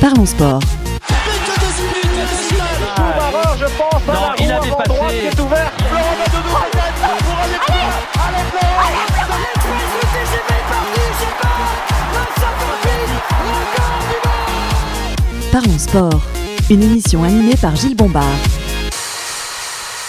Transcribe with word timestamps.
Parlons 0.00 0.26
sport. 0.26 0.60
Non, 4.06 4.34
il 4.38 4.52
avait 4.52 4.70
passé. 4.70 5.30
Parlons 15.50 15.78
sport. 15.78 16.20
Une 16.70 16.82
émission 16.82 17.24
animée 17.24 17.56
par 17.56 17.74
Gilles 17.74 17.96
Bombard. 17.96 18.24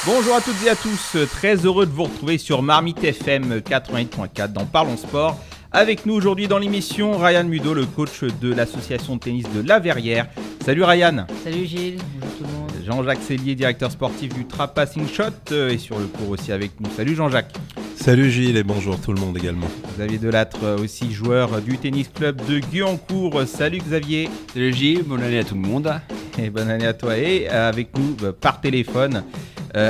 Bonjour 0.06 0.36
à 0.36 0.42
toutes 0.42 0.64
et 0.66 0.70
à 0.70 0.76
tous, 0.76 1.18
très 1.32 1.56
heureux 1.66 1.86
de 1.86 1.92
vous 1.92 2.04
retrouver 2.04 2.38
sur 2.38 2.62
Marmite 2.62 3.04
FM 3.04 3.60
88.4 3.60 4.54
dans 4.54 4.66
Parlons 4.66 4.98
Sport. 4.98 5.38
Avec 5.72 6.08
nous 6.08 6.16
aujourd'hui 6.16 6.48
dans 6.48 6.58
l'émission, 6.58 7.16
Ryan 7.16 7.44
Mudo, 7.44 7.76
le 7.76 7.86
coach 7.86 8.24
de 8.24 8.52
l'association 8.52 9.18
de 9.18 9.20
tennis 9.20 9.46
de 9.54 9.62
La 9.62 9.78
Verrière. 9.78 10.26
Salut 10.66 10.84
Ryan. 10.84 11.28
Salut 11.44 11.68
Gilles, 11.68 12.00
bonjour 12.20 12.38
tout 12.38 12.44
le 12.44 12.50
monde. 12.50 12.72
Jean-Jacques 12.84 13.22
Cellier, 13.22 13.54
directeur 13.54 13.92
sportif 13.92 14.34
du 14.34 14.48
Trap 14.48 14.74
Passing 14.74 15.08
Shot, 15.08 15.26
euh, 15.52 15.70
est 15.70 15.78
sur 15.78 16.00
le 16.00 16.06
cours 16.08 16.32
aussi 16.32 16.52
avec 16.52 16.72
nous. 16.80 16.90
Salut 16.98 17.14
Jean-Jacques. 17.14 17.54
Salut 17.96 18.32
Gilles 18.32 18.58
et 18.58 18.64
bonjour 18.64 19.00
tout 19.00 19.14
le 19.14 19.22
monde 19.22 19.38
également. 19.38 19.68
Xavier 19.96 20.18
Delattre, 20.18 20.58
euh, 20.64 20.80
aussi 20.80 21.14
joueur 21.14 21.62
du 21.62 21.78
tennis 21.78 22.10
club 22.12 22.44
de 22.48 22.58
Guyancourt. 22.58 23.44
Salut 23.46 23.78
Xavier. 23.78 24.28
Salut 24.52 24.74
Gilles, 24.74 25.04
bonne 25.04 25.22
année 25.22 25.38
à 25.38 25.44
tout 25.44 25.54
le 25.54 25.62
monde. 25.62 25.94
Et 26.40 26.50
bonne 26.50 26.72
année 26.72 26.88
à 26.88 26.94
toi. 26.94 27.16
Et 27.16 27.48
euh, 27.48 27.70
avec 27.70 27.96
nous 27.96 28.16
par 28.42 28.60
téléphone, 28.60 29.24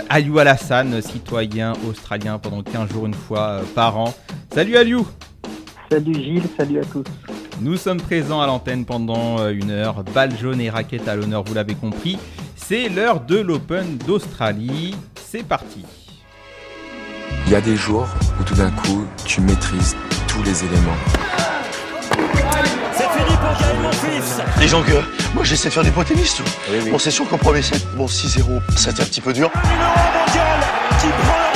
Aliou 0.09 0.39
Alassane, 0.39 1.01
citoyen 1.01 1.71
australien 1.87 2.37
pendant 2.37 2.63
15 2.63 2.91
jours 2.91 3.05
une 3.05 3.13
fois 3.13 3.61
par 3.73 3.97
an. 3.97 4.13
Salut 4.53 4.75
Aliou. 4.75 5.07
Salut 5.91 6.13
Gilles, 6.13 6.43
salut 6.55 6.79
à 6.79 6.85
tous. 6.85 7.03
Nous 7.61 7.75
sommes 7.75 7.99
présents 7.99 8.41
à 8.41 8.45
l'antenne 8.45 8.85
pendant 8.85 9.39
euh, 9.39 9.49
une 9.49 9.71
heure. 9.71 10.03
Balle 10.13 10.37
jaune 10.37 10.61
et 10.61 10.69
raquette 10.69 11.07
à 11.07 11.15
l'honneur, 11.15 11.43
vous 11.43 11.55
l'avez 11.55 11.73
compris. 11.73 12.19
C'est 12.55 12.89
l'heure 12.89 13.21
de 13.21 13.37
l'Open 13.37 13.97
d'Australie. 14.05 14.95
C'est 15.15 15.43
parti. 15.43 15.83
Il 17.47 17.51
y 17.51 17.55
a 17.55 17.61
des 17.61 17.75
jours 17.75 18.07
où 18.39 18.43
tout 18.43 18.53
d'un 18.53 18.69
coup, 18.69 19.03
tu 19.25 19.41
maîtrises 19.41 19.95
tous 20.27 20.43
les 20.43 20.63
éléments. 20.63 20.97
C'est 22.93 23.09
fini 23.09 23.37
pour 23.37 23.59
Gaël, 23.59 23.77
mon 23.81 23.91
fils 23.91 24.41
Les 24.59 24.67
gens 24.67 24.83
que 24.83 25.01
moi 25.33 25.43
j'essaie 25.43 25.69
de 25.69 25.73
faire 25.73 25.83
des 25.83 25.91
points 25.91 26.03
tennis 26.03 26.35
tout. 26.35 26.43
Bon 26.91 26.99
c'est 26.99 27.11
sûr 27.11 27.27
qu'au 27.27 27.37
premier 27.37 27.63
set, 27.63 27.83
bon 27.97 28.05
6-0, 28.05 28.43
ça 28.75 28.89
a 28.89 28.91
été 28.91 29.01
un 29.01 29.05
petit 29.05 29.21
peu 29.21 29.33
dur. 29.33 29.49
Numéro 29.63 29.89
mondial 30.19 30.59
qui 31.01 31.07
prend 31.07 31.48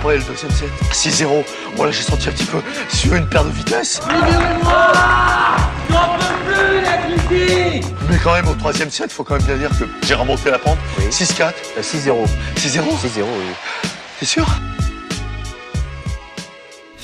après 0.00 0.16
le 0.16 0.22
deuxième 0.22 0.50
set. 0.50 0.70
6-0. 0.92 1.44
Voilà, 1.76 1.92
j'ai 1.92 2.02
senti 2.02 2.28
un 2.28 2.32
petit 2.32 2.46
peu 2.46 2.58
sur 2.88 3.14
une 3.14 3.26
paire 3.26 3.44
de 3.44 3.50
vitesse. 3.50 4.00
Libérez-moi 4.08 4.92
J'en 5.90 6.16
peux 6.16 6.52
plus 6.54 6.80
la 6.82 6.96
critique 6.96 7.86
Mais 8.08 8.16
quand 8.24 8.32
même, 8.32 8.48
au 8.48 8.54
troisième 8.54 8.90
set, 8.90 9.12
faut 9.12 9.24
quand 9.24 9.34
même 9.34 9.42
bien 9.42 9.56
dire 9.56 9.70
que 9.70 9.84
j'ai 10.06 10.14
remonté 10.14 10.50
la 10.50 10.58
pente. 10.58 10.78
6-4. 11.10 11.52
6-0. 11.80 12.26
6-0 12.56 12.80
6-0, 12.80 12.82
oui. 13.18 13.84
T'es 14.18 14.26
sûr? 14.26 14.46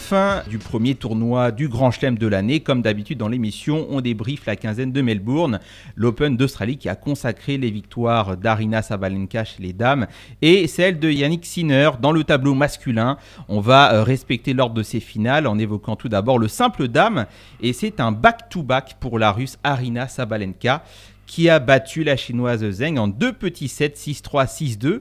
Fin 0.06 0.44
du 0.48 0.58
premier 0.58 0.94
tournoi 0.94 1.50
du 1.50 1.66
Grand 1.66 1.90
Chelem 1.90 2.16
de 2.16 2.28
l'année. 2.28 2.60
Comme 2.60 2.80
d'habitude 2.80 3.18
dans 3.18 3.26
l'émission, 3.26 3.88
on 3.90 4.00
débriefe 4.00 4.46
la 4.46 4.54
quinzaine 4.54 4.92
de 4.92 5.02
Melbourne, 5.02 5.58
l'Open 5.96 6.36
d'Australie 6.36 6.76
qui 6.76 6.88
a 6.88 6.94
consacré 6.94 7.58
les 7.58 7.72
victoires 7.72 8.36
d'Arina 8.36 8.82
Sabalenka 8.82 9.42
chez 9.42 9.60
les 9.60 9.72
dames 9.72 10.06
et 10.42 10.68
celle 10.68 11.00
de 11.00 11.10
Yannick 11.10 11.44
Sinner 11.44 11.90
dans 12.00 12.12
le 12.12 12.22
tableau 12.22 12.54
masculin. 12.54 13.16
On 13.48 13.58
va 13.58 13.94
euh, 13.94 14.04
respecter 14.04 14.52
l'ordre 14.52 14.76
de 14.76 14.84
ces 14.84 15.00
finales 15.00 15.48
en 15.48 15.58
évoquant 15.58 15.96
tout 15.96 16.08
d'abord 16.08 16.38
le 16.38 16.46
simple 16.46 16.86
dame 16.86 17.26
et 17.60 17.72
c'est 17.72 17.98
un 17.98 18.12
back-to-back 18.12 18.98
pour 19.00 19.18
la 19.18 19.32
russe 19.32 19.58
Arina 19.64 20.06
Sabalenka 20.06 20.84
qui 21.26 21.48
a 21.48 21.58
battu 21.58 22.04
la 22.04 22.16
chinoise 22.16 22.64
Zheng 22.70 22.98
en 22.98 23.08
deux 23.08 23.32
petits 23.32 23.66
sets 23.66 23.94
6-3, 23.96 24.46
6-2. 24.46 25.00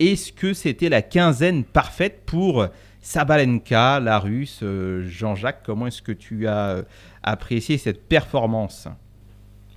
Est-ce 0.00 0.32
que 0.32 0.54
c'était 0.54 0.88
la 0.88 1.02
quinzaine 1.02 1.62
parfaite 1.62 2.22
pour 2.24 2.68
Sabalenka, 3.06 4.00
la 4.00 4.18
russe. 4.18 4.58
Euh, 4.64 5.06
Jean-Jacques, 5.08 5.60
comment 5.64 5.86
est-ce 5.86 6.02
que 6.02 6.10
tu 6.10 6.48
as 6.48 6.70
euh, 6.70 6.82
apprécié 7.22 7.78
cette 7.78 8.02
performance? 8.08 8.88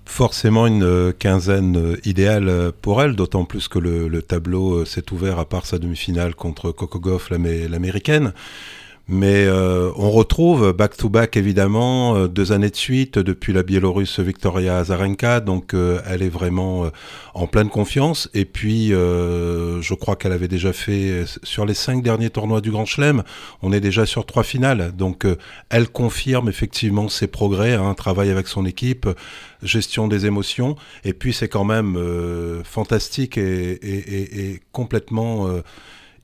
Forcément 0.03 0.65
une 0.65 0.81
euh, 0.81 1.11
quinzaine 1.11 1.95
idéale 2.05 2.71
pour 2.81 3.03
elle, 3.03 3.15
d'autant 3.15 3.45
plus 3.45 3.67
que 3.67 3.77
le, 3.77 4.23
tableau 4.23 4.83
s'est 4.83 5.13
ouvert 5.13 5.37
à 5.37 5.47
part 5.47 5.67
sa 5.67 5.77
demi-finale 5.77 6.33
contre 6.33 6.71
Coco 6.71 6.99
Goff, 6.99 7.29
l'américaine. 7.29 8.33
Mais 9.11 9.45
euh, 9.47 9.91
on 9.95 10.11
retrouve 10.11 10.71
back-to-back 10.71 11.35
évidemment 11.35 12.15
euh, 12.15 12.27
deux 12.27 12.51
années 12.51 12.69
de 12.69 12.75
suite 12.75 13.17
depuis 13.17 13.53
la 13.53 13.63
Biélorusse 13.63 14.19
Victoria 14.19 14.77
Azarenka, 14.77 15.39
donc 15.39 15.73
euh, 15.73 15.99
elle 16.05 16.21
est 16.21 16.29
vraiment 16.29 16.91
en 17.33 17.47
pleine 17.47 17.69
confiance. 17.69 18.29
Et 18.35 18.45
puis 18.45 18.89
je 18.89 19.93
crois 19.95 20.15
qu'elle 20.15 20.31
avait 20.31 20.47
déjà 20.47 20.73
fait 20.73 21.23
sur 21.41 21.65
les 21.65 21.73
cinq 21.73 22.03
derniers 22.03 22.29
tournois 22.29 22.61
du 22.61 22.69
Grand 22.69 22.85
Chelem, 22.85 23.23
on 23.63 23.73
est 23.73 23.79
déjà 23.79 24.05
sur 24.05 24.27
trois 24.27 24.43
finales. 24.43 24.91
Donc 24.95 25.25
elle 25.71 25.89
confirme 25.89 26.47
effectivement 26.47 27.09
ses 27.09 27.25
progrès, 27.25 27.73
hein, 27.73 27.95
travail 27.95 28.29
avec 28.29 28.47
son 28.47 28.63
équipe, 28.63 29.09
gestion 29.63 30.07
des 30.07 30.27
émotions. 30.27 30.75
Et 31.03 31.13
puis 31.13 31.33
c'est 31.33 31.47
quand 31.47 31.65
même 31.65 31.97
fantastique 32.63 33.39
et 33.39 34.61
complètement 34.71 35.47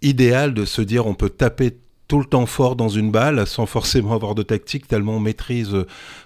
idéal 0.03 0.53
de 0.53 0.65
se 0.65 0.83
dire 0.83 1.07
on 1.07 1.15
peut 1.15 1.29
taper 1.29 1.71
tout 2.07 2.19
le 2.19 2.25
temps 2.25 2.45
fort 2.45 2.75
dans 2.75 2.89
une 2.89 3.11
balle 3.11 3.47
sans 3.47 3.65
forcément 3.65 4.13
avoir 4.13 4.35
de 4.35 4.43
tactique, 4.43 4.87
tellement 4.87 5.13
on 5.13 5.19
maîtrise 5.19 5.75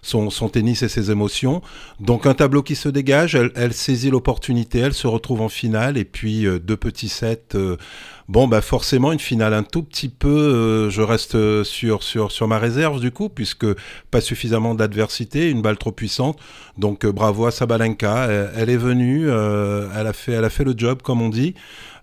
son, 0.01 0.29
tennis 0.49 0.81
et 0.83 0.89
ses 0.89 1.11
émotions. 1.11 1.61
Donc 1.99 2.25
un 2.25 2.33
tableau 2.33 2.63
qui 2.63 2.75
se 2.75 2.89
dégage, 2.89 3.35
elle, 3.35 3.73
saisit 3.73 4.09
l'opportunité, 4.09 4.79
elle 4.79 4.93
se 4.93 5.07
retrouve 5.07 5.41
en 5.41 5.49
finale 5.49 5.97
et 5.97 6.05
puis 6.05 6.45
euh, 6.45 6.59
deux 6.59 6.77
petits 6.77 7.09
sets. 7.09 7.55
Euh, 7.55 7.77
bon, 8.27 8.47
bah 8.47 8.61
forcément 8.61 9.11
une 9.11 9.19
finale 9.19 9.53
un 9.53 9.63
tout 9.63 9.83
petit 9.83 10.09
peu, 10.09 10.27
euh, 10.27 10.89
je 10.89 11.01
reste 11.01 11.63
sur, 11.63 12.03
sur, 12.03 12.31
sur 12.31 12.47
ma 12.47 12.59
réserve 12.59 12.99
du 12.99 13.11
coup, 13.11 13.29
puisque 13.29 13.67
pas 14.11 14.21
suffisamment 14.21 14.75
d'adversité, 14.75 15.49
une 15.49 15.61
balle 15.61 15.77
trop 15.77 15.91
puissante. 15.91 16.37
Donc 16.77 17.05
bravo 17.05 17.45
à 17.45 17.51
Sabalenka, 17.51 18.27
elle, 18.55 18.69
est 18.69 18.77
venue, 18.77 19.29
elle, 19.29 20.07
a 20.07 20.13
fait, 20.13 20.33
elle 20.33 20.45
a 20.45 20.49
fait 20.49 20.63
le 20.63 20.73
job 20.75 21.01
comme 21.01 21.21
on 21.21 21.29
dit. 21.29 21.55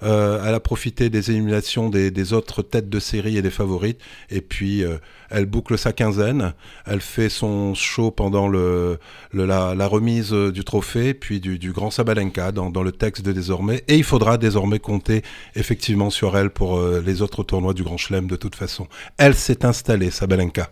Euh, 0.03 0.45
elle 0.47 0.55
a 0.55 0.61
profité 0.61 1.11
des 1.11 1.31
éliminations 1.31 1.89
des, 1.89 2.33
autres 2.33 2.63
têtes 2.63 2.89
de 2.89 2.99
série 2.99 3.37
et 3.37 3.43
des 3.43 3.51
favorites. 3.51 4.01
Et 4.31 4.41
puis, 4.41 4.85
euh, 4.85 4.99
elle 5.31 5.47
boucle 5.47 5.79
sa 5.79 5.93
quinzaine. 5.93 6.53
Elle 6.87 7.01
fait 7.01 7.29
son 7.29 7.75
show 7.75 8.11
pendant 8.11 8.49
le, 8.49 8.99
la, 9.33 9.87
remise 9.87 10.33
du 10.33 10.65
trophée, 10.65 11.15
puis 11.15 11.41
du, 11.41 11.73
Grand 11.73 11.91
Sabalenka 11.91 12.53
dans, 12.53 12.83
le 12.83 12.93
texte 12.93 13.25
de 13.25 13.33
désormais. 13.33 13.85
Et 13.89 13.97
il 13.97 14.05
faudra 14.05 14.39
désormais 14.39 14.79
compter 14.79 15.23
effectivement 15.55 16.11
sur 16.11 16.37
elle 16.37 16.51
pour 16.51 16.79
euh, 16.79 17.03
les 17.05 17.23
autres 17.23 17.43
tournois 17.43 17.75
du 17.75 17.83
Grand 17.83 17.97
Chelem 17.97 18.27
de 18.27 18.37
toute 18.37 18.55
façon. 18.55 18.87
Elle 19.19 19.35
s'est 19.35 19.65
installée, 19.65 20.11
Sabalenka. 20.11 20.71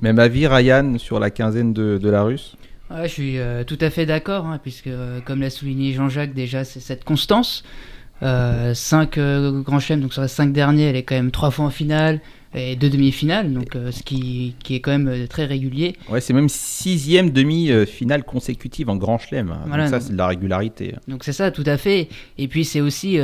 Même 0.00 0.18
avis, 0.18 0.46
Ryan, 0.46 0.98
sur 0.98 1.20
la 1.20 1.30
quinzaine 1.30 1.72
de, 1.72 2.08
la 2.08 2.24
Russe? 2.24 2.56
Je 2.90 3.06
suis 3.08 3.38
tout 3.66 3.78
à 3.80 3.90
fait 3.90 4.06
d'accord, 4.06 4.46
hein, 4.46 4.58
puisque, 4.60 4.90
comme 5.24 5.40
l'a 5.40 5.50
souligné 5.50 5.92
Jean-Jacques, 5.92 6.34
déjà, 6.34 6.64
c'est 6.64 6.80
cette 6.80 7.04
constance. 7.04 7.64
5 8.20 8.26
euh, 8.26 8.74
euh, 9.18 9.60
grands 9.62 9.80
chelems, 9.80 10.00
donc 10.00 10.12
sur 10.12 10.22
les 10.22 10.28
5 10.28 10.52
derniers, 10.52 10.84
elle 10.84 10.96
est 10.96 11.02
quand 11.02 11.16
même 11.16 11.30
3 11.30 11.50
fois 11.50 11.66
en 11.66 11.70
finale 11.70 12.20
et 12.56 12.76
2 12.76 12.88
demi-finales, 12.88 13.52
donc 13.52 13.74
euh, 13.74 13.90
ce 13.90 14.04
qui, 14.04 14.54
qui, 14.62 14.76
est 14.76 14.80
quand 14.80 14.96
même 14.96 15.26
très 15.26 15.44
régulier. 15.44 15.96
Ouais, 16.08 16.20
c'est 16.20 16.32
même 16.32 16.48
sixième 16.48 17.30
demi-finale 17.30 18.22
consécutive 18.22 18.88
en 18.88 18.96
grand 18.96 19.18
chelem. 19.18 19.52
Voilà, 19.66 19.84
donc 19.84 19.90
ça, 19.90 20.00
c'est 20.00 20.12
de 20.12 20.18
la 20.18 20.28
régularité. 20.28 20.94
Donc 21.08 21.24
c'est 21.24 21.32
ça, 21.32 21.50
tout 21.50 21.64
à 21.66 21.76
fait. 21.76 22.08
Et 22.38 22.46
puis 22.46 22.64
c'est 22.64 22.80
aussi 22.80 23.18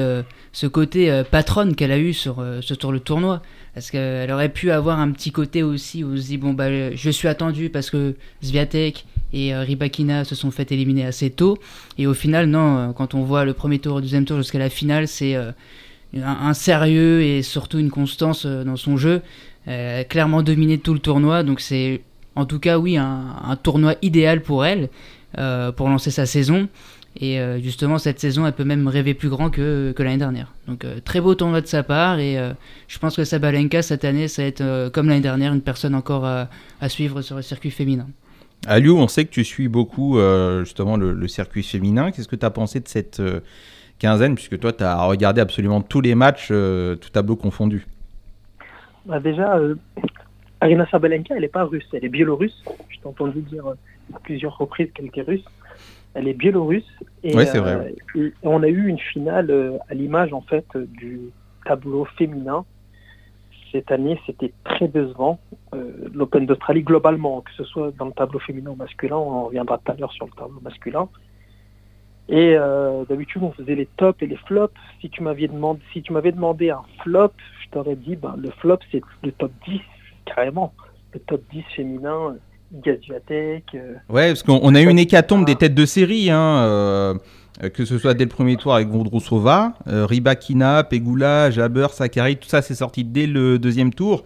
ce 0.53 0.67
côté 0.67 1.23
patronne 1.31 1.77
qu'elle 1.77 1.93
a 1.93 1.99
eu 1.99 2.13
sur, 2.13 2.45
sur 2.61 2.91
le 2.91 2.99
tournoi. 2.99 3.41
Parce 3.73 3.93
qu'elle 3.93 4.33
aurait 4.33 4.49
pu 4.49 4.73
avoir 4.73 4.99
un 4.99 5.13
petit 5.13 5.31
côté 5.31 5.63
aussi 5.63 6.03
où 6.03 6.15
on 6.15 6.17
se 6.17 6.27
dit, 6.27 6.39
bon, 6.39 6.55
bah, 6.55 6.93
je 6.93 7.11
suis 7.11 7.29
attendu 7.29 7.71
parce 7.71 7.89
que 7.89 8.17
Zviatek 8.43 9.07
et 9.33 9.55
euh, 9.55 9.63
Ribakina 9.63 10.25
se 10.25 10.35
sont 10.35 10.51
fait 10.51 10.73
éliminer 10.73 11.05
assez 11.07 11.31
tôt. 11.31 11.59
Et 11.99 12.07
au 12.07 12.15
final, 12.15 12.47
non, 12.47 12.77
euh, 12.77 12.93
quand 12.93 13.15
on 13.15 13.23
voit 13.23 13.45
le 13.45 13.53
premier 13.53 13.79
tour, 13.79 13.97
le 13.97 14.03
deuxième 14.03 14.25
tour 14.25 14.37
jusqu'à 14.39 14.59
la 14.59 14.71
finale, 14.71 15.09
c'est 15.09 15.37
euh, 15.37 15.53
un, 16.15 16.55
sérieux 16.55 17.23
et 17.23 17.43
surtout 17.43 17.79
une 17.79 17.91
constance 17.91 18.47
dans 18.47 18.77
son 18.77 18.97
jeu. 18.97 19.23
Elle 19.67 20.01
a 20.01 20.05
clairement 20.05 20.43
dominé 20.43 20.79
tout 20.79 20.95
le 20.95 20.99
tournoi, 20.99 21.43
donc 21.43 21.61
c'est 21.61 22.03
en 22.35 22.47
tout 22.47 22.59
cas, 22.59 22.79
oui, 22.79 22.97
un, 22.97 23.57
tournoi 23.63 23.95
idéal 24.03 24.41
pour 24.41 24.65
elle, 24.65 24.89
pour 25.77 25.89
lancer 25.89 26.11
sa 26.11 26.27
saison. 26.27 26.69
Et 27.21 27.39
justement, 27.63 27.99
cette 27.99 28.19
saison, 28.19 28.47
elle 28.47 28.55
peut 28.55 28.65
même 28.65 28.89
rêver 28.89 29.15
plus 29.15 29.29
grand 29.29 29.51
que, 29.51 29.95
l'année 29.99 30.17
dernière. 30.17 30.53
Donc, 30.67 30.87
très 31.05 31.21
beau 31.21 31.35
tournoi 31.35 31.61
de 31.61 31.67
sa 31.67 31.83
part. 31.83 32.19
Et 32.19 32.39
je 32.89 32.99
pense 32.99 33.17
que 33.17 33.25
Sabalenka, 33.25 33.83
cette 33.83 34.05
année, 34.05 34.27
ça 34.27 34.43
va 34.43 34.49
être, 34.49 34.89
comme 34.89 35.09
l'année 35.09 35.21
dernière, 35.21 35.53
une 35.53 35.61
personne 35.61 35.95
encore 35.95 36.25
à 36.25 36.89
suivre 36.89 37.21
sur 37.21 37.37
le 37.37 37.43
circuit 37.43 37.71
féminin. 37.71 38.07
Aliou, 38.67 38.99
on 38.99 39.09
sait 39.09 39.25
que 39.25 39.31
tu 39.31 39.45
suis 39.45 39.69
beaucoup 39.69 40.19
euh, 40.19 40.65
justement 40.65 40.97
le, 40.97 41.29
circuit 41.29 41.63
féminin. 41.63 42.11
Qu'est-ce 42.11 42.29
que 42.29 42.37
tu 42.37 42.45
as 42.45 42.51
pensé 42.51 42.81
de 42.81 42.89
cette 42.89 43.21
euh, 43.21 43.41
quinzaine, 43.99 44.35
puisque 44.35 44.59
toi, 44.59 44.73
tu 44.73 44.85
as 44.85 45.03
regardé 45.05 45.41
absolument 45.41 45.81
tous 45.81 46.01
les 46.01 46.15
matchs, 46.15 46.49
euh, 46.51 46.97
tout 46.97 47.11
tableau 47.11 47.37
confondu 47.37 47.87
bah 49.07 49.19
Déjà, 49.19 49.59
Arina 50.61 50.87
Sabalenka, 50.91 51.35
elle 51.35 51.41
n'est 51.41 51.49
pas 51.49 51.65
russe, 51.65 51.89
elle 51.93 52.05
est 52.05 52.11
biélorusse. 52.11 52.63
Je 52.91 52.99
t'ai 52.99 53.07
entendu 53.07 53.41
dire 53.41 53.67
à 54.15 54.19
plusieurs 54.21 54.57
reprises 54.59 54.91
qu'elle 54.95 55.07
était 55.07 55.23
russe. 55.23 55.45
Elle 56.13 56.29
est 56.29 56.35
biélorusse. 56.35 56.85
Et, 57.23 57.35
ouais, 57.35 57.47
c'est 57.47 57.59
vrai. 57.59 57.95
et 58.15 58.33
on 58.43 58.63
a 58.63 58.69
eu 58.69 58.89
une 58.89 58.99
finale 58.99 59.79
à 59.89 59.95
l'image 59.95 60.33
en 60.33 60.43
fait 60.43 60.67
du 60.77 61.21
tableau 61.65 62.05
féminin 62.19 62.65
cette 63.73 63.91
année, 63.91 64.19
c'était 64.27 64.53
très 64.65 64.89
décevant. 64.89 65.39
Euh, 65.75 66.09
L'Open 66.13 66.47
d'Australie, 66.47 66.83
globalement, 66.83 67.41
que 67.41 67.51
ce 67.57 67.65
soit 67.65 67.93
dans 67.99 68.07
le 68.07 68.13
tableau 68.13 68.39
féminin 68.39 68.71
ou 68.71 68.77
masculin, 68.77 69.17
on 69.17 69.47
reviendra 69.47 69.79
tout 69.79 69.93
à 69.93 69.95
l'heure 69.97 70.13
sur 70.13 70.27
le 70.27 70.33
tableau 70.33 70.61
masculin. 70.61 71.09
Et 72.29 72.55
euh, 72.57 73.05
d'habitude, 73.09 73.43
on 73.43 73.53
faisait 73.53 73.75
les 73.75 73.87
tops 73.97 74.23
et 74.23 74.27
les 74.27 74.37
flops. 74.37 74.75
Si 75.01 75.11
tu 75.11 75.23
m'avais 75.23 75.49
demandé, 75.49 75.81
si 75.93 76.03
tu 76.03 76.13
m'avais 76.13 76.33
demandé 76.33 76.71
un 76.71 76.83
flop, 77.03 77.33
je 77.65 77.71
t'aurais 77.71 77.97
dit, 77.97 78.17
ben, 78.17 78.35
le 78.37 78.51
flop, 78.51 78.79
c'est 78.93 79.03
le 79.23 79.33
top 79.33 79.51
10, 79.67 79.81
carrément. 80.27 80.73
Le 81.13 81.21
top 81.21 81.43
10 81.53 81.63
féminin, 81.75 82.37
Gaziatek. 82.73 83.75
Euh, 83.75 83.95
ouais, 84.09 84.29
parce 84.29 84.45
qu'on 84.45 84.75
a 84.75 84.81
eu 84.81 84.89
une 84.89 84.99
hécatombe 84.99 85.45
des 85.45 85.57
têtes 85.57 85.75
de 85.75 85.85
série. 85.85 86.31
Hein, 86.31 87.19
que 87.69 87.85
ce 87.85 87.99
soit 87.99 88.15
dès 88.15 88.25
le 88.25 88.31
premier 88.31 88.57
tour 88.57 88.75
avec 88.75 88.89
Vondrousova, 88.89 89.75
euh, 89.87 90.07
Ribakina, 90.07 90.85
Pegula, 90.85 91.51
Jabber, 91.51 91.89
Sakari, 91.91 92.37
tout 92.37 92.49
ça 92.49 92.63
c'est 92.63 92.75
sorti 92.75 93.05
dès 93.05 93.27
le 93.27 93.59
deuxième 93.59 93.93
tour. 93.93 94.25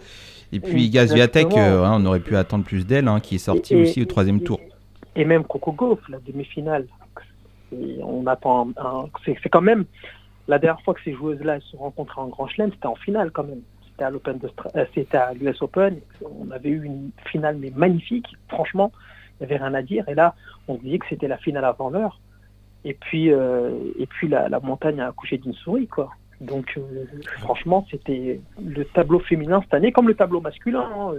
Et 0.52 0.60
puis 0.60 0.88
Gazviatek, 0.88 1.56
euh, 1.56 1.84
hein, 1.84 1.98
on 2.00 2.06
aurait 2.06 2.20
pu 2.20 2.36
attendre 2.36 2.64
plus 2.64 2.86
d'elle, 2.86 3.08
hein, 3.08 3.18
qui 3.18 3.36
est 3.36 3.38
sortie 3.38 3.74
aussi 3.74 4.02
au 4.02 4.04
troisième 4.04 4.40
tour. 4.40 4.60
Et 5.16 5.24
même 5.24 5.42
Coco 5.44 5.72
Gauff, 5.72 5.98
la 6.08 6.18
demi-finale. 6.18 6.86
On 8.02 8.24
attend. 8.28 8.68
C'est 9.24 9.48
quand 9.48 9.62
même 9.62 9.84
la 10.46 10.58
dernière 10.58 10.80
fois 10.82 10.94
que 10.94 11.00
ces 11.04 11.12
joueuses-là 11.12 11.58
se 11.60 11.76
rencontrent 11.76 12.18
en 12.18 12.28
Grand 12.28 12.46
Chelem, 12.46 12.70
c'était 12.72 12.86
en 12.86 12.94
finale 12.94 13.30
quand 13.32 13.44
même. 13.44 13.62
C'était 13.90 14.04
à 14.04 14.10
l'Open, 14.10 14.38
c'était 14.94 15.16
à 15.16 15.32
l'US 15.34 15.60
Open. 15.62 15.98
On 16.22 16.50
avait 16.50 16.68
eu 16.68 16.84
une 16.84 17.10
finale 17.30 17.56
mais 17.58 17.72
magnifique. 17.74 18.26
Franchement, 18.48 18.92
il 19.40 19.46
n'y 19.46 19.52
avait 19.52 19.64
rien 19.64 19.74
à 19.74 19.82
dire. 19.82 20.08
Et 20.08 20.14
là, 20.14 20.34
on 20.68 20.76
se 20.76 20.82
disait 20.82 20.98
que 20.98 21.06
c'était 21.08 21.28
la 21.28 21.38
finale 21.38 21.64
avant 21.64 21.90
l'heure. 21.90 22.20
Et 22.84 22.94
puis, 22.94 23.32
euh, 23.32 23.70
et 23.98 24.06
puis 24.06 24.28
la, 24.28 24.60
montagne 24.60 25.00
a 25.00 25.08
accouché 25.08 25.38
d'une 25.38 25.54
souris, 25.54 25.88
quoi. 25.88 26.10
Donc, 26.40 26.74
euh, 26.76 27.06
franchement, 27.38 27.86
c'était 27.90 28.40
le 28.62 28.84
tableau 28.84 29.20
féminin 29.20 29.60
cette 29.62 29.74
année, 29.74 29.92
comme 29.92 30.08
le 30.08 30.14
tableau 30.14 30.40
masculin. 30.40 30.86
Hein. 30.94 31.14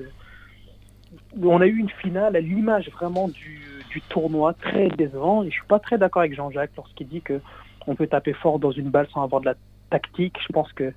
On 1.42 1.62
a 1.62 1.66
eu 1.66 1.78
une 1.78 1.90
finale 1.90 2.36
à 2.36 2.40
l'image 2.40 2.90
vraiment 2.92 3.28
du, 3.28 3.62
tournoi, 4.10 4.54
très 4.54 4.90
décevant. 4.90 5.44
Et 5.44 5.50
je 5.50 5.54
suis 5.54 5.68
pas 5.68 5.80
très 5.80 5.98
d'accord 5.98 6.22
avec 6.22 6.36
Jean-Jacques 6.36 6.72
lorsqu'il 6.76 7.08
dit 7.08 7.22
que 7.22 7.40
on 7.88 7.96
peut 7.96 8.08
taper 8.08 8.34
fort 8.34 8.60
dans 8.60 8.72
une 8.72 8.90
balle 8.90 9.08
sans 9.14 9.24
avoir 9.24 9.40
de 9.40 9.46
la 9.46 9.56
tactique. 9.90 10.36
Je 10.46 10.52
pense 10.52 10.72
que 10.74 10.92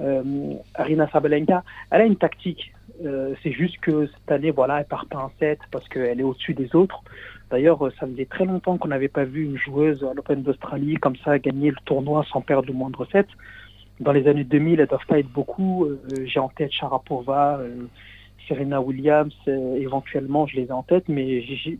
euh, 0.00 0.54
Arina 0.74 1.08
Sabalenka, 1.10 1.64
elle 1.90 2.02
a 2.02 2.04
une 2.04 2.16
tactique. 2.16 2.72
c'est 3.42 3.52
juste 3.52 3.78
que 3.80 4.06
cette 4.06 4.30
année, 4.30 4.52
voilà, 4.52 4.78
elle 4.78 4.86
part 4.86 5.06
pas 5.06 5.18
en 5.18 5.30
7 5.40 5.58
parce 5.72 5.88
qu'elle 5.88 6.20
est 6.20 6.22
au-dessus 6.22 6.54
des 6.54 6.74
autres. 6.76 7.02
D'ailleurs, 7.50 7.78
ça 8.00 8.06
faisait 8.06 8.26
très 8.26 8.44
longtemps 8.44 8.76
qu'on 8.76 8.88
n'avait 8.88 9.08
pas 9.08 9.24
vu 9.24 9.44
une 9.44 9.56
joueuse 9.56 10.02
à 10.04 10.14
l'Open 10.14 10.42
d'Australie 10.42 10.96
comme 10.96 11.16
ça 11.24 11.38
gagner 11.38 11.70
le 11.70 11.76
tournoi 11.84 12.24
sans 12.30 12.40
perdre 12.40 12.66
le 12.66 12.74
moindre 12.74 13.06
set. 13.12 13.26
Dans 14.00 14.12
les 14.12 14.28
années 14.28 14.44
2000, 14.44 14.80
elle 14.80 14.86
doivent 14.86 15.06
pas 15.06 15.18
être 15.18 15.30
beaucoup. 15.30 15.84
Euh, 15.84 15.98
j'ai 16.24 16.40
en 16.40 16.48
tête 16.48 16.72
Sharapova, 16.72 17.58
euh, 17.60 17.86
Serena 18.46 18.80
Williams, 18.80 19.34
euh, 19.48 19.76
éventuellement, 19.76 20.46
je 20.46 20.56
les 20.56 20.66
ai 20.66 20.72
en 20.72 20.82
tête, 20.82 21.08
mais 21.08 21.42
je 21.42 21.70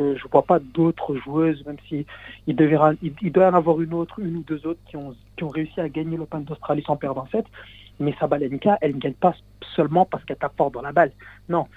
ne 0.00 0.28
vois 0.30 0.42
pas 0.42 0.58
d'autres 0.58 1.14
joueuses, 1.16 1.64
même 1.64 1.76
si 1.88 2.06
il, 2.46 2.56
doit 2.56 3.48
en 3.48 3.54
avoir 3.54 3.80
une 3.80 3.94
autre, 3.94 4.18
une 4.20 4.36
ou 4.36 4.42
deux 4.42 4.66
autres 4.66 4.80
qui 4.88 4.96
ont, 4.96 5.14
réussi 5.42 5.80
à 5.80 5.88
gagner 5.88 6.16
l'Open 6.16 6.44
d'Australie 6.44 6.82
sans 6.86 6.96
perdre 6.96 7.22
un 7.22 7.28
set. 7.30 7.46
Mais 8.00 8.14
Sabalenka, 8.18 8.78
elle 8.80 8.96
ne 8.96 8.98
gagne 8.98 9.12
pas 9.12 9.34
seulement 9.76 10.04
parce 10.04 10.24
qu'elle 10.24 10.36
tape 10.36 10.56
fort 10.56 10.72
dans 10.72 10.82
la 10.82 10.90
balle. 10.90 11.12
Non, 11.48 11.68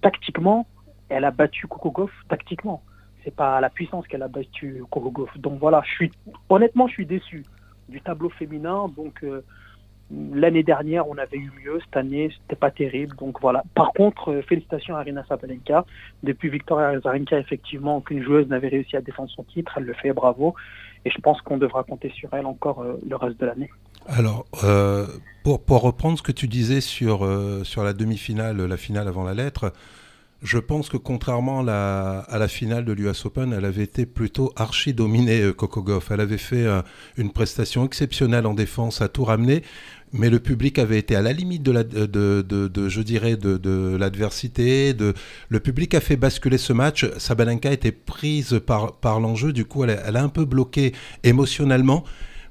tactiquement, 0.00 0.66
elle 1.10 1.24
a 1.24 1.30
battu 1.30 1.66
Coco 1.66 2.08
tactiquement. 2.28 2.82
C'est 3.24 3.34
pas 3.34 3.60
la 3.60 3.68
puissance 3.68 4.06
qu'elle 4.06 4.22
a 4.22 4.28
battu 4.28 4.82
Coco 4.90 5.28
Donc 5.36 5.58
voilà, 5.60 5.82
je 5.84 5.90
suis 5.90 6.12
honnêtement, 6.48 6.86
je 6.86 6.94
suis 6.94 7.06
déçu 7.06 7.44
du 7.88 8.00
tableau 8.00 8.30
féminin. 8.30 8.90
Donc 8.96 9.22
euh, 9.22 9.44
l'année 10.32 10.62
dernière, 10.62 11.06
on 11.08 11.18
avait 11.18 11.36
eu 11.36 11.50
mieux. 11.62 11.80
Cette 11.84 11.96
année, 11.96 12.30
c'était 12.40 12.56
pas 12.56 12.70
terrible. 12.70 13.14
Donc 13.16 13.40
voilà. 13.40 13.62
Par 13.74 13.92
contre, 13.92 14.30
euh, 14.30 14.42
félicitations 14.42 14.96
à 14.96 15.00
Arina 15.00 15.24
Sabalenka. 15.28 15.84
Depuis 16.22 16.48
Victoria 16.48 16.88
Azarenka, 16.88 17.38
effectivement, 17.38 17.98
aucune 17.98 18.22
joueuse 18.22 18.48
n'avait 18.48 18.68
réussi 18.68 18.96
à 18.96 19.02
défendre 19.02 19.30
son 19.30 19.42
titre. 19.42 19.72
Elle 19.76 19.84
le 19.84 19.94
fait, 19.94 20.12
bravo. 20.12 20.54
Et 21.04 21.10
je 21.10 21.18
pense 21.18 21.40
qu'on 21.42 21.58
devra 21.58 21.82
compter 21.82 22.10
sur 22.10 22.32
elle 22.32 22.46
encore 22.46 22.82
euh, 22.82 22.98
le 23.06 23.16
reste 23.16 23.38
de 23.40 23.46
l'année. 23.46 23.70
Alors, 24.06 24.46
pour, 25.44 25.62
pour, 25.62 25.82
reprendre 25.82 26.16
ce 26.16 26.22
que 26.22 26.32
tu 26.32 26.48
disais 26.48 26.80
sur, 26.80 27.28
sur 27.64 27.84
la 27.84 27.92
demi-finale, 27.92 28.56
la 28.56 28.76
finale 28.78 29.06
avant 29.08 29.24
la 29.24 29.34
lettre, 29.34 29.74
je 30.42 30.58
pense 30.58 30.88
que 30.88 30.96
contrairement 30.96 31.60
à 31.60 32.26
la, 32.38 32.48
finale 32.48 32.84
de 32.84 32.92
l'US 32.92 33.26
Open, 33.26 33.52
elle 33.52 33.64
avait 33.64 33.82
été 33.82 34.06
plutôt 34.06 34.52
archi 34.56 34.94
dominée, 34.94 35.42
euh, 35.42 35.52
Coco 35.52 35.82
Goff. 35.82 36.10
Elle 36.10 36.20
avait 36.20 36.38
fait 36.38 36.64
euh, 36.64 36.80
une 37.18 37.30
prestation 37.30 37.84
exceptionnelle 37.84 38.46
en 38.46 38.54
défense, 38.54 39.02
à 39.02 39.08
tout 39.08 39.24
ramener, 39.24 39.62
mais 40.12 40.30
le 40.30 40.40
public 40.40 40.78
avait 40.78 40.98
été 40.98 41.14
à 41.14 41.20
la 41.20 41.32
limite 41.32 41.62
de, 41.62 42.88
je 42.88 43.02
dirais, 43.02 43.36
de, 43.36 43.96
l'adversité. 43.96 44.94
le 45.48 45.60
public 45.60 45.94
a 45.94 46.00
fait 46.00 46.16
basculer 46.16 46.58
ce 46.58 46.72
match. 46.72 47.06
Sabalenka 47.18 47.70
était 47.70 47.92
prise 47.92 48.60
par, 48.66 49.20
l'enjeu, 49.20 49.52
du 49.52 49.66
coup, 49.66 49.84
elle 49.84 50.16
a 50.16 50.22
un 50.22 50.28
peu 50.28 50.46
bloqué 50.46 50.94
émotionnellement 51.22 52.04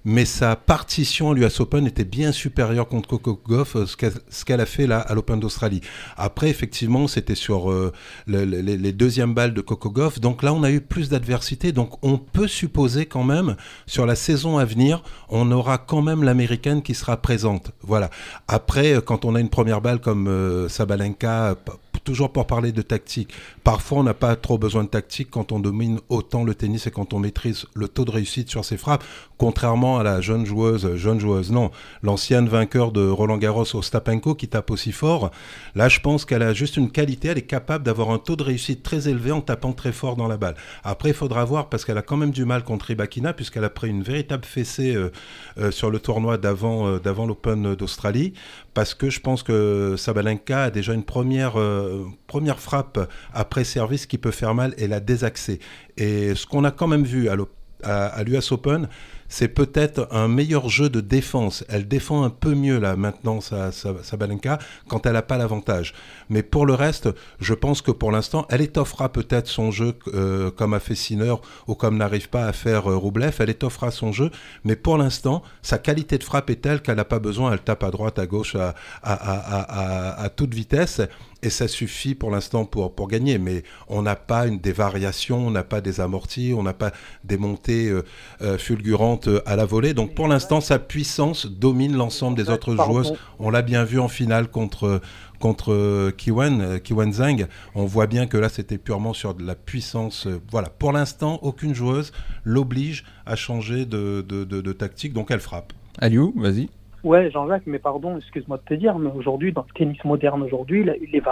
mais 0.06 0.26
sa 0.26 0.56
partition 0.56 1.32
à 1.32 1.34
l'US 1.34 1.60
Open 1.60 1.86
était 1.86 2.06
bien 2.06 2.32
supérieure 2.32 2.88
contre 2.88 3.10
Coco 3.10 3.40
Goff, 3.46 3.76
euh, 3.76 3.86
ce 3.86 4.46
qu'elle 4.46 4.62
a 4.62 4.66
fait 4.66 4.88
là 4.88 5.00
à 5.00 5.14
l'Open 5.14 5.40
d'Australie. 5.40 5.82
Après, 6.18 6.50
effectivement, 6.50 7.08
c'était 7.08 7.36
sur 7.36 7.72
euh, 7.72 7.92
les, 8.28 8.94
deuxièmes 8.94 9.34
balles 9.34 9.54
de 9.54 9.62
Coco 9.62 9.90
Goff, 9.90 10.20
donc 10.20 10.44
là, 10.44 10.54
on 10.54 10.64
a 10.64 10.72
eu 10.72 10.82
plus 10.82 11.10
d'adversité, 11.10 11.72
donc 11.72 12.04
on 12.04 12.18
peut 12.18 12.48
supposer 12.48 13.06
quand 13.06 13.24
même, 13.24 13.56
sur 13.86 14.06
la 14.06 14.16
saison 14.16 14.58
à 14.58 14.66
venir, 14.66 15.04
on 15.30 15.52
aura 15.52 15.78
quand 15.78 16.02
même 16.02 16.24
l'américaine 16.24 16.82
qui 16.82 16.94
sera 16.94 17.18
présente. 17.18 17.72
Voilà. 17.82 18.10
Après, 18.48 18.94
euh, 18.94 19.02
quand 19.02 19.26
on 19.26 19.36
a 19.36 19.40
une 19.40 19.50
première 19.50 19.82
balle 19.82 20.00
comme 20.00 20.68
Sabalenka, 20.70 21.56
toujours 22.00 22.32
pour 22.32 22.48
parler 22.48 22.72
de 22.72 22.82
tactique, 22.82 23.34
parfois 23.70 24.00
on 24.00 24.04
n'a 24.04 24.16
pas 24.16 24.36
trop 24.36 24.58
besoin 24.58 24.84
de 24.84 24.90
tactique 24.90 25.30
quand 25.30 25.52
on 25.52 25.60
domine 25.60 26.00
autant 26.10 26.44
le 26.44 26.56
tennis 26.56 26.88
et 26.88 26.90
quand 26.90 27.14
on 27.14 27.20
maîtrise 27.20 27.68
le 27.76 27.88
taux 27.88 28.04
de 28.04 28.10
réussite 28.10 28.50
sur 28.50 28.66
ses 28.66 28.78
frappes, 28.78 29.04
contrairement 29.38 30.00
à 30.00 30.04
la 30.04 30.22
jeune 30.22 30.44
joueuse, 30.44 30.96
jeune 30.96 31.20
joueuse 31.20 31.52
non, 31.52 31.70
l'ancienne 32.02 32.50
vainqueur 32.50 32.92
de 32.92 33.08
Roland 33.08 33.38
Garros 33.38 33.76
Ostapenko 33.76 34.34
qui 34.34 34.48
tape 34.48 34.72
aussi 34.72 34.92
fort. 34.92 35.30
Là, 35.76 35.88
je 35.88 36.00
pense 36.00 36.26
qu'elle 36.26 36.42
a 36.42 36.52
juste 36.52 36.78
une 36.78 36.90
qualité, 36.90 37.28
elle 37.28 37.38
est 37.38 37.44
capable 37.44 37.84
d'avoir 37.84 38.10
un 38.10 38.18
taux 38.18 38.36
de 38.36 38.42
réussite 38.42 38.82
très 38.82 39.08
élevé 39.08 39.32
en 39.32 39.42
tapant 39.42 39.72
très 39.72 39.92
fort 39.92 40.16
dans 40.16 40.28
la 40.28 40.38
balle. 40.38 40.56
Après, 40.84 41.10
il 41.10 41.16
faudra 41.16 41.46
voir 41.46 41.70
parce 41.70 41.86
qu'elle 41.86 42.00
a 42.00 42.02
quand 42.02 42.18
même 42.18 42.32
du 42.32 42.46
mal 42.46 42.64
contre 42.64 42.90
Ibakina 42.90 43.34
puisqu'elle 43.34 43.66
a 43.66 43.70
pris 43.70 43.90
une 43.90 44.02
véritable 44.02 44.46
fessée 44.46 44.96
euh, 44.96 45.12
euh, 45.60 45.70
sur 45.70 45.92
le 45.92 46.00
tournoi 46.00 46.40
d'avant 46.40 46.88
euh, 46.88 47.00
d'avant 47.00 47.28
l'Open 47.28 47.76
d'Australie 47.76 48.34
parce 48.74 48.96
que 48.96 49.12
je 49.12 49.20
pense 49.20 49.44
que 49.44 49.94
Sabalenka 49.96 50.64
a 50.64 50.72
déjà 50.72 50.96
une 50.96 51.04
première 51.04 51.54
première 52.28 52.60
frappe 52.60 53.00
après 53.34 53.59
service 53.64 54.06
qui 54.06 54.18
peut 54.18 54.32
faire 54.32 54.54
mal 54.54 54.74
et 54.78 54.88
la 54.88 55.00
désaxer. 55.00 55.60
Et 55.98 56.36
ce 56.36 56.46
qu'on 56.46 56.64
a 56.64 56.72
quand 56.72 56.88
même 56.88 57.04
vu 57.04 57.30
à 57.30 58.24
l'US 58.24 58.52
Open, 58.52 58.88
c'est 59.30 59.48
peut-être 59.48 60.08
un 60.12 60.28
meilleur 60.28 60.68
jeu 60.70 60.90
de 60.90 61.00
défense. 61.00 61.64
Elle 61.70 61.88
défend 61.88 62.24
un 62.24 62.32
peu 62.32 62.56
mieux 62.56 62.80
là 62.80 62.96
maintenant 62.96 63.40
sa, 63.40 63.72
Sabalenka 63.72 64.58
quand 64.88 65.06
elle 65.06 65.14
n'a 65.14 65.22
pas 65.22 65.38
l'avantage. 65.38 65.94
Mais 66.30 66.42
pour 66.44 66.66
le 66.66 66.74
reste, 66.74 67.10
je 67.40 67.54
pense 67.54 67.82
que 67.82 67.92
pour 67.92 68.12
l'instant, 68.12 68.46
elle 68.50 68.62
étoffera 68.62 69.10
peut-être 69.10 69.48
son 69.48 69.72
jeu 69.72 69.94
euh, 70.14 70.50
comme 70.52 70.74
a 70.74 70.80
fait 70.80 70.96
Sinner 70.96 71.36
ou 71.68 71.76
comme 71.76 71.98
n'arrive 71.98 72.30
pas 72.30 72.48
à 72.48 72.54
faire 72.54 72.90
euh, 72.90 72.98
Roublev. 72.98 73.36
Elle 73.40 73.52
étoffera 73.52 73.92
son 73.92 74.12
jeu, 74.12 74.32
mais 74.64 74.76
pour 74.76 74.98
l'instant, 74.98 75.44
sa 75.62 75.78
qualité 75.78 76.18
de 76.18 76.24
frappe 76.24 76.50
est 76.50 76.62
telle 76.62 76.82
qu'elle 76.82 76.98
n'a 76.98 77.06
pas 77.06 77.20
besoin. 77.20 77.54
Elle 77.54 77.60
tape 77.60 77.84
à 77.84 77.92
droite, 77.92 78.18
à 78.18 78.26
gauche, 78.26 78.58
à 79.04 80.30
toute 80.36 80.56
vitesse 80.56 81.02
et 81.42 81.50
ça 81.50 81.68
suffit 81.68 82.16
pour 82.16 82.32
l'instant 82.32 82.66
pour, 82.66 82.94
pour 82.94 83.08
gagner. 83.08 83.38
Mais 83.38 83.64
on 83.88 84.02
n'a 84.02 84.16
pas 84.16 84.48
une, 84.48 84.60
des 84.60 84.72
variations, 84.72 85.48
on 85.48 85.52
n'a 85.52 85.64
pas 85.64 85.82
des 85.82 86.02
amortis, 86.02 86.54
on 86.56 86.64
n'a 86.64 86.74
pas 86.74 86.92
des 87.24 87.38
montées 87.38 87.90
euh, 87.90 88.04
euh, 88.42 88.58
fulgurantes 88.58 89.28
euh, 89.28 89.42
à 89.46 89.56
la 89.56 89.66
volée. 89.66 89.94
Donc 89.94 90.16
pour 90.16 90.28
l'instant, 90.28 90.62
sa 90.62 90.80
puissance 90.80 91.46
domine 91.46 91.96
l'ensemble 91.96 92.38
des 92.38 92.50
autres 92.50 92.76
joueuses. 92.76 93.14
On 93.40 93.50
l'a 93.50 93.62
bien 93.62 93.84
vu 93.84 94.00
en 94.00 94.08
finale 94.08 94.50
contre, 94.50 95.02
contre 95.40 96.12
Kiwen, 96.12 96.80
Kiwen 96.82 97.14
Zhang. 97.14 97.48
On 97.76 97.86
voit 97.86 98.08
bien 98.08 98.28
que 98.28 98.38
là, 98.38 98.50
c'était 98.50 98.78
purement 98.78 99.14
sur 99.14 99.34
de 99.34 99.46
la 99.46 99.56
puissance. 99.56 100.28
Voilà. 100.52 100.70
Pour 100.70 100.92
l'instant, 100.92 101.40
aucune 101.42 101.74
joueuse 101.74 102.12
l'oblige 102.44 103.06
à 103.26 103.36
changer 103.36 103.86
de, 103.86 104.26
de, 104.28 104.44
de 104.44 104.74
tactique, 104.74 105.14
donc 105.14 105.32
elle 105.32 105.40
frappe. 105.40 105.74
Aliou, 106.00 106.34
vas-y. 106.36 106.70
Ouais, 107.04 107.32
Jean-Jacques, 107.32 107.66
mais 107.66 107.80
pardon, 107.80 108.18
excuse-moi 108.18 108.58
de 108.58 108.64
te 108.64 108.74
dire, 108.74 108.98
mais 109.00 109.10
aujourd'hui, 109.10 109.54
dans 109.54 109.66
le 109.68 109.74
tennis 109.74 110.04
moderne 110.04 110.44
aujourd'hui, 110.44 110.84
les, 110.84 111.24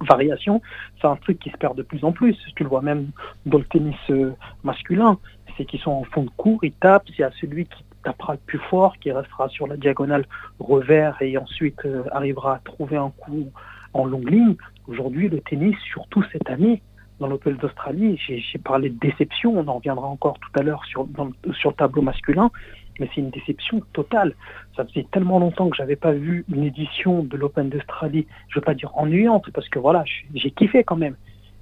variations, 0.00 0.60
c'est 1.00 1.06
un 1.06 1.16
truc 1.16 1.38
qui 1.38 1.50
se 1.50 1.56
perd 1.56 1.76
de 1.76 1.82
plus 1.82 2.04
en 2.04 2.10
plus. 2.10 2.36
Tu 2.56 2.64
le 2.64 2.68
vois 2.68 2.82
même 2.82 3.10
dans 3.46 3.58
le 3.58 3.64
tennis 3.64 3.96
euh, 4.10 4.32
masculin, 4.64 5.18
c'est 5.56 5.64
qu'ils 5.64 5.80
sont 5.80 5.92
en 5.92 6.04
fond 6.04 6.24
de 6.24 6.30
cours, 6.36 6.64
ils 6.64 6.72
tapent, 6.72 7.08
y 7.16 7.22
a 7.22 7.30
celui 7.40 7.66
qui 7.66 7.84
tapera 8.02 8.32
le 8.32 8.40
plus 8.44 8.58
fort, 8.58 8.98
qui 8.98 9.12
restera 9.12 9.48
sur 9.48 9.68
la 9.68 9.76
diagonale 9.76 10.26
revers 10.58 11.16
et 11.22 11.38
ensuite 11.38 11.80
arrivera 12.10 12.56
à 12.56 12.58
trouver 12.58 12.96
un 12.96 13.10
coup 13.10 13.50
en 13.92 14.04
longue 14.06 14.28
ligne. 14.28 14.56
Aujourd'hui, 14.88 15.28
le 15.28 15.40
tennis, 15.40 15.76
surtout 15.92 16.24
cette 16.32 16.50
année, 16.50 16.82
dans 17.20 17.28
l'Open 17.28 17.56
d'Australie, 17.56 18.18
j'ai 18.26 18.58
parlé 18.58 18.90
de 18.90 18.98
déception, 18.98 19.56
on 19.56 19.68
en 19.68 19.74
reviendra 19.74 20.08
encore 20.08 20.38
tout 20.40 20.58
à 20.58 20.62
l'heure 20.62 20.84
sur, 20.84 21.06
sur 21.52 21.70
le 21.70 21.76
tableau 21.76 22.02
masculin, 22.02 22.50
mais 22.98 23.08
c'est 23.14 23.20
une 23.20 23.30
déception 23.30 23.80
totale. 23.92 24.34
Ça 24.76 24.84
faisait 24.84 25.06
tellement 25.10 25.38
longtemps 25.38 25.68
que 25.68 25.76
j'avais 25.76 25.96
pas 25.96 26.12
vu 26.12 26.44
une 26.52 26.64
édition 26.64 27.22
de 27.22 27.36
l'Open 27.36 27.68
d'Australie, 27.68 28.26
je 28.48 28.56
veux 28.58 28.64
pas 28.64 28.74
dire 28.74 28.90
ennuyante, 28.96 29.50
parce 29.52 29.68
que 29.68 29.78
voilà, 29.78 30.04
j'ai 30.34 30.50
kiffé 30.50 30.84
quand 30.84 30.96
même, 30.96 31.16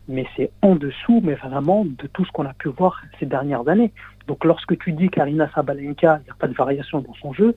mais 0.08 0.26
c'est 0.36 0.50
en 0.62 0.74
dessous, 0.74 1.20
mais 1.22 1.34
vraiment, 1.34 1.84
de 1.84 2.06
tout 2.06 2.24
ce 2.24 2.32
qu'on 2.32 2.46
a 2.46 2.54
pu 2.54 2.68
voir 2.68 3.02
ces 3.18 3.26
dernières 3.26 3.68
années. 3.68 3.92
Donc 4.26 4.44
lorsque 4.44 4.78
tu 4.78 4.92
dis 4.92 5.08
qu'Arina 5.08 5.50
Sabalenka, 5.54 6.20
il 6.20 6.24
n'y 6.24 6.30
a 6.30 6.34
pas 6.38 6.48
de 6.48 6.54
variation 6.54 7.00
dans 7.00 7.14
son 7.14 7.32
jeu, 7.32 7.56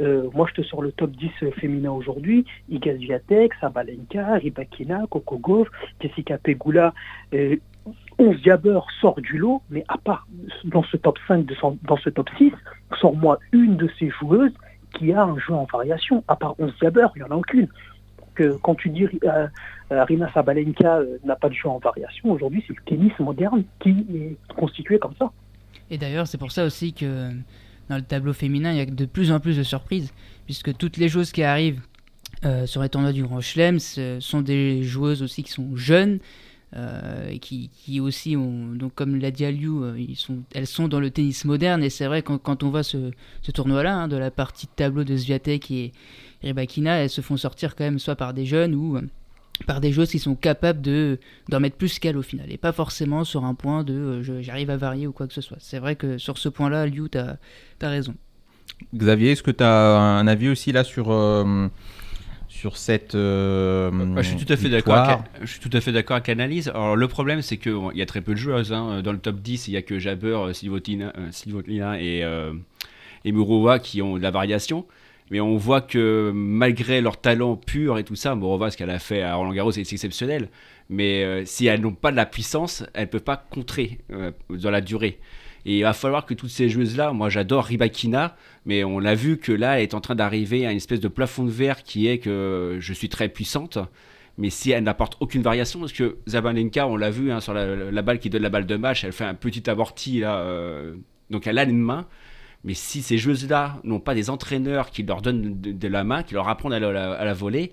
euh, 0.00 0.28
moi, 0.34 0.46
je 0.48 0.60
te 0.60 0.66
sors 0.66 0.82
le 0.82 0.92
top 0.92 1.10
10 1.12 1.52
féminin 1.60 1.90
aujourd'hui. 1.90 2.44
Iga 2.68 2.96
Swiatek, 2.96 3.54
Sabalenka, 3.60 4.34
Ribakina, 4.34 5.04
Coco 5.10 5.38
Gauff, 5.38 5.68
Jessica 6.00 6.38
Pegula. 6.38 6.92
Euh, 7.32 7.56
11 8.18 8.36
Jabber 8.42 8.80
sort 9.00 9.20
du 9.20 9.38
lot, 9.38 9.62
mais 9.70 9.84
à 9.88 9.98
part 9.98 10.26
dans 10.64 10.82
ce 10.84 10.96
top 10.96 11.18
5, 11.26 11.46
dans 11.82 11.96
ce 11.96 12.10
top 12.10 12.28
6, 12.38 12.52
sors-moi 13.00 13.38
une 13.52 13.76
de 13.76 13.88
ces 13.98 14.10
joueuses 14.10 14.52
qui 14.96 15.12
a 15.12 15.24
un 15.24 15.38
jeu 15.38 15.54
en 15.54 15.66
variation. 15.70 16.22
À 16.28 16.36
part 16.36 16.54
11 16.58 16.72
Jabber, 16.80 17.06
il 17.16 17.22
n'y 17.22 17.28
en 17.28 17.32
a 17.32 17.36
aucune. 17.36 17.68
Donc, 18.18 18.60
quand 18.62 18.74
tu 18.74 18.90
dis 18.90 19.06
euh, 19.24 19.46
Arina 19.90 20.32
Sabalenka 20.32 20.98
euh, 20.98 21.18
n'a 21.24 21.36
pas 21.36 21.48
de 21.48 21.54
jeu 21.54 21.68
en 21.68 21.78
variation, 21.78 22.30
aujourd'hui, 22.30 22.64
c'est 22.66 22.74
le 22.74 22.82
tennis 22.84 23.12
moderne 23.18 23.64
qui 23.80 24.06
est 24.14 24.36
constitué 24.54 24.98
comme 24.98 25.14
ça. 25.18 25.30
Et 25.90 25.98
d'ailleurs, 25.98 26.26
c'est 26.26 26.38
pour 26.38 26.52
ça 26.52 26.64
aussi 26.64 26.92
que 26.92 27.30
dans 27.88 27.96
le 27.96 28.02
tableau 28.02 28.32
féminin, 28.32 28.72
il 28.72 28.78
y 28.78 28.80
a 28.80 28.86
de 28.86 29.04
plus 29.04 29.30
en 29.30 29.40
plus 29.40 29.56
de 29.56 29.62
surprises, 29.62 30.12
puisque 30.46 30.76
toutes 30.76 30.96
les 30.96 31.08
choses 31.08 31.32
qui 31.32 31.42
arrivent 31.42 31.82
euh, 32.44 32.66
sur 32.66 32.82
les 32.82 32.88
tournois 32.88 33.12
du 33.12 33.22
Grand 33.22 33.40
Chelem 33.40 33.78
sont 33.78 34.42
des 34.42 34.82
joueuses 34.82 35.22
aussi 35.22 35.42
qui 35.42 35.52
sont 35.52 35.76
jeunes, 35.76 36.14
euh, 36.14 36.18
et 37.30 37.38
qui, 37.38 37.70
aussi 38.00 38.34
donc 38.34 38.94
comme 38.94 39.16
l'a 39.16 39.30
dit 39.30 39.44
Aliou, 39.44 39.84
euh, 39.84 39.96
elles 40.54 40.66
sont 40.66 40.88
dans 40.88 41.00
le 41.00 41.10
tennis 41.10 41.44
moderne, 41.44 41.82
et 41.84 41.90
c'est 41.90 42.06
vrai 42.06 42.22
quand, 42.22 42.38
quand 42.38 42.62
on 42.62 42.70
voit 42.70 42.82
ce, 42.82 43.10
tournoi-là, 43.52 43.94
hein, 43.94 44.08
de 44.08 44.16
la 44.16 44.30
partie 44.30 44.66
de 44.66 44.72
tableau 44.74 45.04
de 45.04 45.16
Sviatek 45.16 45.70
et 45.70 45.92
Rybakina, 46.42 46.96
elles 46.96 47.10
se 47.10 47.20
font 47.20 47.36
sortir 47.36 47.76
quand 47.76 47.84
même 47.84 47.98
soit 47.98 48.16
par 48.16 48.34
des 48.34 48.46
jeunes 48.46 48.74
ou 48.74 48.98
par 49.66 49.80
des 49.80 49.92
joueuses 49.92 50.10
qui 50.10 50.18
sont 50.18 50.34
capables 50.34 50.80
de 50.80 51.18
d'en 51.48 51.60
mettre 51.60 51.76
plus 51.76 51.98
qu'elles 51.98 52.16
au 52.16 52.22
final 52.22 52.50
et 52.50 52.58
pas 52.58 52.72
forcément 52.72 53.24
sur 53.24 53.44
un 53.44 53.54
point 53.54 53.84
de 53.84 53.94
euh, 53.94 54.42
j'arrive 54.42 54.70
à 54.70 54.76
varier 54.76 55.06
ou 55.06 55.12
quoi 55.12 55.26
que 55.26 55.34
ce 55.34 55.40
soit. 55.40 55.58
C'est 55.60 55.78
vrai 55.78 55.96
que 55.96 56.18
sur 56.18 56.38
ce 56.38 56.48
point-là, 56.48 56.86
Liu, 56.86 57.08
tu 57.10 57.18
as, 57.18 57.38
raison. 57.80 58.14
Xavier, 58.94 59.32
est-ce 59.32 59.42
que 59.42 59.50
tu 59.50 59.62
as 59.62 59.96
un 59.98 60.26
avis 60.26 60.48
aussi 60.48 60.72
là 60.72 60.82
sur, 60.82 61.12
euh, 61.12 61.68
sur 62.64 62.78
cette. 62.78 63.14
Euh, 63.14 63.90
je 64.16 64.22
suis 64.22 64.36
tout 64.36 64.50
à 64.50 64.56
fait 64.56 64.70
d'accord. 64.70 65.22
Je 65.42 65.46
suis 65.46 65.60
tout 65.60 65.76
à 65.76 65.82
fait 65.82 65.92
d'accord 65.92 66.16
avec 66.16 66.28
l'analyse. 66.28 66.68
Alors 66.68 66.96
le 66.96 67.08
problème, 67.08 67.42
c'est 67.42 67.58
qu'il 67.58 67.76
y 67.94 68.00
a 68.00 68.06
très 68.06 68.22
peu 68.22 68.32
de 68.32 68.38
joueuses. 68.38 68.72
Hein. 68.72 69.02
Dans 69.02 69.12
le 69.12 69.18
top 69.18 69.40
10, 69.40 69.68
il 69.68 69.72
n'y 69.72 69.76
a 69.76 69.82
que 69.82 69.98
Jabber, 69.98 70.54
Slivotina, 70.54 71.12
et, 72.00 72.24
et 73.24 73.32
Murova 73.32 73.78
qui 73.78 74.00
ont 74.00 74.16
de 74.16 74.22
la 74.22 74.30
variation. 74.30 74.86
Mais 75.30 75.40
on 75.40 75.56
voit 75.56 75.80
que 75.80 76.32
malgré 76.34 77.00
leur 77.00 77.20
talent 77.20 77.56
pur 77.56 77.98
et 77.98 78.04
tout 78.04 78.16
ça, 78.16 78.34
Morova, 78.34 78.70
ce 78.70 78.76
qu'elle 78.76 78.90
a 78.90 78.98
fait 78.98 79.22
à 79.22 79.34
Roland 79.34 79.52
Garros, 79.52 79.72
c'est 79.72 79.80
exceptionnel. 79.80 80.48
Mais 80.90 81.24
euh, 81.24 81.44
si 81.46 81.66
elles 81.66 81.80
n'ont 81.80 81.94
pas 81.94 82.10
de 82.10 82.16
la 82.16 82.26
puissance, 82.26 82.84
elles 82.92 83.04
ne 83.04 83.10
peuvent 83.10 83.22
pas 83.22 83.42
contrer 83.50 84.00
euh, 84.12 84.32
dans 84.50 84.70
la 84.70 84.82
durée. 84.82 85.18
Et 85.66 85.78
il 85.78 85.82
va 85.82 85.92
falloir 85.92 86.26
que 86.26 86.34
toutes 86.34 86.50
ces 86.50 86.68
joueuses-là, 86.68 87.12
moi 87.12 87.30
j'adore 87.30 87.64
Ribakina, 87.64 88.36
mais 88.66 88.84
on 88.84 88.98
l'a 88.98 89.14
vu 89.14 89.38
que 89.38 89.52
là, 89.52 89.78
elle 89.78 89.82
est 89.82 89.94
en 89.94 90.00
train 90.00 90.14
d'arriver 90.14 90.66
à 90.66 90.70
une 90.70 90.76
espèce 90.76 91.00
de 91.00 91.08
plafond 91.08 91.44
de 91.44 91.50
verre 91.50 91.82
qui 91.82 92.06
est 92.06 92.18
que 92.18 92.76
je 92.80 92.92
suis 92.92 93.08
très 93.08 93.28
puissante. 93.28 93.78
Mais 94.36 94.50
si 94.50 94.72
elle 94.72 94.84
n'apporte 94.84 95.16
aucune 95.20 95.42
variation, 95.42 95.80
parce 95.80 95.92
que 95.92 96.16
Zabalenka, 96.28 96.86
on 96.88 96.96
l'a 96.96 97.10
vu 97.10 97.30
hein, 97.30 97.40
sur 97.40 97.54
la, 97.54 98.02
balle 98.02 98.18
qui 98.18 98.30
donne 98.30 98.42
la 98.42 98.50
balle 98.50 98.66
de 98.66 98.76
match, 98.76 99.04
elle 99.04 99.12
fait 99.12 99.24
un 99.24 99.34
petit 99.34 99.68
amorti 99.70 100.20
là, 100.20 100.38
euh, 100.38 100.96
donc 101.30 101.46
elle 101.46 101.58
a 101.58 101.64
une 101.64 101.78
main. 101.78 102.06
Mais 102.64 102.74
si 102.74 103.02
ces 103.02 103.18
joueuses-là 103.18 103.80
n'ont 103.84 104.00
pas 104.00 104.14
des 104.14 104.30
entraîneurs 104.30 104.90
qui 104.90 105.02
leur 105.02 105.20
donnent 105.20 105.60
de, 105.60 105.88
la 105.88 106.02
main, 106.02 106.22
qui 106.22 106.34
leur 106.34 106.48
apprennent 106.48 106.72
à 106.72 106.80
la, 106.80 107.34
voler, 107.34 107.72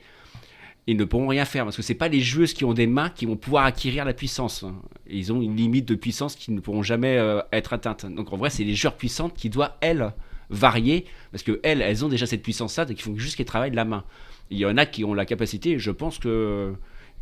ils 0.92 0.98
ne 0.98 1.06
pourront 1.06 1.28
rien 1.28 1.46
faire 1.46 1.64
parce 1.64 1.78
que 1.78 1.82
ce 1.82 1.94
pas 1.94 2.10
les 2.10 2.20
joueuses 2.20 2.54
qui 2.54 2.66
ont 2.66 2.74
des 2.74 2.88
mains 2.88 3.10
qui 3.10 3.26
vont 3.26 3.38
pouvoir 3.38 3.66
acquérir 3.66 4.04
la 4.04 4.14
puissance. 4.14 4.66
Ils 5.10 5.32
ont 5.32 5.42
une 5.42 5.56
limite 5.56 5.88
de 5.88 5.96
puissance 5.96 6.36
qui 6.36 6.52
ne 6.52 6.60
pourront 6.60 6.84
jamais 6.84 7.18
euh, 7.18 7.42
être 7.54 7.74
atteintes. 7.74 8.06
Donc 8.06 8.34
en 8.34 8.38
vrai, 8.38 8.50
c'est 8.50 8.64
les 8.64 8.76
joueurs 8.76 8.96
puissantes 8.96 9.34
qui 9.34 9.50
doivent 9.50 9.74
elles 9.82 10.12
varier 10.50 11.06
parce 11.32 11.44
que 11.44 11.62
elles, 11.64 11.82
elles 11.82 12.04
ont 12.04 12.10
déjà 12.10 12.26
cette 12.26 12.44
puissance-là, 12.44 12.84
donc 12.84 13.00
il 13.00 13.02
faut 13.02 13.16
juste 13.16 13.38
qu'elles 13.38 13.46
travaillent 13.46 13.72
la 13.72 13.86
main. 13.86 14.04
Il 14.50 14.58
y 14.58 14.66
en 14.66 14.78
a 14.78 14.86
qui 14.86 15.06
ont 15.06 15.14
la 15.14 15.26
capacité. 15.26 15.80
Je 15.80 15.92
pense 15.92 16.20
que 16.20 16.74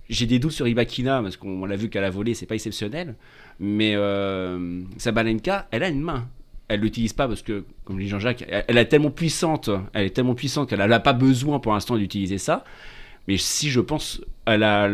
j'ai 0.10 0.26
des 0.26 0.40
doutes 0.40 0.52
sur 0.52 0.68
Ibakina 0.68 1.22
parce 1.22 1.38
qu'on 1.38 1.66
l'a 1.66 1.76
vu 1.76 1.90
qu'à 1.90 2.02
la 2.02 2.10
volée, 2.10 2.34
c'est 2.34 2.48
pas 2.48 2.56
exceptionnel. 2.56 3.16
Mais 3.60 3.94
euh, 3.96 4.82
Sabalenka, 4.98 5.68
elle 5.70 5.84
a 5.84 5.90
une 5.90 6.02
main 6.02 6.28
elle 6.70 6.82
l'utilise 6.82 7.14
pas 7.14 7.28
parce 7.28 7.42
que, 7.42 7.66
comme 7.84 7.98
dit 7.98 8.08
Jean-Jacques, 8.08 8.46
elle, 8.48 8.78
est 8.78 8.86
tellement 8.86 9.10
puissante, 9.10 9.72
elle 9.92 10.06
est 10.06 10.12
tellement 10.12 10.36
puissante 10.36 10.70
qu'elle 10.70 10.88
n'a 10.88 11.00
pas 11.00 11.14
besoin 11.14 11.60
pour 11.60 11.74
l'instant 11.74 11.98
d'utiliser 11.98 12.38
ça. 12.38 12.64
Mais 13.30 13.38
si 13.38 13.70
je 13.70 13.80
pense, 13.80 14.22
elle 14.48 14.64
a 14.64 14.90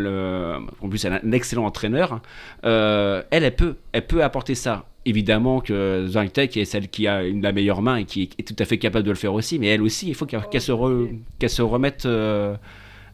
en 0.82 0.90
plus 0.90 1.06
elle 1.06 1.14
a 1.14 1.22
un 1.24 1.32
excellent 1.32 1.64
entraîneur, 1.64 2.20
euh, 2.66 3.24
elle, 3.32 3.56
peut, 3.56 3.78
elle 3.94 4.06
peut 4.06 4.26
apporter 4.26 4.56
ça. 4.56 4.84
Évidemment 5.06 5.62
que 5.62 6.06
Zangtek 6.06 6.58
est 6.58 6.66
celle 6.66 6.90
qui 6.90 7.08
a 7.08 7.24
la 7.24 7.54
meilleure 7.54 7.82
main 7.82 7.96
et 7.96 8.04
qui 8.04 8.24
est, 8.38 8.44
tout 8.44 8.62
à 8.62 8.66
fait 8.66 8.78
capable 8.78 9.06
de 9.06 9.12
le 9.12 9.16
faire 9.16 9.34
aussi, 9.34 9.58
mais 9.58 9.68
elle 9.68 9.82
aussi, 9.82 10.10
il 10.10 10.16
faut 10.16 10.26
qu'elle 10.26 10.42
se, 10.60 11.62
remette 11.62 12.06
euh, 12.06 12.58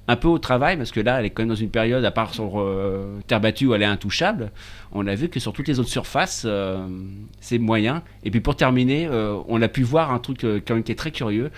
un 0.08 0.16
peu 0.16 0.28
au 0.28 0.40
travail 0.40 0.76
parce 0.76 0.92
que 0.92 1.02
là, 1.02 1.20
elle 1.20 1.28
est 1.28 1.30
quand 1.30 1.44
même 1.44 1.50
dans 1.50 1.56
une 1.56 1.70
période, 1.70 2.04
à 2.04 2.10
part 2.10 2.34
sur 2.34 2.60
euh, 2.60 3.20
terre 3.28 3.42
battue 3.42 3.68
où 3.68 3.76
elle 3.76 3.84
est 3.84 3.86
intouchable. 3.86 4.52
On 4.92 5.06
a 5.06 5.14
vu 5.14 5.30
que 5.30 5.40
sur 5.40 5.54
toutes 5.54 5.68
les 5.68 5.80
autres 5.80 5.90
surfaces, 5.90 6.46
euh, 6.48 6.80
c'est 7.42 7.60
moyen. 7.60 8.02
Et 8.24 8.32
puis 8.32 8.42
pour 8.42 8.56
terminer, 8.56 9.08
on 9.48 9.62
a 9.62 9.68
pu 9.68 9.84
voir 9.84 10.12
un 10.12 10.18
truc 10.18 10.42
quand 10.66 10.74
même 10.74 10.84
qui 10.84 10.92
est 10.92 10.96
très 10.96 11.12
curieux 11.12 11.52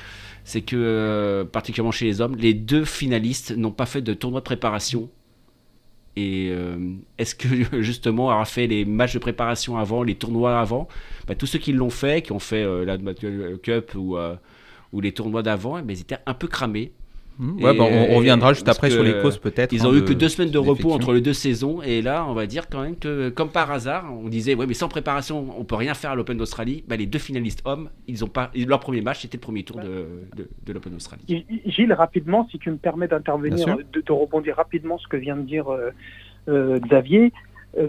c'est 0.44 0.62
que, 0.62 1.48
particulièrement 1.52 1.92
chez 1.92 2.06
les 2.06 2.22
hommes, 2.22 2.36
les 2.36 2.54
deux 2.54 2.86
finalistes 2.86 3.56
n'ont 3.56 3.72
pas 3.72 3.86
fait 3.86 4.02
de 4.02 4.14
tournoi 4.14 4.42
de 4.42 4.46
préparation. 4.46 5.10
Et 6.16 6.54
est-ce 7.18 7.34
que 7.34 7.48
justement 7.82 8.30
avoir 8.30 8.48
fait 8.48 8.68
les 8.68 8.86
matchs 8.86 9.14
de 9.14 9.20
préparation 9.20 9.78
avant, 9.78 10.04
les 10.04 10.16
tournois 10.16 10.60
avant, 10.60 10.88
bah, 11.28 11.36
tous 11.36 11.48
ceux 11.48 11.60
qui 11.60 11.72
l'ont 11.74 11.90
fait, 11.90 12.22
qui 12.22 12.32
ont 12.34 12.40
fait 12.40 12.66
la 12.86 12.98
Cup 13.64 13.96
ou, 13.96 14.18
les 15.02 15.12
tournois 15.12 15.44
d'avant, 15.44 15.78
ils 15.80 16.02
étaient 16.02 16.18
un 16.26 16.34
peu 16.34 16.48
cramés. 16.48 16.92
Mmh. 17.40 17.64
Ouais, 17.64 17.76
bah, 17.76 17.84
on, 17.84 18.16
reviendra 18.16 18.54
juste 18.54 18.70
après 18.70 18.92
sur 18.92 19.04
les 19.04 19.20
causes 19.22 19.40
peut-être. 19.40 19.74
Ils 19.74 19.88
ont 19.88 19.92
hein, 19.92 19.98
eu 19.98 20.06
que 20.06 20.14
deux 20.14 20.30
semaines 20.30 20.52
de 20.52 20.60
repos 20.60 20.92
entre 20.92 21.14
les 21.14 21.22
deux 21.22 21.34
saisons 21.34 21.82
et 21.82 22.02
là 22.02 22.26
on 22.28 22.34
va 22.34 22.46
dire 22.46 22.70
quand 22.70 22.82
même 22.82 22.96
que 22.96 23.30
comme 23.30 23.50
par 23.50 23.72
hasard 23.72 24.06
on 24.14 24.30
disait 24.30 24.54
ouais 24.54 24.68
mais 24.68 24.76
sans 24.76 24.88
préparation 24.88 25.48
on 25.58 25.64
peut 25.64 25.76
rien 25.76 25.96
faire 25.96 26.12
à 26.12 26.16
l'Open 26.16 26.38
d'Australie. 26.38 26.84
Bah, 26.88 26.96
les 26.96 27.08
deux 27.08 27.20
finalistes 27.20 27.62
hommes 27.66 27.90
ils 28.08 28.24
ont 28.24 28.28
pas 28.28 28.52
leur 28.56 28.80
premier 28.80 29.02
match 29.02 29.22
c'était 29.22 29.38
le 29.38 29.42
premier 29.42 29.64
tour 29.64 29.80
de, 29.80 30.28
de, 30.36 30.74
l'Open 30.74 30.94
d'Australie. 30.94 31.46
Gilles 31.66 31.94
rapidement 31.94 32.48
si 32.52 32.60
tu 32.60 32.70
me 32.70 32.78
permets 32.78 33.08
d'intervenir 33.08 33.78
de, 33.78 34.12
rebondir 34.12 34.56
rapidement 34.56 35.00
ce 35.00 35.08
que 35.08 35.18
vient 35.18 35.36
de 35.36 35.42
dire 35.42 35.72
euh, 35.72 35.90
euh, 36.50 36.80
Xavier. 36.80 37.34
Euh, 37.78 37.88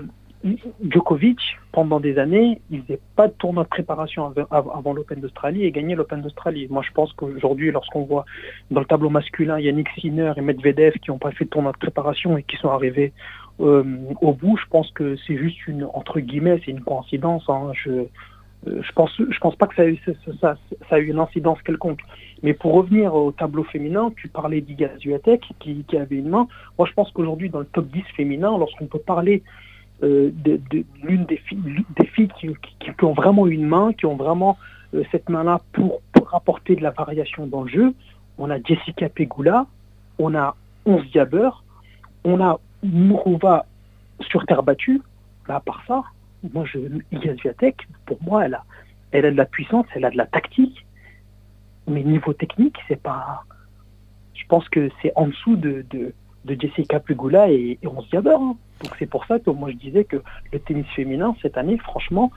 Djokovic, 0.90 1.38
pendant 1.72 2.00
des 2.00 2.18
années, 2.18 2.60
il 2.70 2.82
faisait 2.82 3.00
pas 3.16 3.28
de 3.28 3.32
tournoi 3.32 3.64
de 3.64 3.68
préparation 3.68 4.32
avant, 4.50 4.92
l'Open 4.92 5.20
d'Australie 5.20 5.64
et 5.64 5.70
gagnait 5.70 5.94
l'Open 5.94 6.20
d'Australie. 6.20 6.66
Moi, 6.68 6.82
je 6.86 6.92
pense 6.92 7.12
qu'aujourd'hui, 7.14 7.70
lorsqu'on 7.70 8.02
voit 8.02 8.26
dans 8.70 8.80
le 8.80 8.86
tableau 8.86 9.08
masculin 9.08 9.58
Yannick 9.58 9.88
Sinner 9.98 10.32
et 10.36 10.42
Medvedev 10.42 10.92
qui 10.98 11.10
n'ont 11.10 11.18
pas 11.18 11.30
fait 11.32 11.46
de 11.46 11.50
tournoi 11.50 11.72
de 11.72 11.78
préparation 11.78 12.36
et 12.36 12.42
qui 12.42 12.56
sont 12.56 12.68
arrivés 12.68 13.12
euh, 13.60 13.84
au 14.20 14.32
bout, 14.32 14.58
je 14.58 14.66
pense 14.68 14.90
que 14.92 15.16
c'est 15.26 15.36
juste 15.36 15.66
une, 15.66 15.88
entre 15.94 16.20
guillemets, 16.20 16.60
c'est 16.64 16.72
une 16.72 16.82
coïncidence. 16.82 17.44
Hein. 17.48 17.70
Je, 17.72 17.90
euh, 17.90 18.82
je 18.82 18.92
pense, 18.92 19.10
je 19.16 19.38
pense 19.38 19.56
pas 19.56 19.66
que 19.66 19.74
ça 19.76 19.82
a, 19.82 20.98
eu, 20.98 21.06
une 21.06 21.18
incidence 21.18 21.60
quelconque. 21.62 22.00
Mais 22.42 22.52
pour 22.52 22.74
revenir 22.74 23.14
au 23.14 23.32
tableau 23.32 23.64
féminin, 23.64 24.12
tu 24.16 24.28
parlais 24.28 24.60
d'Iga 24.60 24.90
qui, 25.60 25.84
qui 25.88 25.96
avait 25.96 26.16
une 26.16 26.28
main. 26.28 26.48
Moi, 26.78 26.86
je 26.86 26.92
pense 26.92 27.10
qu'aujourd'hui, 27.12 27.48
dans 27.48 27.60
le 27.60 27.66
top 27.66 27.86
10 27.86 28.02
féminin, 28.14 28.58
lorsqu'on 28.58 28.86
peut 28.86 28.98
parler 28.98 29.42
euh, 30.04 30.30
l'une 31.02 31.24
des 31.24 31.38
filles, 31.38 31.84
des 31.96 32.06
filles 32.06 32.28
qui, 32.38 32.50
qui, 32.80 33.04
ont 33.04 33.14
vraiment 33.14 33.46
une 33.46 33.66
main, 33.66 33.92
qui 33.92 34.06
ont 34.06 34.16
vraiment 34.16 34.58
euh, 34.94 35.02
cette 35.10 35.28
main-là 35.28 35.60
pour, 35.72 36.00
pour, 36.12 36.34
apporter 36.34 36.76
de 36.76 36.82
la 36.82 36.90
variation 36.90 37.46
dans 37.46 37.62
le 37.62 37.68
jeu. 37.68 37.94
On 38.38 38.50
a 38.50 38.60
Jessica 38.62 39.08
Pegula, 39.08 39.66
on 40.18 40.34
a 40.34 40.56
Onze 40.84 41.04
Jabber, 41.12 41.50
on 42.24 42.40
a 42.40 42.58
Mourova 42.82 43.66
sur 44.20 44.44
terre 44.46 44.62
battue. 44.62 45.00
Là, 45.48 45.56
à 45.56 45.60
part 45.60 45.82
ça, 45.86 46.02
moi, 46.52 46.64
je, 46.66 46.78
Viatek, 47.12 47.76
pour 48.06 48.22
moi, 48.22 48.46
elle 48.46 48.54
a, 48.54 48.64
elle 49.12 49.26
a 49.26 49.30
de 49.30 49.36
la 49.36 49.46
puissance, 49.46 49.86
elle 49.94 50.04
a 50.04 50.10
de 50.10 50.16
la 50.16 50.26
tactique, 50.26 50.84
mais 51.86 52.02
niveau 52.02 52.32
technique, 52.32 52.76
c'est 52.88 53.00
pas. 53.00 53.44
Je 54.34 54.44
pense 54.48 54.68
que 54.68 54.90
c'est 55.00 55.12
en 55.16 55.28
dessous 55.28 55.56
de, 55.56 55.84
de, 55.90 56.12
de 56.44 56.60
Jessica 56.60 57.00
Pegula 57.00 57.50
et, 57.50 57.78
et 57.82 57.86
Onze 57.86 58.06
Jabber. 58.12 58.36
Hein. 58.38 58.56
Donc 58.82 58.92
c'est 58.98 59.06
pour 59.06 59.24
ça 59.26 59.38
que 59.38 59.50
moi 59.50 59.70
je 59.70 59.76
disais 59.76 60.04
que 60.04 60.22
le 60.52 60.58
tennis 60.60 60.86
féminin 60.94 61.34
cette 61.42 61.56
année, 61.56 61.78
franchement, 61.78 62.30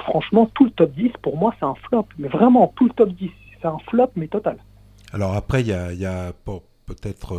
franchement, 0.00 0.50
tout 0.54 0.64
le 0.64 0.72
top 0.72 0.92
10, 0.94 1.12
pour 1.22 1.36
moi, 1.36 1.54
c'est 1.60 1.64
un 1.64 1.76
flop. 1.76 2.06
Mais 2.18 2.26
vraiment, 2.26 2.72
tout 2.74 2.86
le 2.86 2.92
top 2.92 3.10
10, 3.10 3.30
c'est 3.60 3.68
un 3.68 3.78
flop, 3.88 4.10
mais 4.16 4.26
total. 4.26 4.56
Alors 5.12 5.34
après, 5.34 5.60
il 5.60 5.68
y 5.68 5.72
a, 5.72 6.28
a 6.28 6.32
peut-être 6.86 7.36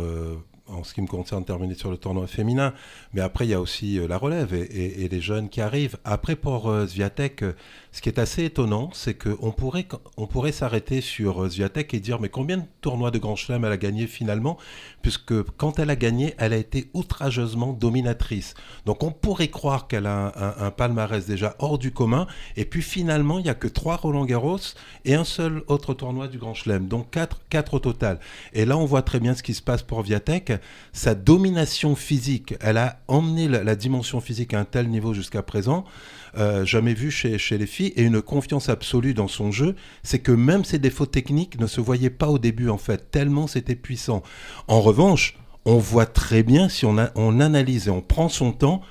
en 0.68 0.84
ce 0.84 0.94
qui 0.94 1.02
me 1.02 1.06
concerne, 1.06 1.44
terminer 1.44 1.74
sur 1.74 1.90
le 1.90 1.96
tournoi 1.96 2.26
féminin. 2.26 2.72
Mais 3.12 3.20
après, 3.20 3.46
il 3.46 3.50
y 3.50 3.54
a 3.54 3.60
aussi 3.60 3.98
euh, 3.98 4.08
la 4.08 4.16
relève 4.16 4.54
et, 4.54 5.08
les 5.08 5.20
jeunes 5.20 5.48
qui 5.48 5.60
arrivent. 5.60 5.96
Après, 6.04 6.36
pour 6.36 6.68
euh, 6.68 6.86
Zviatek, 6.86 7.42
euh, 7.42 7.52
ce 7.92 8.00
qui 8.00 8.08
est 8.08 8.18
assez 8.18 8.44
étonnant, 8.44 8.90
c'est 8.92 9.14
qu'on 9.14 9.52
pourrait, 9.52 9.86
on 10.16 10.26
pourrait 10.26 10.52
s'arrêter 10.52 11.00
sur 11.00 11.48
Zviatek 11.48 11.94
et 11.94 12.00
dire 12.00 12.20
mais 12.20 12.28
combien 12.28 12.58
de 12.58 12.64
tournois 12.80 13.10
de 13.10 13.18
Grand 13.18 13.36
Chelem 13.36 13.64
elle 13.64 13.72
a 13.72 13.76
gagné 13.76 14.06
finalement? 14.06 14.58
Puisque 15.02 15.42
quand 15.56 15.78
elle 15.78 15.90
a 15.90 15.96
gagné, 15.96 16.34
elle 16.38 16.52
a 16.52 16.56
été 16.56 16.88
outrageusement 16.94 17.72
dominatrice. 17.72 18.54
Donc 18.86 19.02
on 19.02 19.10
pourrait 19.10 19.48
croire 19.48 19.88
qu'elle 19.88 20.06
a 20.06 20.32
un, 20.58 20.70
palmarès 20.70 21.26
déjà 21.26 21.54
hors 21.58 21.78
du 21.78 21.92
commun. 21.92 22.26
Et 22.56 22.64
puis 22.64 22.82
finalement, 22.82 23.38
il 23.38 23.44
n'y 23.44 23.50
a 23.50 23.54
que 23.54 23.68
trois 23.68 23.96
Roland 23.96 24.24
Garros 24.24 24.58
et 25.04 25.14
un 25.14 25.24
seul 25.24 25.62
autre 25.66 25.94
tournoi 25.94 26.28
du 26.28 26.38
Grand 26.38 26.54
Chelem. 26.54 26.88
Donc 26.88 27.10
quatre, 27.10 27.42
quatre 27.50 27.74
au 27.74 27.78
total. 27.78 28.18
Et 28.52 28.64
là, 28.64 28.76
on 28.78 28.86
voit 28.86 29.02
très 29.02 29.20
bien 29.20 29.34
ce 29.34 29.42
qui 29.42 29.54
se 29.54 29.62
passe 29.62 29.82
pour 29.82 30.02
Viatek 30.02 30.52
sa 30.92 31.14
domination 31.14 31.94
physique, 31.94 32.54
elle 32.60 32.76
a 32.76 33.00
emmené 33.08 33.48
la, 33.48 33.74
dimension 33.74 34.20
physique 34.20 34.54
à 34.54 34.60
un 34.60 34.64
tel 34.64 34.88
niveau 34.88 35.14
jusqu'à 35.14 35.42
présent, 35.42 35.84
euh, 36.38 36.64
jamais 36.64 36.94
vu 36.94 37.10
chez, 37.10 37.38
les 37.50 37.66
filles, 37.66 37.92
et 37.96 38.02
une 38.02 38.22
confiance 38.22 38.68
absolue 38.68 39.14
dans 39.14 39.28
son 39.28 39.50
jeu, 39.50 39.76
c'est 40.02 40.20
que 40.20 40.32
même 40.32 40.64
ses 40.64 40.78
défauts 40.78 41.06
techniques 41.06 41.60
ne 41.60 41.66
se 41.66 41.80
voyaient 41.80 42.10
pas 42.10 42.28
au 42.28 42.38
début 42.38 42.68
en 42.68 42.78
fait, 42.78 43.10
tellement 43.10 43.46
c'était 43.46 43.74
puissant. 43.74 44.22
En 44.68 44.80
revanche, 44.80 45.38
on 45.64 45.78
voit 45.78 46.06
très 46.06 46.42
bien 46.42 46.68
si 46.68 46.86
on, 46.86 46.96
on 47.14 47.40
analyse 47.40 47.88
et 47.88 47.90
on 47.90 48.00
prend 48.00 48.28
son 48.28 48.52
temps, 48.52 48.82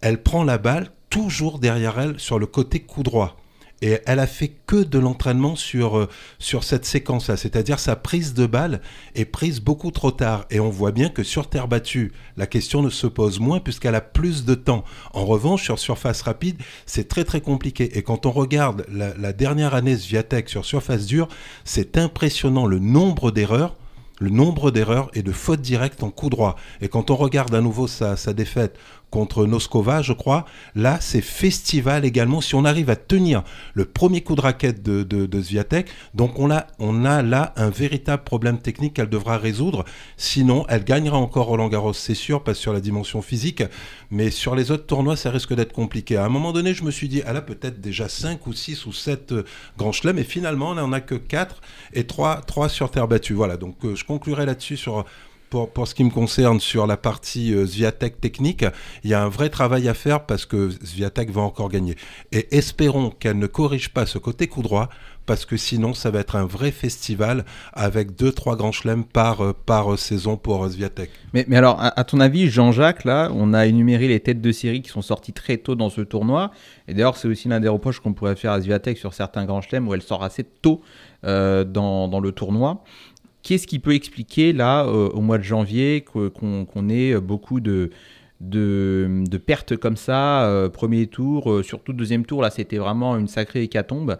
elle 0.00 0.22
prend 0.22 0.44
la 0.44 0.58
balle 0.58 0.90
toujours 1.08 1.58
derrière 1.58 1.98
elle 1.98 2.18
sur 2.18 2.38
le 2.38 2.46
côté 2.46 2.80
coup 2.80 3.02
droit. 3.02 3.39
Et 3.82 3.98
elle 4.06 4.18
a 4.18 4.26
fait 4.26 4.52
que 4.66 4.76
de 4.76 4.98
l'entraînement 4.98 5.56
sur, 5.56 5.98
euh, 5.98 6.08
sur 6.38 6.64
cette 6.64 6.84
séquence-là, 6.84 7.36
c'est-à-dire 7.36 7.78
sa 7.78 7.96
prise 7.96 8.34
de 8.34 8.46
balle 8.46 8.80
est 9.14 9.24
prise 9.24 9.60
beaucoup 9.60 9.90
trop 9.90 10.10
tard. 10.10 10.44
Et 10.50 10.60
on 10.60 10.68
voit 10.68 10.92
bien 10.92 11.08
que 11.08 11.22
sur 11.22 11.48
terre 11.48 11.68
battue, 11.68 12.12
la 12.36 12.46
question 12.46 12.82
ne 12.82 12.90
se 12.90 13.06
pose 13.06 13.40
moins 13.40 13.60
puisqu'elle 13.60 13.94
a 13.94 14.00
plus 14.00 14.44
de 14.44 14.54
temps. 14.54 14.84
En 15.12 15.24
revanche, 15.24 15.64
sur 15.64 15.78
surface 15.78 16.22
rapide, 16.22 16.60
c'est 16.84 17.08
très 17.08 17.24
très 17.24 17.40
compliqué. 17.40 17.96
Et 17.96 18.02
quand 18.02 18.26
on 18.26 18.30
regarde 18.30 18.84
la, 18.90 19.32
dernière 19.32 19.74
année 19.74 19.96
Sviatek 19.96 20.48
sur 20.48 20.64
surface 20.64 21.06
dure, 21.06 21.28
c'est 21.64 21.96
impressionnant 21.96 22.66
le 22.66 22.78
nombre 22.78 23.30
d'erreurs 23.30 23.76
le 24.20 24.28
nombre 24.28 24.70
d'erreurs 24.70 25.10
et 25.14 25.22
de 25.22 25.32
fautes 25.32 25.62
directes 25.62 26.02
en 26.02 26.10
coup 26.10 26.28
droit. 26.28 26.56
Et 26.82 26.88
quand 26.88 27.10
on 27.10 27.16
regarde 27.16 27.54
à 27.54 27.62
nouveau 27.62 27.86
sa, 27.86 28.16
sa 28.16 28.34
défaite 28.34 28.78
contre 29.10 29.44
Noskova, 29.44 30.02
je 30.02 30.12
crois. 30.12 30.46
Là, 30.74 30.98
c'est 31.00 31.20
festival 31.20 32.04
également. 32.04 32.40
Si 32.40 32.54
on 32.54 32.64
arrive 32.64 32.90
à 32.90 32.96
tenir 32.96 33.42
le 33.74 33.84
premier 33.84 34.22
coup 34.22 34.34
de 34.34 34.40
raquette 34.40 34.82
de, 34.82 35.02
de, 35.02 35.40
Zviatek, 35.40 35.88
donc 36.14 36.38
on 36.38 36.50
a, 36.50 36.66
on 36.78 37.04
a 37.04 37.22
là 37.22 37.52
un 37.56 37.70
véritable 37.70 38.24
problème 38.24 38.58
technique 38.58 38.94
qu'elle 38.94 39.08
devra 39.08 39.36
résoudre. 39.36 39.84
Sinon, 40.16 40.64
elle 40.68 40.84
gagnera 40.84 41.18
encore 41.18 41.46
Roland 41.46 41.68
Garros, 41.68 41.92
c'est 41.92 42.14
sûr, 42.14 42.42
pas 42.42 42.54
sur 42.54 42.72
la 42.72 42.80
dimension 42.80 43.22
physique, 43.22 43.62
mais 44.10 44.30
sur 44.30 44.54
les 44.54 44.70
autres 44.70 44.86
tournois, 44.86 45.16
ça 45.16 45.30
risque 45.30 45.54
d'être 45.54 45.72
compliqué. 45.72 46.16
À 46.16 46.24
un 46.24 46.28
moment 46.28 46.52
donné, 46.52 46.74
je 46.74 46.84
me 46.84 46.90
suis 46.90 47.08
dit, 47.08 47.22
elle 47.26 47.36
a 47.36 47.42
peut-être 47.42 47.80
déjà 47.80 48.08
5 48.08 48.46
ou 48.46 48.52
6 48.52 48.86
ou 48.86 48.92
7 48.92 49.32
euh, 49.32 49.44
grands 49.76 49.92
chelems, 49.92 50.18
et 50.18 50.24
finalement, 50.24 50.70
on 50.70 50.74
n'en 50.74 50.92
a 50.92 51.00
que 51.00 51.14
4 51.14 51.60
et 51.94 52.04
3, 52.04 52.42
3 52.42 52.68
sur 52.68 52.90
terre 52.90 53.08
battue. 53.08 53.34
Voilà, 53.34 53.56
donc 53.56 53.76
euh, 53.84 53.94
je 53.94 54.04
conclurai 54.04 54.46
là-dessus 54.46 54.76
sur 54.76 55.04
pour, 55.50 55.88
ce 55.88 55.94
qui 55.94 56.04
me 56.04 56.10
concerne 56.10 56.60
sur 56.60 56.86
la 56.86 56.96
partie 56.96 57.52
euh, 57.52 57.66
Zviatek 57.66 58.20
technique, 58.20 58.64
il 59.02 59.10
y 59.10 59.14
a 59.14 59.22
un 59.22 59.28
vrai 59.28 59.50
travail 59.50 59.88
à 59.88 59.94
faire 59.94 60.24
parce 60.24 60.46
que 60.46 60.70
Zviatek 60.70 61.30
va 61.30 61.42
encore 61.42 61.68
gagner. 61.68 61.96
Et 62.32 62.56
espérons 62.56 63.10
qu'elle 63.10 63.38
ne 63.38 63.46
corrige 63.46 63.90
pas 63.90 64.06
ce 64.06 64.18
côté 64.18 64.46
coup 64.46 64.62
droit 64.62 64.88
parce 65.26 65.44
que 65.44 65.56
sinon 65.56 65.94
ça 65.94 66.10
va 66.10 66.20
être 66.20 66.34
un 66.34 66.44
vrai 66.44 66.70
festival 66.70 67.44
avec 67.72 68.12
2-3 68.12 68.56
grands 68.56 68.72
chelems 68.72 69.04
par, 69.04 69.44
euh, 69.44 69.52
par 69.52 69.98
saison 69.98 70.36
pour 70.36 70.66
Zviatek. 70.68 71.10
Mais, 71.34 71.44
mais 71.48 71.56
alors, 71.56 71.76
à, 71.80 72.04
ton 72.04 72.20
avis, 72.20 72.48
Jean-Jacques, 72.48 73.04
là, 73.04 73.30
on 73.34 73.52
a 73.52 73.66
énuméré 73.66 74.08
les 74.08 74.20
têtes 74.20 74.40
de 74.40 74.52
série 74.52 74.82
qui 74.82 74.90
sont 74.90 75.02
sorties 75.02 75.32
très 75.32 75.56
tôt 75.56 75.74
dans 75.74 75.90
ce 75.90 76.00
tournoi. 76.00 76.50
Et 76.88 76.94
d'ailleurs, 76.94 77.16
c'est 77.16 77.28
aussi 77.28 77.48
l'un 77.48 77.60
des 77.60 77.68
reproches 77.68 78.00
qu'on 78.00 78.12
pourrait 78.12 78.36
faire 78.36 78.52
à 78.52 78.60
Zviatek 78.60 78.98
sur 78.98 79.14
certains 79.14 79.44
grands 79.44 79.60
chelems 79.60 79.86
où 79.88 79.94
elle 79.94 80.02
sort 80.02 80.22
assez 80.22 80.44
tôt 80.44 80.80
euh, 81.22 81.64
dans, 81.64 82.08
dans, 82.08 82.20
le 82.20 82.32
tournoi. 82.32 82.82
Qu'est-ce 83.42 83.66
qui 83.66 83.78
peut 83.78 83.94
expliquer 83.94 84.52
là, 84.52 84.84
euh, 84.84 85.08
au 85.08 85.22
mois 85.22 85.38
de 85.38 85.42
janvier, 85.42 86.02
qu'on 86.04 86.88
ait 86.88 87.18
beaucoup 87.20 87.60
de, 87.60 87.90
pertes 89.46 89.76
comme 89.76 89.96
ça, 89.96 90.44
euh, 90.44 90.68
premier 90.68 91.06
tour, 91.06 91.50
euh, 91.50 91.62
surtout 91.62 91.92
deuxième 91.94 92.26
tour, 92.26 92.42
là 92.42 92.50
c'était 92.50 92.76
vraiment 92.76 93.16
une 93.16 93.28
sacrée 93.28 93.62
hécatombe. 93.62 94.18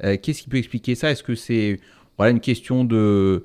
Qu'est-ce 0.00 0.42
qui 0.42 0.48
peut 0.48 0.56
expliquer 0.56 0.94
ça? 0.94 1.10
Est-ce 1.10 1.22
que 1.22 1.34
c'est 1.34 1.80
une 2.18 2.40
question 2.40 2.84
de, 2.84 3.44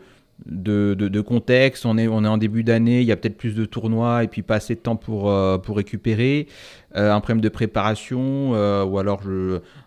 contexte? 1.25 1.85
On 1.85 1.97
est, 1.97 2.07
en 2.07 2.37
début 2.37 2.63
d'année, 2.63 3.01
il 3.01 3.07
y 3.07 3.11
a 3.11 3.17
peut-être 3.17 3.37
plus 3.37 3.53
de 3.53 3.65
tournois 3.65 4.23
et 4.23 4.27
puis 4.29 4.43
pas 4.43 4.55
assez 4.55 4.75
de 4.75 4.79
temps 4.79 4.95
pour, 4.95 5.29
récupérer 5.75 6.47
Un 6.95 7.19
problème 7.19 7.41
de 7.41 7.49
préparation 7.49 8.51
ou 8.51 8.97
alors 8.97 9.21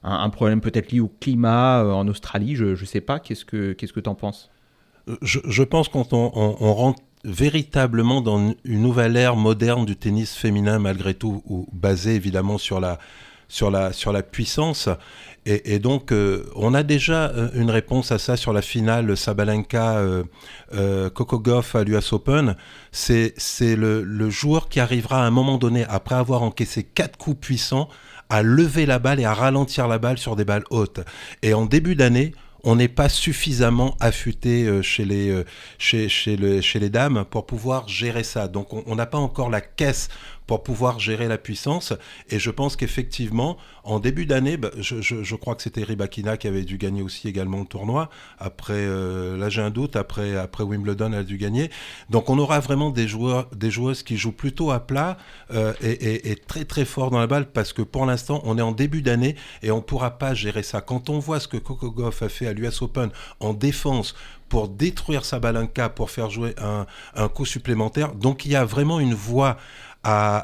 un, 0.05 0.31
problème 0.31 0.61
peut-être 0.61 0.93
lié 0.93 1.01
au 1.01 1.11
climat 1.19 1.83
en 1.83 2.07
Australie, 2.09 2.57
je 2.57 2.67
ne 2.67 2.85
sais 2.85 3.01
pas. 3.01 3.21
Qu'est-ce 3.21 3.47
que 3.47 3.73
tu 4.01 4.09
en 4.09 4.15
penses? 4.15 4.51
Je, 5.23 5.63
pense 5.63 5.89
quand 5.89 6.13
on, 6.13 6.29
rentre 6.75 7.03
véritablement 7.25 8.21
dans 8.21 8.55
une 8.65 8.83
nouvelle 8.83 9.17
ère 9.17 9.37
moderne 9.37 9.85
du 9.85 9.97
tennis 9.97 10.35
féminin 10.35 10.79
malgré 10.79 11.15
tout, 11.15 11.43
ou 11.47 11.67
basée 11.73 12.15
évidemment 12.15 12.59
sur 12.59 12.81
la, 12.81 12.99
sur 13.49 13.71
la, 13.71 13.93
sur 13.93 14.13
la 14.13 14.23
puissance. 14.23 14.89
Et, 15.47 15.79
donc, 15.79 16.13
euh, 16.13 16.45
on 16.55 16.75
a 16.75 16.83
déjà 16.83 17.31
euh, 17.31 17.49
une 17.55 17.71
réponse 17.71 18.13
à 18.13 18.19
ça 18.19 18.37
sur 18.37 18.53
la 18.53 18.61
finale 18.61 19.17
Sabalenka 19.17 19.97
euh, 19.97 20.23
euh 20.75 21.09
Coco 21.09 21.39
Goff 21.39 21.75
à 21.75 21.83
l'US 21.83 22.13
Open. 22.13 22.57
C'est 22.93 23.35
le, 23.61 24.03
le, 24.03 24.31
joueur 24.31 24.69
qui 24.69 24.81
arrivera 24.81 25.25
à 25.25 25.27
un 25.27 25.31
moment 25.31 25.57
donné, 25.57 25.85
après 25.89 26.15
avoir 26.15 26.43
encaissé 26.43 26.85
quatre 26.85 27.17
coups 27.17 27.41
puissants, 27.41 27.89
à 28.29 28.43
lever 28.43 28.85
la 28.85 28.99
balle 28.99 29.19
et 29.19 29.25
à 29.25 29.33
ralentir 29.33 29.89
la 29.89 29.99
balle 29.99 30.19
sur 30.19 30.37
des 30.37 30.45
balles 30.45 30.65
hautes. 30.69 31.01
Et 31.43 31.55
en 31.55 31.65
début 31.65 31.97
d'année, 31.97 32.33
on 32.65 32.77
n'est 32.77 32.89
pas 32.89 33.09
suffisamment 33.09 33.97
affûté 34.01 34.65
euh, 34.65 34.83
chez 34.83 35.05
les, 35.05 35.31
euh, 35.31 35.45
chez, 35.79 36.37
les 36.37 36.91
dames 36.91 37.25
pour 37.29 37.47
pouvoir 37.47 37.89
gérer 37.89 38.25
ça. 38.25 38.49
Donc 38.49 38.69
on 38.73 38.95
n'a 38.95 39.07
pas 39.07 39.19
encore 39.19 39.51
la 39.51 39.61
caisse 39.61 40.09
pour 40.51 40.65
pouvoir 40.65 40.99
gérer 40.99 41.29
la 41.29 41.39
puissance. 41.39 41.93
Et 42.29 42.41
je 42.41 42.51
pense 42.51 42.75
qu'effectivement, 42.75 43.57
en 43.85 44.01
début 44.01 44.27
d'année, 44.27 44.57
bah, 44.57 44.73
je, 44.81 45.35
crois 45.37 45.55
que 45.55 45.63
c'était 45.63 45.85
Ribakina 45.85 46.37
qui 46.37 46.49
avait 46.49 46.65
dû 46.65 46.77
gagner 46.77 47.03
aussi 47.03 47.29
également 47.29 47.61
le 47.61 47.67
tournoi. 47.67 48.11
Après, 48.41 48.73
euh, 48.75 49.37
là 49.37 49.49
j'ai 49.49 49.63
un 49.63 49.71
doute, 49.71 49.95
après, 49.95 50.37
après 50.37 50.65
Wimbledon, 50.65 51.13
elle 51.13 51.21
a 51.21 51.23
dû 51.23 51.39
gagner. 51.39 51.71
Donc 52.09 52.31
on 52.31 52.39
aura 52.41 52.59
vraiment 52.59 52.91
des, 52.91 53.07
joueurs, 53.07 53.47
des 53.55 53.71
joueuses 53.71 54.03
qui 54.03 54.17
jouent 54.17 54.33
plutôt 54.33 54.73
à 54.73 54.81
plat 54.81 55.19
euh, 55.53 55.73
et, 55.81 56.35
très 56.35 56.65
très 56.65 56.85
fort 56.85 57.13
dans 57.13 57.21
la 57.21 57.29
balle 57.29 57.53
parce 57.53 57.73
que 57.73 57.83
pour 57.83 58.05
l'instant, 58.05 58.41
on 58.43 58.59
est 58.59 58.63
en 58.63 58.73
début 58.73 59.03
d'année 59.03 59.37
et 59.63 59.71
on 59.71 59.77
ne 59.77 59.83
pourra 59.83 60.19
pas 60.19 60.35
gérer 60.35 60.65
ça. 60.65 60.81
Quand 60.81 61.11
on 61.11 61.21
voit 61.21 61.39
ce 61.39 61.47
que 61.47 61.59
Coco 61.59 61.93
Goff 61.93 62.23
a 62.23 62.29
fait 62.29 62.49
à 62.49 62.53
l'US 62.55 62.83
Open 62.83 63.11
en 63.39 63.55
défense, 63.55 64.17
pour 64.51 64.69
détruire 64.69 65.25
sa 65.25 65.39
balanca, 65.39 65.89
pour 65.89 66.11
faire 66.11 66.29
jouer 66.29 66.55
un, 66.59 66.85
un 67.15 67.29
coup 67.29 67.47
supplémentaire. 67.47 68.15
Donc 68.15 68.45
il 68.45 68.51
y 68.51 68.57
a 68.57 68.65
vraiment 68.65 68.99
une 69.01 69.15
voie 69.15 69.57
à, 70.03 70.39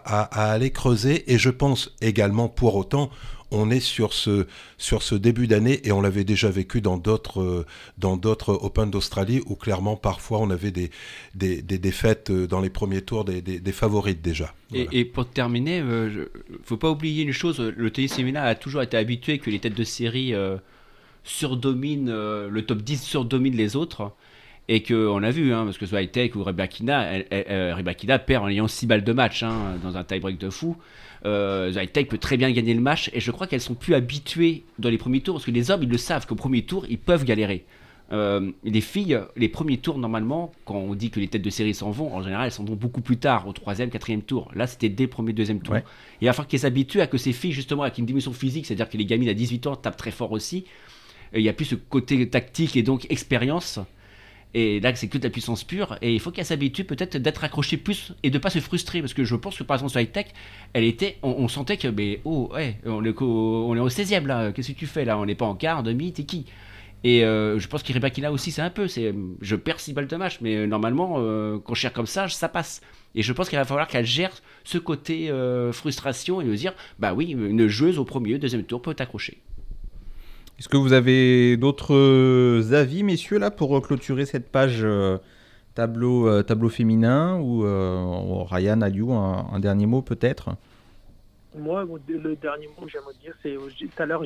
aller 0.53 0.71
creuser. 0.71 1.31
Et 1.33 1.38
je 1.38 1.51
pense 1.51 1.95
également, 2.01 2.49
pour 2.49 2.77
autant, 2.77 3.11
on 3.51 3.71
est 3.71 3.81
sur 3.81 4.12
ce, 4.12 4.47
sur 4.77 5.03
ce 5.03 5.14
début 5.14 5.47
d'année 5.47 5.81
et 5.87 5.92
on 5.92 6.01
l'avait 6.01 6.25
déjà 6.25 6.51
vécu 6.51 6.81
dans 6.81 6.97
d'autres, 6.97 7.64
dans 7.97 8.16
d'autres 8.16 8.53
Open 8.53 8.90
d'Australie 8.90 9.40
où 9.47 9.55
clairement 9.55 9.97
parfois 9.97 10.40
on 10.40 10.51
avait 10.51 10.73
des, 10.73 10.90
des, 11.35 11.62
défaites 11.62 12.33
dans 12.33 12.61
les 12.61 12.71
premiers 12.71 13.03
tours 13.03 13.25
des, 13.25 13.40
des, 13.40 13.73
favorites 13.73 14.21
déjà. 14.21 14.53
Et, 14.75 15.05
pour 15.05 15.29
terminer, 15.29 15.77
il 15.77 15.85
euh, 15.85 16.29
ne 16.51 16.57
faut 16.64 16.77
pas 16.77 16.90
oublier 16.90 17.23
une 17.23 17.33
chose, 17.33 17.61
le 17.61 17.90
tennis 17.90 18.14
féminin 18.14 18.42
a 18.42 18.57
toujours 18.57 18.83
été 18.83 18.97
habitué 18.97 19.38
que 19.38 19.49
les 19.49 19.61
têtes 19.61 19.77
de 19.77 19.85
série 19.85 20.35
euh, 20.35 20.57
surdominent, 21.23 22.09
euh, 22.09 22.49
le 22.51 22.62
top 22.66 22.79
10 22.83 23.01
surdomine 23.01 23.55
les 23.55 23.77
autres 23.77 24.12
et 24.68 24.83
qu'on 24.83 25.22
a 25.22 25.31
vu, 25.31 25.52
hein, 25.52 25.64
parce 25.64 25.79
que 25.79 25.87
Swiatek 25.87 26.35
ou 26.35 26.42
Rybakina, 26.42 27.11
Rybakina 27.74 28.18
perd 28.18 28.44
en 28.44 28.48
ayant 28.48 28.68
6 28.68 28.87
balles 28.87 29.05
de 29.05 29.12
match 29.12 29.42
hein, 29.42 29.76
dans 29.83 29.96
un 29.96 30.05
tie-break 30.05 30.38
de 30.38 30.50
fou. 30.50 30.76
Euh, 31.24 31.72
peut 32.09 32.18
très 32.18 32.37
bien 32.37 32.50
gagner 32.52 32.74
le 32.74 32.81
match, 32.81 33.11
et 33.12 33.20
je 33.20 33.31
crois 33.31 33.46
qu'elles 33.46 33.61
sont 33.61 33.74
plus 33.74 33.94
habituées 33.94 34.64
dans 34.79 34.90
les 34.90 34.98
premiers 34.98 35.20
tours, 35.20 35.37
parce 35.37 35.46
que 35.46 35.50
les 35.50 35.70
hommes, 35.70 35.83
ils 35.83 35.88
le 35.88 35.98
savent 35.98 36.26
qu'au 36.26 36.35
premier 36.35 36.62
tour, 36.62 36.87
ils 36.88 36.98
peuvent 36.98 37.24
galérer. 37.24 37.64
Euh, 38.12 38.52
les 38.62 38.81
filles, 38.81 39.18
les 39.35 39.48
premiers 39.48 39.79
tours, 39.79 39.98
normalement, 39.98 40.52
quand 40.64 40.76
on 40.76 40.94
dit 40.94 41.11
que 41.11 41.18
les 41.18 41.26
têtes 41.26 41.42
de 41.42 41.50
série 41.50 41.74
s'en 41.74 41.90
vont, 41.90 42.14
en 42.14 42.22
général, 42.22 42.46
elles 42.46 42.52
s'en 42.52 42.64
vont 42.64 42.76
beaucoup 42.76 43.00
plus 43.00 43.16
tard, 43.16 43.48
au 43.48 43.52
troisième, 43.52 43.90
quatrième 43.90 44.22
tour. 44.22 44.50
Là, 44.55 44.68
c'était 44.68 44.88
dès 44.88 45.05
le 45.05 45.11
premier, 45.11 45.33
deuxième 45.33 45.61
tour. 45.61 45.74
Et 45.74 45.83
il 46.20 46.26
va 46.26 46.33
falloir 46.33 46.46
qu'elles 46.46 46.61
s'habituent 46.61 47.00
à 47.00 47.09
que 47.09 47.18
ces 47.18 47.33
filles, 47.33 47.52
justement, 47.52 47.83
avec 47.83 47.98
une 47.98 48.07
dimension 48.07 48.33
physique, 48.33 48.66
c'est-à-dire 48.66 48.88
que 48.88 48.96
les 48.96 49.07
gamines 49.07 49.29
à 49.29 49.35
18 49.35 49.66
ans 49.66 49.74
tapent 49.74 49.96
très 49.96 50.12
fort 50.12 50.31
aussi, 50.31 50.64
il 51.35 51.42
n'y 51.42 51.48
a 51.48 51.52
plus 51.52 51.64
ce 51.64 51.74
côté 51.74 52.29
tactique 52.29 52.76
et 52.76 52.83
donc 52.85 53.07
expérience 53.11 53.81
Et 54.59 54.81
là, 54.81 54.95
c'est 54.95 55.07
que 55.09 55.19
de 55.19 55.25
la 55.25 55.29
puissance 55.29 55.64
pure. 55.64 55.99
Et 56.01 56.14
il 56.14 56.19
faut 56.19 56.31
qu'elle 56.31 56.47
s'habitue 56.47 56.85
peut-être 56.85 57.19
d'être 57.19 57.45
accrochée 57.45 57.77
plus 57.77 58.14
et 58.23 58.31
de 58.31 58.38
pas 58.38 58.49
se 58.49 58.59
frustrer. 58.59 59.03
Parce 59.03 59.12
que 59.12 59.23
je 59.23 59.37
pense 59.37 59.59
que 59.59 59.62
par 59.62 59.77
exemple 59.77 59.90
sur 59.90 60.01
High 60.01 60.11
Tech, 60.11 60.29
elle 60.73 60.85
était, 60.85 61.19
on, 61.23 61.47
sentait 61.47 61.77
que, 61.77 61.88
mais 61.88 62.21
oh, 62.25 62.49
ouais, 62.55 62.79
on 62.87 63.05
est, 63.05 63.21
au, 63.21 63.66
on 63.69 63.77
est 63.77 63.81
au 63.81 63.90
16e 63.90 64.25
là. 64.25 64.53
Qu'est-ce 64.53 64.73
que 64.73 64.79
tu 64.79 64.87
fais 64.87 65.05
là? 65.05 65.19
On 65.19 65.27
n'est 65.27 65.35
pas 65.35 65.45
en 65.45 65.57
quart, 65.57 65.83
demi, 65.83 66.11
t'es 66.14 66.25
qui? 66.25 66.47
Et 67.05 67.23
euh, 67.23 67.59
je 67.59 67.69
pense 67.69 67.83
qu'Iribakina 67.83 68.33
aussi, 68.33 68.51
c'est 68.51 68.62
un 68.62 68.71
peu. 68.71 68.88
C'est, 68.88 69.14
je 69.42 69.57
perds 69.57 69.79
six 69.79 69.92
balles 69.92 70.07
de 70.07 70.16
match, 70.16 70.38
mais 70.40 70.57
euh, 70.57 70.66
normalement, 70.66 71.16
euh, 71.19 71.59
quand 71.62 71.75
je 71.75 71.83
gère 71.83 71.92
comme 71.92 72.07
ça, 72.07 72.27
ça 72.27 72.49
passe. 72.49 72.81
Et 73.14 73.21
je 73.21 73.35
pense 73.35 73.51
qu'il 73.51 73.59
va 73.59 73.66
falloir 73.66 73.88
qu'elle 73.88 74.07
gère 74.07 74.33
ce 74.64 74.79
côté 74.79 75.31
frustration 75.73 76.40
et 76.40 76.45
me 76.45 76.57
dire 76.57 76.73
bah 76.99 77.12
oui, 77.12 77.31
une 77.31 77.66
joueuse 77.66 77.99
au 77.99 78.05
premier, 78.05 78.38
deuxième 78.38 78.64
tour 78.64 78.81
peut 78.81 78.97
accrocher. 78.99 79.42
Est-ce 80.59 80.69
que 80.69 80.77
vous 80.77 80.92
avez 80.92 81.57
d'autres 81.57 82.73
avis, 82.73 83.03
messieurs, 83.03 83.38
là, 83.38 83.51
pour 83.51 83.81
clôturer 83.83 84.25
cette 84.25 84.51
page 84.51 84.87
tableau, 85.75 86.42
tableau 86.42 86.71
féminin 86.71 87.38
Ou 87.38 87.62
Ryan, 88.45 88.81
Aliou, 88.81 89.12
un, 89.12 89.47
un 89.53 89.59
dernier 89.59 89.87
mot 89.87 90.01
peut-être? 90.01 90.57
Moi, 91.59 91.85
le 92.09 92.37
dernier 92.37 92.69
mot 92.69 92.87
que 92.87 92.90
j'aimerais 92.90 93.14
dire, 93.23 93.35
c'est 93.42 93.55
tout 93.55 94.03
à 94.03 94.07
l'heure, 94.07 94.23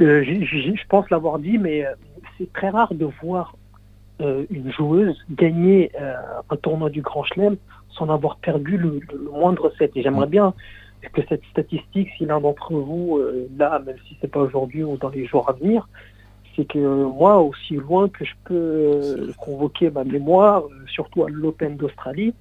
euh, 0.00 0.24
je 0.24 0.86
pense 0.88 1.08
l'avoir 1.10 1.38
dit, 1.38 1.58
mais 1.58 1.84
euh, 1.84 1.90
c'est 2.36 2.52
très 2.52 2.70
rare 2.70 2.94
de 2.94 3.06
voir 3.22 3.56
euh, 4.20 4.44
une 4.50 4.72
joueuse 4.72 5.16
gagner 5.30 5.90
un 6.50 6.56
tournoi 6.56 6.90
du 6.90 7.02
Grand 7.02 7.24
Chelem 7.24 7.56
sans 7.90 8.08
avoir 8.10 8.36
perdu 8.36 8.76
le, 8.76 9.00
moindre 9.30 9.72
set. 9.78 9.92
Et 9.94 10.02
j'aimerais 10.02 10.26
bien 10.26 10.54
que 11.12 11.22
cette 11.28 11.44
statistique, 11.50 12.08
si 12.16 12.26
l'un 12.26 12.40
d'entre 12.40 12.74
vous, 12.74 13.20
là, 13.56 13.78
même 13.80 13.96
si 14.08 14.16
c'est 14.20 14.30
pas 14.30 14.40
aujourd'hui 14.40 14.82
ou 14.82 14.96
dans 14.96 15.08
les 15.08 15.26
jours 15.26 15.48
à 15.48 15.52
venir, 15.52 15.88
c'est 16.56 16.64
que 16.66 17.04
moi, 17.04 17.38
aussi 17.38 17.74
loin 17.74 18.08
que 18.08 18.24
je 18.24 18.32
peux 18.44 19.32
convoquer 19.38 19.90
ma 19.90 20.04
mémoire, 20.04 20.64
surtout 20.88 21.24
à 21.24 21.28
l'Open 21.28 21.76
d'Australie, 21.76 22.34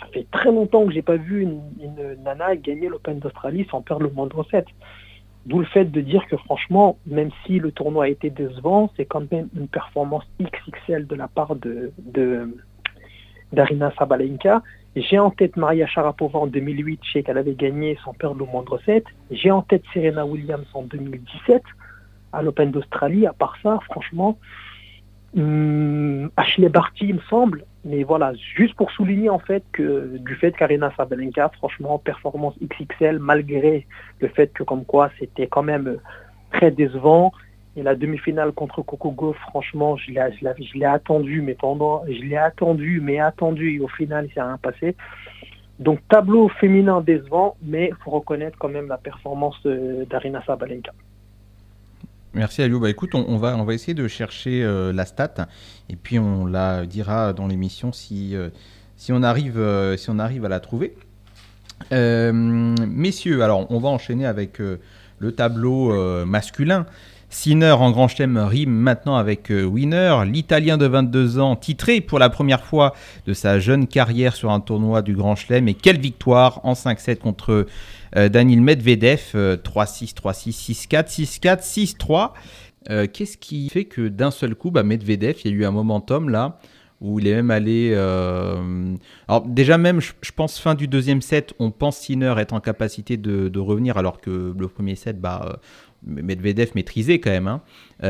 ça 0.00 0.06
fait 0.12 0.26
très 0.32 0.50
longtemps 0.50 0.84
que 0.84 0.92
j'ai 0.92 1.02
pas 1.02 1.16
vu 1.16 1.42
une, 1.42 1.60
une 1.80 2.22
nana 2.24 2.56
gagner 2.56 2.88
l'Open 2.88 3.20
d'Australie 3.20 3.66
sans 3.70 3.80
perdre 3.82 4.02
le 4.02 4.10
moindre 4.10 4.44
set. 4.50 4.66
D'où 5.46 5.58
le 5.58 5.64
fait 5.66 5.84
de 5.84 6.00
dire 6.00 6.24
que 6.28 6.36
franchement, 6.36 6.98
même 7.06 7.30
si 7.44 7.58
le 7.58 7.72
tournoi 7.72 8.04
a 8.04 8.08
été 8.08 8.30
décevant, 8.30 8.90
c'est 8.96 9.06
quand 9.06 9.30
même 9.32 9.48
une 9.56 9.66
performance 9.66 10.24
XXL 10.40 11.06
de 11.06 11.14
la 11.16 11.26
part 11.26 11.56
de, 11.56 11.92
d'Arina 13.52 13.92
Sabalenka. 13.98 14.62
J'ai 14.94 15.18
en 15.18 15.30
tête 15.30 15.56
Maria 15.56 15.86
Sharapova 15.86 16.40
en 16.40 16.46
2008, 16.46 17.00
je 17.02 17.12
sais 17.12 17.22
qu'elle 17.22 17.38
avait 17.38 17.54
gagné 17.54 17.98
sans 18.04 18.12
perdre 18.12 18.38
le 18.38 18.44
moindre 18.44 18.78
set. 18.84 19.04
J'ai 19.30 19.50
en 19.50 19.62
tête 19.62 19.82
Serena 19.94 20.26
Williams 20.26 20.66
en 20.74 20.82
2017 20.82 21.62
à 22.32 22.42
l'Open 22.42 22.70
d'Australie. 22.70 23.26
À 23.26 23.32
part 23.32 23.56
ça, 23.62 23.78
franchement, 23.90 24.38
hum, 25.34 26.30
Ashley 26.36 26.68
Barty, 26.68 27.06
il 27.06 27.14
me 27.14 27.20
semble, 27.30 27.64
mais 27.86 28.02
voilà, 28.02 28.34
juste 28.54 28.74
pour 28.74 28.90
souligner 28.90 29.30
en 29.30 29.38
fait 29.38 29.64
que 29.72 30.18
du 30.18 30.34
fait 30.34 30.52
qu'Arena 30.52 30.92
Sabalenka, 30.94 31.50
franchement, 31.56 31.98
performance 31.98 32.54
XXL, 32.62 33.18
malgré 33.18 33.86
le 34.20 34.28
fait 34.28 34.52
que 34.52 34.62
comme 34.62 34.84
quoi 34.84 35.10
c'était 35.18 35.46
quand 35.46 35.62
même 35.62 35.96
très 36.52 36.70
décevant. 36.70 37.32
Et 37.76 37.82
la 37.82 37.94
demi-finale 37.94 38.52
contre 38.52 38.82
Gauff, 38.82 39.36
franchement, 39.48 39.96
je 39.96 40.10
l'ai 40.10 40.84
attendu, 40.84 41.40
mais 41.40 41.54
pendant, 41.54 42.04
je 42.06 42.22
l'ai 42.22 42.36
attendu, 42.36 43.00
mais 43.02 43.18
attendu, 43.18 43.76
et 43.76 43.80
au 43.80 43.88
final, 43.88 44.26
il 44.28 44.34
s'est 44.34 44.42
rien 44.42 44.58
passé. 44.58 44.94
Donc 45.78 46.00
tableau 46.08 46.48
féminin 46.60 47.00
décevant, 47.00 47.56
mais 47.62 47.88
il 47.88 48.04
faut 48.04 48.10
reconnaître 48.10 48.56
quand 48.58 48.68
même 48.68 48.88
la 48.88 48.98
performance 48.98 49.56
d'Arina 49.64 50.42
Sabalenka. 50.46 50.92
Merci 52.34 52.62
Aliou. 52.62 52.80
Bah 52.80 52.88
écoute, 52.88 53.14
on, 53.14 53.36
va, 53.36 53.56
on 53.56 53.64
va 53.64 53.74
essayer 53.74 53.94
de 53.94 54.08
chercher 54.08 54.62
euh, 54.62 54.92
la 54.92 55.04
stat 55.04 55.48
et 55.90 55.96
puis 55.96 56.18
on 56.18 56.46
la 56.46 56.86
dira 56.86 57.34
dans 57.34 57.46
l'émission 57.46 57.92
si, 57.92 58.34
euh, 58.34 58.48
si, 58.96 59.12
on 59.12 59.22
arrive, 59.22 59.58
euh, 59.58 59.96
si 59.98 60.08
on 60.08 60.18
arrive 60.18 60.44
à 60.44 60.48
la 60.48 60.60
trouver. 60.60 60.94
messieurs, 61.90 63.42
alors 63.42 63.70
on 63.70 63.78
va 63.78 63.88
enchaîner 63.88 64.24
avec 64.24 64.60
le 64.60 65.32
tableau 65.32 66.24
masculin. 66.24 66.86
Sinner 67.32 67.72
en 67.72 67.90
grand 67.90 68.08
chelem 68.08 68.36
rime 68.36 68.70
maintenant 68.70 69.16
avec 69.16 69.50
Winner, 69.50 70.18
l'Italien 70.26 70.76
de 70.76 70.86
22 70.86 71.38
ans 71.38 71.56
titré 71.56 72.00
pour 72.00 72.18
la 72.18 72.30
première 72.30 72.64
fois 72.64 72.94
de 73.26 73.32
sa 73.32 73.58
jeune 73.58 73.86
carrière 73.86 74.36
sur 74.36 74.50
un 74.50 74.60
tournoi 74.60 75.02
du 75.02 75.14
grand 75.14 75.34
chelem 75.34 75.66
et 75.68 75.74
quelle 75.74 75.98
victoire 75.98 76.60
en 76.64 76.74
5-7 76.74 77.16
contre 77.16 77.66
euh, 78.16 78.28
Daniel 78.28 78.60
Medvedev, 78.60 79.32
3-6, 79.34 80.14
3-6, 80.14 80.88
6-4, 80.88 81.40
6-4, 81.40 82.32
6-3. 82.88 83.08
Qu'est-ce 83.12 83.38
qui 83.38 83.68
fait 83.68 83.84
que 83.84 84.08
d'un 84.08 84.30
seul 84.30 84.54
coup, 84.54 84.70
bah, 84.70 84.82
Medvedev, 84.82 85.36
il 85.44 85.50
y 85.50 85.54
a 85.54 85.56
eu 85.56 85.64
un 85.64 85.70
momentum 85.70 86.28
là 86.28 86.58
où 87.02 87.18
il 87.18 87.26
est 87.26 87.34
même 87.34 87.50
allé. 87.50 87.92
Euh, 87.94 88.94
alors, 89.28 89.42
déjà, 89.46 89.76
même, 89.76 90.00
je, 90.00 90.32
pense, 90.34 90.58
fin 90.58 90.74
du 90.74 90.86
deuxième 90.86 91.20
set, 91.20 91.52
on 91.58 91.70
pense 91.70 91.98
Sinner 91.98 92.34
être 92.38 92.52
en 92.52 92.60
capacité 92.60 93.16
de, 93.16 93.58
revenir, 93.58 93.98
alors 93.98 94.20
que 94.20 94.54
le 94.56 94.68
premier 94.68 94.94
set, 94.94 95.20
bah, 95.20 95.42
euh, 95.44 95.56
Medvedev 96.04 96.70
maîtrisait 96.74 97.20
quand 97.20 97.30
même. 97.30 97.48
Hein. 97.48 97.62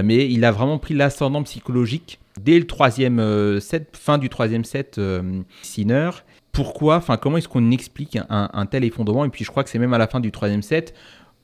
mais 0.02 0.30
il 0.30 0.44
a 0.44 0.52
vraiment 0.52 0.78
pris 0.78 0.94
l'ascendant 0.94 1.42
psychologique 1.42 2.18
dès 2.40 2.58
le 2.58 2.66
troisième 2.66 3.60
set, 3.60 3.96
fin 3.96 4.18
du 4.18 4.28
troisième 4.28 4.64
set, 4.64 5.00
Sinner 5.62 6.10
pourquoi, 6.52 6.96
enfin 6.96 7.16
comment 7.16 7.38
est-ce 7.38 7.48
qu'on 7.48 7.70
explique 7.70 8.18
un, 8.28 8.66
tel 8.66 8.84
effondrement? 8.84 9.24
Et 9.24 9.30
puis 9.30 9.44
je 9.44 9.50
crois 9.50 9.64
que 9.64 9.70
c'est 9.70 9.78
même 9.78 9.94
à 9.94 9.98
la 9.98 10.06
fin 10.06 10.20
du 10.20 10.30
troisième 10.30 10.62
set 10.62 10.94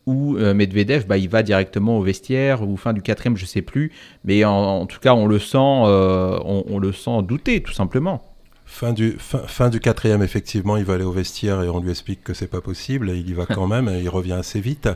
où 0.06 0.36
euh, 0.36 0.54
Medvedev, 0.54 1.06
bah, 1.06 1.18
il 1.18 1.28
va 1.28 1.42
directement 1.42 1.98
au 1.98 2.02
vestiaire, 2.02 2.66
ou 2.66 2.76
fin 2.78 2.94
du 2.94 3.02
quatrième, 3.02 3.36
je 3.36 3.44
sais 3.44 3.60
plus, 3.60 3.92
mais 4.24 4.42
en, 4.44 4.86
tout 4.86 5.00
cas 5.00 5.14
on 5.14 5.26
le 5.26 5.38
sent, 5.38 5.58
euh, 5.58 6.38
on, 6.44 6.78
le 6.78 6.92
sent 6.92 7.22
douter 7.24 7.62
tout 7.62 7.72
simplement. 7.72 8.22
Fin 8.70 8.92
du, 8.92 9.16
fin, 9.18 9.70
du 9.70 9.80
quatrième, 9.80 10.22
effectivement, 10.22 10.76
il 10.76 10.84
va 10.84 10.94
aller 10.94 11.04
au 11.04 11.10
vestiaire 11.10 11.62
et 11.62 11.70
on 11.70 11.80
lui 11.80 11.88
explique 11.90 12.22
que 12.22 12.34
c'est 12.34 12.46
pas 12.46 12.60
possible. 12.60 13.10
il 13.10 13.28
y 13.28 13.32
va 13.32 13.46
quand 13.46 13.66
même, 13.66 13.88
et 13.88 14.02
il 14.02 14.10
revient 14.10 14.34
assez 14.34 14.60
vite. 14.60 14.90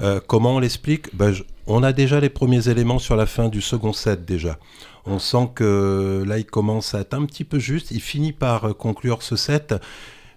Euh, 0.00 0.20
comment 0.24 0.54
on 0.54 0.58
l'explique? 0.60 1.14
Ben, 1.14 1.34
On 1.66 1.82
a 1.82 1.92
déjà 1.92 2.20
les 2.20 2.30
premiers 2.30 2.68
éléments 2.68 3.00
sur 3.00 3.16
la 3.16 3.26
fin 3.26 3.48
du 3.48 3.60
second 3.60 3.92
set 3.92 4.24
déjà. 4.24 4.58
On 5.06 5.18
sent 5.18 5.50
que 5.56 6.22
là, 6.24 6.38
il 6.38 6.46
commence 6.46 6.94
à 6.94 7.00
être 7.00 7.14
un 7.14 7.26
petit 7.26 7.42
peu 7.42 7.58
juste. 7.58 7.90
Il 7.90 8.00
finit 8.00 8.32
par 8.32 8.64
euh, 8.64 8.72
conclure 8.72 9.22
ce 9.22 9.34
set. 9.34 9.74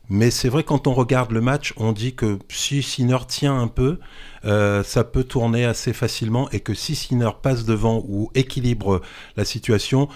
Mais 0.09 0.31
c'est 0.31 0.49
vrai, 0.49 0.63
quand 0.63 0.87
on 0.87 0.93
regarde 0.93 1.31
le 1.31 1.39
match, 1.39 1.73
on 1.77 1.91
dit 1.91 2.15
que 2.15 2.39
si 2.49 2.81
Sinner 2.81 3.19
tient 3.27 3.55
un 3.55 3.67
peu, 3.67 3.99
euh, 4.43 4.81
ça 4.83 5.03
peut 5.03 5.23
tourner 5.23 5.65
assez 5.65 5.93
facilement 5.93 6.49
et 6.49 6.61
que 6.61 6.73
si 6.73 6.95
Sinner 6.95 7.29
passe 7.39 7.63
devant 7.63 8.03
ou 8.07 8.31
équilibre 8.33 9.01
la 9.37 9.45
situation, 9.45 10.09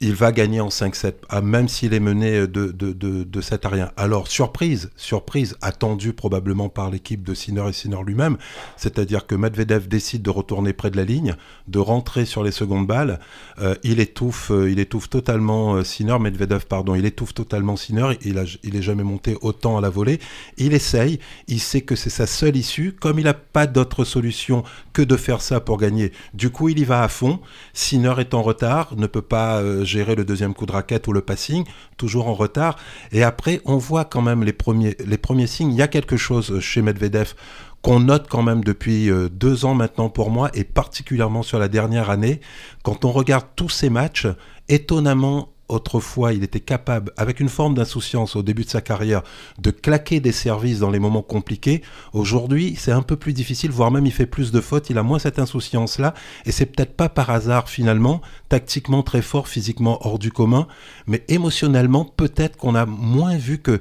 il 0.00 0.14
va 0.14 0.32
gagner 0.32 0.60
en 0.60 0.68
5-7, 0.68 1.14
ah, 1.28 1.40
même 1.40 1.68
s'il 1.68 1.94
est 1.94 2.00
mené 2.00 2.46
de, 2.48 2.66
de, 2.66 2.92
de, 2.92 3.40
7 3.40 3.64
à 3.64 3.68
rien. 3.68 3.90
Alors, 3.96 4.26
surprise, 4.26 4.90
surprise, 4.96 5.56
attendue 5.62 6.12
probablement 6.12 6.68
par 6.68 6.90
l'équipe 6.90 7.22
de 7.22 7.32
Sinner 7.32 7.68
et 7.68 7.72
Sinner 7.72 7.98
lui-même, 8.04 8.36
c'est-à-dire 8.76 9.26
que 9.26 9.36
Medvedev 9.36 9.86
décide 9.86 10.22
de 10.22 10.30
retourner 10.30 10.72
près 10.72 10.90
de 10.90 10.96
la 10.96 11.04
ligne, 11.04 11.36
de 11.68 11.78
rentrer 11.78 12.24
sur 12.24 12.42
les 12.42 12.50
secondes 12.50 12.88
balles, 12.88 13.20
euh, 13.60 13.76
il, 13.84 14.00
étouffe, 14.00 14.50
euh, 14.50 14.70
il 14.70 14.80
étouffe 14.80 15.08
totalement 15.08 15.76
euh, 15.76 15.84
Sinner, 15.84 16.18
Medvedev, 16.18 16.66
pardon, 16.66 16.96
il 16.96 17.06
étouffe 17.06 17.32
totalement 17.32 17.76
Sinner, 17.76 18.18
il, 18.22 18.42
il 18.64 18.76
est 18.76 18.82
jamais 18.82 19.04
monté 19.04 19.36
autant 19.42 19.78
à 19.78 19.80
la 19.80 19.90
volée, 19.90 20.18
il 20.58 20.74
essaye, 20.74 21.20
il 21.46 21.60
sait 21.60 21.82
que 21.82 21.94
c'est 21.94 22.10
sa 22.10 22.26
seule 22.26 22.56
issue, 22.56 22.92
comme 22.92 23.20
il 23.20 23.26
n'a 23.26 23.34
pas 23.34 23.68
d'autre 23.68 24.04
solution 24.04 24.64
que 24.92 25.02
de 25.02 25.16
faire 25.16 25.40
ça 25.40 25.60
pour 25.60 25.78
gagner, 25.78 26.12
du 26.34 26.50
coup 26.50 26.68
il 26.68 26.80
y 26.80 26.84
va 26.84 27.04
à 27.04 27.08
fond, 27.08 27.38
Sinner 27.74 28.14
est 28.18 28.34
en 28.34 28.42
retard, 28.42 28.96
ne 28.96 29.06
peut 29.06 29.22
pas 29.22 29.62
gérer 29.94 30.14
le 30.14 30.24
deuxième 30.24 30.54
coup 30.54 30.66
de 30.66 30.72
raquette 30.72 31.06
ou 31.08 31.12
le 31.12 31.22
passing, 31.22 31.64
toujours 31.96 32.28
en 32.28 32.34
retard. 32.34 32.76
Et 33.12 33.22
après, 33.22 33.60
on 33.64 33.78
voit 33.78 34.04
quand 34.04 34.22
même 34.22 34.44
les 34.44 34.52
premiers, 34.52 34.96
les 35.04 35.18
premiers 35.18 35.46
signes. 35.46 35.72
Il 35.72 35.78
y 35.78 35.82
a 35.82 35.88
quelque 35.88 36.16
chose 36.16 36.60
chez 36.60 36.82
Medvedev 36.82 37.34
qu'on 37.82 38.00
note 38.00 38.28
quand 38.28 38.42
même 38.42 38.64
depuis 38.64 39.10
euh, 39.10 39.28
deux 39.28 39.66
ans 39.66 39.74
maintenant 39.74 40.08
pour 40.08 40.30
moi, 40.30 40.50
et 40.54 40.64
particulièrement 40.64 41.42
sur 41.42 41.58
la 41.58 41.68
dernière 41.68 42.08
année. 42.08 42.40
Quand 42.82 43.04
on 43.04 43.12
regarde 43.12 43.46
tous 43.56 43.68
ces 43.68 43.90
matchs, 43.90 44.26
étonnamment, 44.70 45.53
autrefois, 45.68 46.32
il 46.32 46.42
était 46.44 46.60
capable, 46.60 47.12
avec 47.16 47.40
une 47.40 47.48
forme 47.48 47.74
d'insouciance 47.74 48.36
au 48.36 48.42
début 48.42 48.64
de 48.64 48.70
sa 48.70 48.80
carrière, 48.80 49.22
de 49.58 49.70
claquer 49.70 50.20
des 50.20 50.32
services 50.32 50.80
dans 50.80 50.90
les 50.90 50.98
moments 50.98 51.22
compliqués. 51.22 51.82
Aujourd'hui, 52.12 52.76
c'est 52.78 52.92
un 52.92 53.02
peu 53.02 53.16
plus 53.16 53.32
difficile, 53.32 53.70
voire 53.70 53.90
même 53.90 54.06
il 54.06 54.12
fait 54.12 54.26
plus 54.26 54.52
de 54.52 54.60
fautes, 54.60 54.90
il 54.90 54.98
a 54.98 55.02
moins 55.02 55.18
cette 55.18 55.38
insouciance-là, 55.38 56.14
et 56.44 56.52
c'est 56.52 56.66
peut-être 56.66 56.96
pas 56.96 57.08
par 57.08 57.30
hasard 57.30 57.68
finalement, 57.68 58.20
tactiquement 58.48 59.02
très 59.02 59.22
fort, 59.22 59.48
physiquement 59.48 60.06
hors 60.06 60.18
du 60.18 60.30
commun, 60.30 60.66
mais 61.06 61.24
émotionnellement, 61.28 62.04
peut-être 62.04 62.56
qu'on 62.56 62.74
a 62.74 62.86
moins 62.86 63.36
vu 63.36 63.58
que 63.58 63.80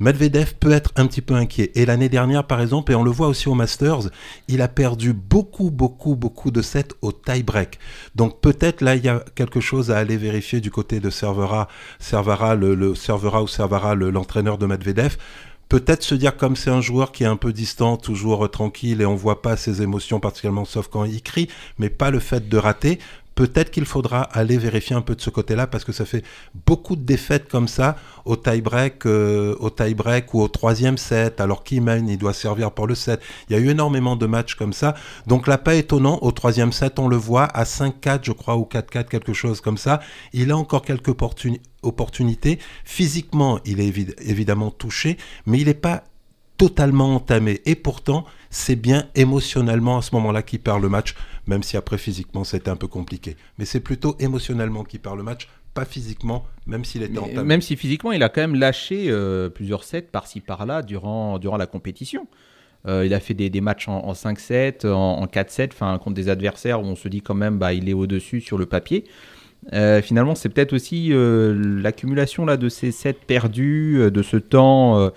Medvedev 0.00 0.54
peut 0.58 0.72
être 0.72 0.92
un 0.96 1.06
petit 1.06 1.20
peu 1.20 1.34
inquiet. 1.34 1.70
Et 1.74 1.84
l'année 1.84 2.08
dernière, 2.08 2.46
par 2.46 2.60
exemple, 2.60 2.90
et 2.90 2.94
on 2.94 3.04
le 3.04 3.10
voit 3.10 3.28
aussi 3.28 3.48
au 3.48 3.54
Masters, 3.54 4.10
il 4.48 4.62
a 4.62 4.68
perdu 4.68 5.12
beaucoup, 5.12 5.70
beaucoup, 5.70 6.16
beaucoup 6.16 6.50
de 6.50 6.62
sets 6.62 6.88
au 7.02 7.12
tie-break. 7.12 7.78
Donc 8.14 8.40
peut-être 8.40 8.80
là, 8.80 8.96
il 8.96 9.04
y 9.04 9.08
a 9.08 9.22
quelque 9.34 9.60
chose 9.60 9.90
à 9.90 9.98
aller 9.98 10.16
vérifier 10.16 10.60
du 10.62 10.70
côté 10.70 11.00
de 11.00 11.10
Servera, 11.10 11.68
Servara, 11.98 12.54
le, 12.54 12.94
Servera 12.94 13.42
ou 13.42 13.46
Servara, 13.46 13.94
l'entraîneur 13.94 14.56
de 14.56 14.66
Medvedev 14.66 15.16
peut-être 15.70 16.02
se 16.02 16.16
dire 16.16 16.36
comme 16.36 16.56
c'est 16.56 16.68
un 16.68 16.80
joueur 16.80 17.12
qui 17.12 17.22
est 17.22 17.28
un 17.28 17.36
peu 17.36 17.52
distant, 17.52 17.96
toujours 17.96 18.50
tranquille 18.50 19.00
et 19.00 19.06
on 19.06 19.14
voit 19.14 19.40
pas 19.40 19.56
ses 19.56 19.82
émotions 19.82 20.18
particulièrement 20.18 20.64
sauf 20.64 20.88
quand 20.88 21.04
il 21.04 21.22
crie, 21.22 21.48
mais 21.78 21.88
pas 21.88 22.10
le 22.10 22.18
fait 22.18 22.48
de 22.48 22.56
rater 22.58 22.98
peut-être 23.40 23.70
qu'il 23.70 23.86
faudra 23.86 24.20
aller 24.20 24.58
vérifier 24.58 24.94
un 24.94 25.00
peu 25.00 25.14
de 25.14 25.20
ce 25.22 25.30
côté-là 25.30 25.66
parce 25.66 25.82
que 25.82 25.92
ça 25.92 26.04
fait 26.04 26.22
beaucoup 26.66 26.94
de 26.94 27.00
défaites 27.00 27.48
comme 27.48 27.68
ça 27.68 27.96
au 28.26 28.36
tie-break, 28.36 29.06
euh, 29.06 29.56
au 29.60 29.70
tie-break 29.70 30.34
ou 30.34 30.42
au 30.42 30.48
troisième 30.48 30.98
set. 30.98 31.40
Alors 31.40 31.64
qu'il 31.64 31.80
mène, 31.80 32.06
il 32.06 32.18
doit 32.18 32.34
servir 32.34 32.70
pour 32.70 32.86
le 32.86 32.94
set. 32.94 33.22
Il 33.48 33.56
y 33.56 33.58
a 33.58 33.58
eu 33.58 33.70
énormément 33.70 34.14
de 34.14 34.26
matchs 34.26 34.56
comme 34.56 34.74
ça. 34.74 34.94
Donc 35.26 35.46
là, 35.46 35.56
pas 35.56 35.74
étonnant, 35.74 36.18
au 36.20 36.32
troisième 36.32 36.70
set, 36.70 36.98
on 36.98 37.08
le 37.08 37.16
voit 37.16 37.44
à 37.44 37.64
5-4, 37.64 38.20
je 38.24 38.32
crois, 38.32 38.58
ou 38.58 38.68
4-4, 38.70 39.08
quelque 39.08 39.32
chose 39.32 39.62
comme 39.62 39.78
ça. 39.78 40.00
Il 40.34 40.50
a 40.50 40.56
encore 40.58 40.82
quelques 40.82 41.14
opportunités. 41.82 42.58
Physiquement, 42.84 43.58
il 43.64 43.80
est 43.80 44.20
évidemment 44.20 44.70
touché, 44.70 45.16
mais 45.46 45.60
il 45.60 45.64
n'est 45.64 45.72
pas 45.72 46.04
totalement 46.60 47.14
entamé. 47.14 47.62
Et 47.64 47.74
pourtant, 47.74 48.26
c'est 48.50 48.76
bien 48.76 49.06
émotionnellement 49.14 49.96
à 49.96 50.02
ce 50.02 50.14
moment-là 50.16 50.42
qu'il 50.42 50.58
perd 50.58 50.82
le 50.82 50.90
match, 50.90 51.14
même 51.46 51.62
si 51.62 51.78
après 51.78 51.96
physiquement 51.96 52.44
c'était 52.44 52.68
un 52.68 52.76
peu 52.76 52.86
compliqué. 52.86 53.38
Mais 53.56 53.64
c'est 53.64 53.80
plutôt 53.80 54.14
émotionnellement 54.18 54.84
qu'il 54.84 55.00
perd 55.00 55.16
le 55.16 55.22
match, 55.22 55.48
pas 55.72 55.86
physiquement, 55.86 56.44
même 56.66 56.84
s'il 56.84 57.02
était 57.02 57.18
entamé. 57.18 57.44
Même 57.44 57.62
si 57.62 57.76
physiquement, 57.76 58.12
il 58.12 58.22
a 58.22 58.28
quand 58.28 58.42
même 58.42 58.56
lâché 58.56 59.06
euh, 59.08 59.48
plusieurs 59.48 59.84
sets 59.84 60.02
par-ci 60.02 60.40
par-là 60.40 60.82
durant, 60.82 61.38
durant 61.38 61.56
la 61.56 61.66
compétition. 61.66 62.26
Euh, 62.86 63.06
il 63.06 63.14
a 63.14 63.20
fait 63.20 63.32
des, 63.32 63.60
matchs 63.62 63.88
en, 63.88 64.12
5-7, 64.12 64.86
en, 64.86 65.24
4-7, 65.24 65.98
contre 65.98 66.14
des 66.14 66.28
adversaires 66.28 66.82
où 66.82 66.84
on 66.84 66.96
se 66.96 67.08
dit 67.08 67.22
quand 67.22 67.34
même 67.34 67.56
bah, 67.56 67.72
il 67.72 67.88
est 67.88 67.94
au-dessus 67.94 68.42
sur 68.42 68.58
le 68.58 68.66
papier. 68.66 69.04
Euh, 69.72 70.02
finalement, 70.02 70.34
c'est 70.34 70.50
peut-être 70.50 70.74
aussi 70.74 71.10
l'accumulation 71.14 72.44
là 72.44 72.58
de 72.58 72.68
ces 72.68 72.92
sets 72.92 73.14
perdus, 73.14 74.10
de 74.10 74.22
ce 74.22 74.36
temps 74.36 75.10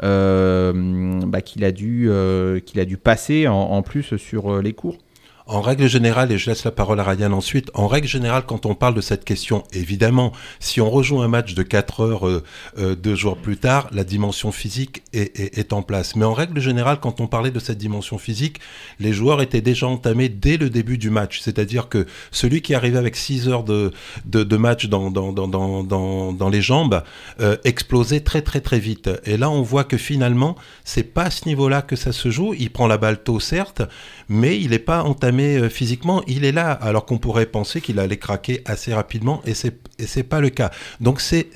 bah, 0.00 1.40
qu'il 1.40 1.64
a, 1.64 1.72
dû, 1.72 2.06
euh, 2.08 2.60
qu'il 2.60 2.80
a 2.80 2.84
dû 2.84 2.96
passer 2.96 3.48
en 3.48 3.82
plus 3.82 4.16
sur 4.16 4.54
euh, 4.54 4.62
les 4.62 4.72
cours. 4.72 4.98
En 5.46 5.60
règle 5.60 5.88
générale, 5.88 6.30
et 6.30 6.38
je 6.38 6.48
laisse 6.48 6.62
la 6.62 6.70
parole 6.70 7.00
à 7.00 7.04
Ryan 7.04 7.32
ensuite, 7.32 7.70
en 7.74 7.88
règle 7.88 8.06
générale, 8.06 8.44
quand 8.46 8.64
on 8.64 8.76
parle 8.76 8.94
de 8.94 9.00
cette 9.00 9.24
question, 9.24 9.64
évidemment, 9.72 10.32
si 10.60 10.80
on 10.80 10.88
rejoue 10.88 11.20
un 11.20 11.26
match 11.26 11.54
de 11.54 11.64
4 11.64 12.00
heures 12.00 12.28
euh, 12.28 12.44
euh, 12.78 12.94
deux 12.94 13.16
jours 13.16 13.36
plus 13.36 13.56
tard, 13.56 13.88
la 13.90 14.04
dimension 14.04 14.52
physique 14.52 15.02
est, 15.12 15.72
en 15.72 15.82
place. 15.82 16.14
Mais 16.14 16.24
en 16.24 16.32
règle 16.32 16.60
générale, 16.60 16.98
quand 17.00 17.20
on 17.20 17.26
parlait 17.26 17.50
de 17.50 17.58
cette 17.58 17.78
dimension 17.78 18.18
physique, 18.18 18.60
les 19.00 19.12
joueurs 19.12 19.42
étaient 19.42 19.60
déjà 19.60 19.88
entamés 19.88 20.28
dès 20.28 20.56
le 20.56 20.70
début 20.70 20.96
du 20.96 21.10
match. 21.10 21.40
C'est-à-dire 21.40 21.88
que 21.88 22.06
celui 22.30 22.62
qui 22.62 22.74
arrivait 22.74 22.98
avec 22.98 23.16
6 23.16 23.48
heures 23.48 23.64
de, 23.64 23.92
de, 24.26 24.56
match 24.56 24.86
dans, 24.86 25.10
dans, 25.10 25.32
dans, 25.32 26.32
dans, 26.32 26.48
les 26.48 26.62
jambes 26.62 27.02
euh, 27.40 27.56
explosait 27.64 28.20
très 28.20 28.42
très 28.42 28.60
très 28.60 28.78
vite. 28.78 29.10
Et 29.24 29.36
là, 29.36 29.50
on 29.50 29.62
voit 29.62 29.84
que 29.84 29.96
finalement, 29.96 30.56
c'est 30.84 31.02
pas 31.02 31.24
à 31.24 31.30
ce 31.30 31.48
niveau-là 31.48 31.82
que 31.82 31.96
ça 31.96 32.12
se 32.12 32.30
joue. 32.30 32.54
Il 32.54 32.70
prend 32.70 32.86
la 32.86 32.98
balle 32.98 33.22
tôt, 33.22 33.40
certes, 33.40 33.82
mais 34.28 34.58
il 34.58 34.70
n'est 34.70 34.78
pas 34.78 35.02
entamé 35.02 35.31
euh, 35.40 35.68
physiquement, 35.68 36.22
il 36.26 36.44
est 36.44 36.52
là, 36.52 36.72
alors 36.72 37.06
qu'on 37.06 37.18
pourrait 37.18 37.46
penser 37.46 37.80
qu'il 37.80 37.98
allait 37.98 38.18
craquer 38.18 38.62
assez 38.64 38.92
rapidement, 38.92 39.42
et 39.46 39.54
c'est, 39.54 39.78
et 39.98 40.22
pas 40.22 40.40
le 40.40 40.50
cas. 40.50 40.70
Donc 41.00 41.20
c'est 41.20 41.48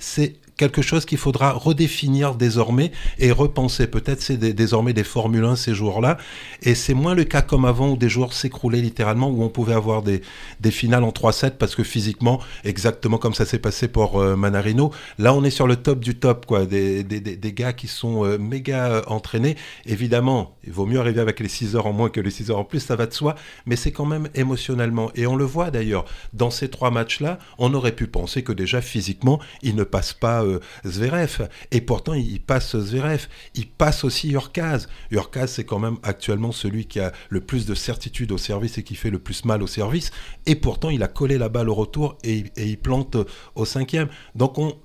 quelque 0.57 0.83
chose 0.83 1.05
qu'il 1.05 1.19
faudra 1.19 1.53
redéfinir 1.53 2.35
désormais 2.35 2.92
et 3.19 3.31
repenser. 3.31 3.87
Peut-être 3.87 4.21
c'est 4.21 4.38
désormais 4.38 4.92
des 4.92 5.05
Formule 5.05 5.45
1 5.45 5.57
ces 5.57 5.75
jours-là. 5.75 6.16
Et 6.62 6.75
c'est 6.75 6.95
moins 6.95 7.14
le 7.14 7.25
cas 7.25 7.42
comme 7.42 7.64
avant 7.64 7.90
où 7.90 7.97
des 7.97 8.09
jours 8.09 8.33
s'écroulaient 8.33 8.81
littéralement, 8.81 9.29
où 9.29 9.42
on 9.42 9.49
pouvait 9.49 9.75
avoir 9.75 10.03
des, 10.03 10.23
des 10.61 10.71
finales 10.71 11.05
en 11.05 11.11
3-7 11.11 11.53
parce 11.53 11.75
que 11.75 11.83
physiquement, 11.83 12.40
exactement 12.64 13.19
comme 13.19 13.35
ça 13.35 13.45
s'est 13.45 13.59
passé 13.59 13.88
pour 13.88 14.21
euh, 14.21 14.37
Manarino, 14.37 14.92
là 15.19 15.35
on 15.35 15.45
est 15.45 15.51
sur 15.51 15.66
le 15.66 15.77
top 15.77 16.01
du 16.01 16.16
top, 16.16 16.47
quoi. 16.47 16.66
Des, 16.66 17.03
des, 17.03 17.21
des 17.21 17.53
gars 17.53 17.73
qui 17.73 17.87
sont 17.87 18.25
euh, 18.25 18.38
méga 18.38 18.87
euh, 18.87 19.03
entraînés. 19.07 19.57
Évidemment, 19.85 20.57
il 20.64 20.73
vaut 20.73 20.87
mieux 20.87 21.01
arriver 21.01 21.21
avec 21.21 21.40
les 21.40 21.49
6 21.49 21.77
heures 21.77 21.87
en 21.87 21.92
moins 21.92 22.09
que 22.09 22.21
les 22.21 22.31
6 22.31 22.51
heures 22.51 22.59
en 22.59 22.64
plus, 22.64 22.81
ça 22.81 22.97
va 22.97 23.07
de 23.07 23.12
soi, 23.12 23.35
mais 23.66 23.77
c'est 23.77 23.92
quand 23.92 24.07
même 24.07 24.29
émotionnellement. 24.35 25.11
Et 25.14 25.27
on 25.27 25.37
le 25.37 25.45
voit 25.45 25.71
d'ailleurs, 25.71 26.07
dans 26.33 26.51
ces 26.51 26.69
trois 26.69 26.90
matchs-là, 26.90 27.38
on 27.59 27.75
aurait 27.75 27.92
pu 27.92 28.07
penser 28.07 28.42
que 28.42 28.53
déjà 28.53 28.81
physiquement, 28.81 29.38
il 29.62 29.77
ne 29.77 29.85
passe 29.85 30.12
pas 30.12 30.45
euh, 30.46 30.61
Zverev. 30.87 31.48
Et 31.70 31.80
pourtant, 31.80 32.14
il 32.14 32.40
passe 32.40 32.76
Zverev. 32.76 33.26
Il 33.54 33.68
passe 33.68 34.04
aussi 34.04 34.30
Urkaz. 34.30 34.88
Urkaz, 35.11 35.48
c'est 35.48 35.64
quand 35.64 35.78
même 35.78 35.96
actuellement 36.02 36.52
celui 36.52 36.87
qui 36.87 37.00
a 37.00 37.12
le 37.28 37.40
plus 37.40 37.66
de 37.66 37.74
certitude 37.74 38.32
au 38.32 38.38
service 38.38 38.78
et 38.78 38.82
qui 38.82 38.94
fait 38.94 39.11
le 39.11 39.18
plus 39.18 39.44
mal 39.44 39.62
au 39.62 39.66
service. 39.66 40.11
Et 40.46 40.54
pourtant, 40.54 40.90
il 40.90 41.02
a 41.02 41.09
collé 41.09 41.38
la 41.38 41.48
balle 41.48 41.68
au 41.68 41.74
retour 41.74 42.16
et, 42.24 42.44
il 42.56 42.78
plante 42.78 43.16
au 43.54 43.64
cinquième. 43.64 44.09
Donc, 44.35 44.59
on 44.59 44.76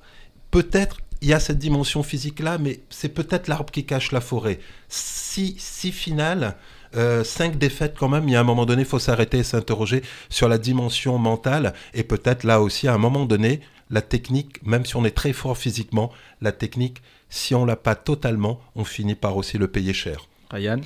peut-être 0.51 0.97
il 1.21 1.29
y 1.29 1.33
a 1.33 1.39
cette 1.39 1.59
dimension 1.59 2.01
physique-là, 2.01 2.57
mais 2.57 2.79
c'est 2.89 3.09
peut-être 3.09 3.47
l'arbre 3.47 3.71
qui 3.71 3.85
cache 3.85 4.11
la 4.11 4.21
forêt. 4.21 4.59
Si, 4.89 5.55
si 5.59 5.91
finales, 5.91 6.57
euh, 6.95 7.23
cinq 7.23 7.57
défaites 7.57 7.95
quand 7.97 8.09
même, 8.09 8.27
il 8.27 8.31
y 8.31 8.35
a 8.35 8.39
un 8.39 8.43
moment 8.43 8.65
donné, 8.65 8.81
il 8.81 8.87
faut 8.87 8.99
s'arrêter 8.99 9.37
et 9.37 9.43
s'interroger 9.43 10.01
sur 10.29 10.49
la 10.49 10.57
dimension 10.57 11.17
mentale, 11.19 11.73
et 11.93 12.03
peut-être 12.03 12.43
là 12.43 12.59
aussi, 12.59 12.87
à 12.87 12.93
un 12.93 12.97
moment 12.97 13.25
donné, 13.25 13.61
la 13.91 14.01
technique, 14.01 14.65
même 14.65 14.85
si 14.85 14.95
on 14.95 15.05
est 15.05 15.15
très 15.15 15.33
fort 15.33 15.57
physiquement, 15.57 16.11
la 16.41 16.51
technique, 16.51 17.01
si 17.29 17.53
on 17.53 17.65
l'a 17.65 17.75
pas 17.75 17.95
totalement, 17.95 18.59
on 18.75 18.83
finit 18.83 19.15
par 19.15 19.37
aussi 19.37 19.57
le 19.57 19.67
payer 19.67 19.93
cher. 19.93 20.27
Ryan? 20.51 20.81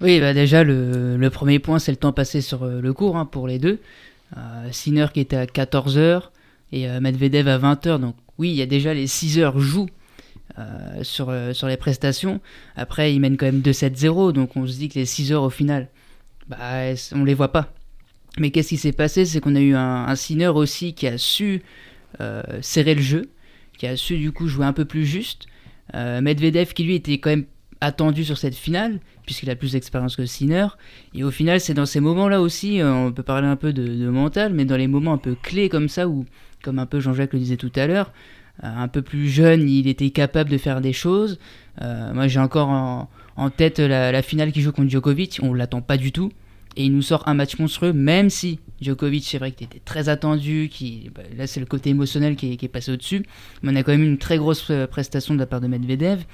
Oui, 0.00 0.20
bah 0.20 0.34
déjà, 0.34 0.62
le, 0.62 1.28
premier 1.30 1.58
point, 1.58 1.78
c'est 1.78 1.92
le 1.92 1.96
temps 1.96 2.12
passé 2.12 2.40
sur 2.40 2.64
euh, 2.64 2.80
le 2.80 2.92
cours 2.92 3.16
hein, 3.16 3.24
pour 3.24 3.48
les 3.48 3.58
deux. 3.58 3.80
Euh, 4.36 4.68
Sinner 4.72 5.06
qui 5.14 5.20
était 5.20 5.36
à 5.36 5.46
14h 5.46 6.22
et 6.72 6.88
euh, 6.88 7.00
Medvedev 7.00 7.48
à 7.48 7.58
20h. 7.58 8.00
Donc 8.00 8.16
oui, 8.38 8.50
il 8.50 8.56
y 8.56 8.62
a 8.62 8.66
déjà 8.66 8.92
les 8.92 9.06
6 9.06 9.38
heures 9.38 9.58
jouent 9.58 9.88
euh, 10.58 11.02
sur, 11.02 11.32
sur 11.52 11.68
les 11.68 11.76
prestations. 11.76 12.40
Après, 12.76 13.14
ils 13.14 13.20
mènent 13.20 13.36
quand 13.36 13.46
même 13.46 13.60
2-7-0, 13.60 14.32
donc 14.32 14.56
on 14.56 14.66
se 14.66 14.74
dit 14.74 14.88
que 14.88 14.98
les 14.98 15.06
6 15.06 15.32
heures 15.32 15.42
au 15.42 15.50
final, 15.50 15.88
bah, 16.48 16.56
on 17.12 17.24
les 17.24 17.34
voit 17.34 17.52
pas. 17.52 17.72
Mais 18.38 18.50
qu'est-ce 18.50 18.70
qui 18.70 18.76
s'est 18.76 18.92
passé? 18.92 19.24
C'est 19.24 19.40
qu'on 19.40 19.54
a 19.54 19.60
eu 19.60 19.74
un, 19.74 20.06
un 20.06 20.16
Sinner 20.16 20.48
aussi 20.48 20.92
qui 20.92 21.06
a 21.06 21.16
su 21.16 21.62
serrer 22.60 22.94
le 22.94 23.02
jeu, 23.02 23.30
qui 23.76 23.86
a 23.86 23.96
su 23.96 24.16
du 24.16 24.32
coup 24.32 24.48
jouer 24.48 24.66
un 24.66 24.72
peu 24.72 24.84
plus 24.84 25.04
juste. 25.04 25.46
Euh, 25.94 26.20
Medvedev 26.20 26.72
qui 26.72 26.84
lui 26.84 26.94
était 26.94 27.18
quand 27.18 27.30
même 27.30 27.44
attendu 27.80 28.24
sur 28.24 28.38
cette 28.38 28.54
finale, 28.54 29.00
puisqu'il 29.24 29.50
a 29.50 29.56
plus 29.56 29.72
d'expérience 29.72 30.16
que 30.16 30.26
Sinner. 30.26 30.66
Et 31.14 31.24
au 31.24 31.30
final, 31.30 31.60
c'est 31.60 31.74
dans 31.74 31.86
ces 31.86 32.00
moments-là 32.00 32.40
aussi, 32.40 32.80
euh, 32.80 32.92
on 32.92 33.12
peut 33.12 33.22
parler 33.22 33.46
un 33.46 33.56
peu 33.56 33.72
de, 33.72 34.08
mental, 34.08 34.52
mais 34.52 34.64
dans 34.64 34.76
les 34.76 34.88
moments 34.88 35.12
un 35.12 35.18
peu 35.18 35.36
clés 35.40 35.68
comme 35.68 35.88
ça, 35.88 36.08
où, 36.08 36.24
comme 36.62 36.78
un 36.78 36.86
peu 36.86 37.00
Jean-Jacques 37.00 37.34
le 37.34 37.38
disait 37.38 37.56
tout 37.56 37.72
à 37.76 37.86
l'heure, 37.86 38.12
un 38.62 38.88
peu 38.88 39.02
plus 39.02 39.28
jeune, 39.28 39.68
il 39.68 39.86
était 39.86 40.08
capable 40.08 40.48
de 40.48 40.56
faire 40.56 40.80
des 40.80 40.94
choses. 40.94 41.38
moi, 41.82 42.26
j'ai 42.26 42.40
encore 42.40 42.70
en, 42.70 43.50
tête 43.50 43.80
la, 43.80 44.10
la, 44.10 44.22
finale 44.22 44.50
qui 44.50 44.62
joue 44.62 44.72
contre 44.72 44.88
Djokovic, 44.88 45.40
on 45.42 45.52
l'attend 45.52 45.82
pas 45.82 45.98
du 45.98 46.10
tout 46.10 46.32
et 46.76 46.84
il 46.84 46.92
nous 46.92 47.02
sort 47.02 47.26
un 47.26 47.34
match 47.34 47.58
monstrueux, 47.58 47.92
même 47.92 48.30
si 48.30 48.60
Djokovic, 48.80 49.24
c'est 49.24 49.38
vrai 49.38 49.52
qu'il 49.52 49.66
était 49.66 49.80
très 49.80 50.08
attendu, 50.08 50.68
qui, 50.70 51.10
bah, 51.14 51.22
là 51.36 51.46
c'est 51.46 51.60
le 51.60 51.66
côté 51.66 51.90
émotionnel 51.90 52.36
qui 52.36 52.58
est, 52.60 52.68
passé 52.68 52.92
au-dessus, 52.92 53.24
mais 53.62 53.72
on 53.72 53.76
a 53.76 53.82
quand 53.82 53.92
même 53.92 54.02
une 54.02 54.18
très 54.18 54.36
grosse 54.36 54.70
euh, 54.70 54.86
prestation 54.86 55.34
de 55.34 55.38
la 55.38 55.46
part 55.46 55.60
de 55.60 55.66
Medvedev. 55.66 56.24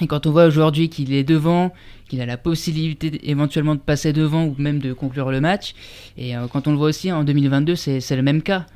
Et 0.00 0.06
quand 0.06 0.26
on 0.26 0.30
voit 0.30 0.46
aujourd'hui 0.46 0.88
qu'il 0.88 1.12
est 1.12 1.24
devant, 1.24 1.72
qu'il 2.08 2.20
a 2.20 2.26
la 2.26 2.36
possibilité 2.36 3.30
éventuellement 3.30 3.74
de 3.74 3.80
passer 3.80 4.12
devant 4.12 4.44
ou 4.44 4.54
même 4.58 4.78
de 4.78 4.92
conclure 4.92 5.30
le 5.30 5.40
match, 5.40 5.74
et 6.16 6.36
euh, 6.36 6.46
quand 6.48 6.66
on 6.68 6.72
le 6.72 6.76
voit 6.76 6.88
aussi 6.88 7.10
en 7.10 7.24
2022, 7.24 7.74
c'est 7.76 8.16
le 8.16 8.22
même 8.22 8.42
cas. 8.42 8.66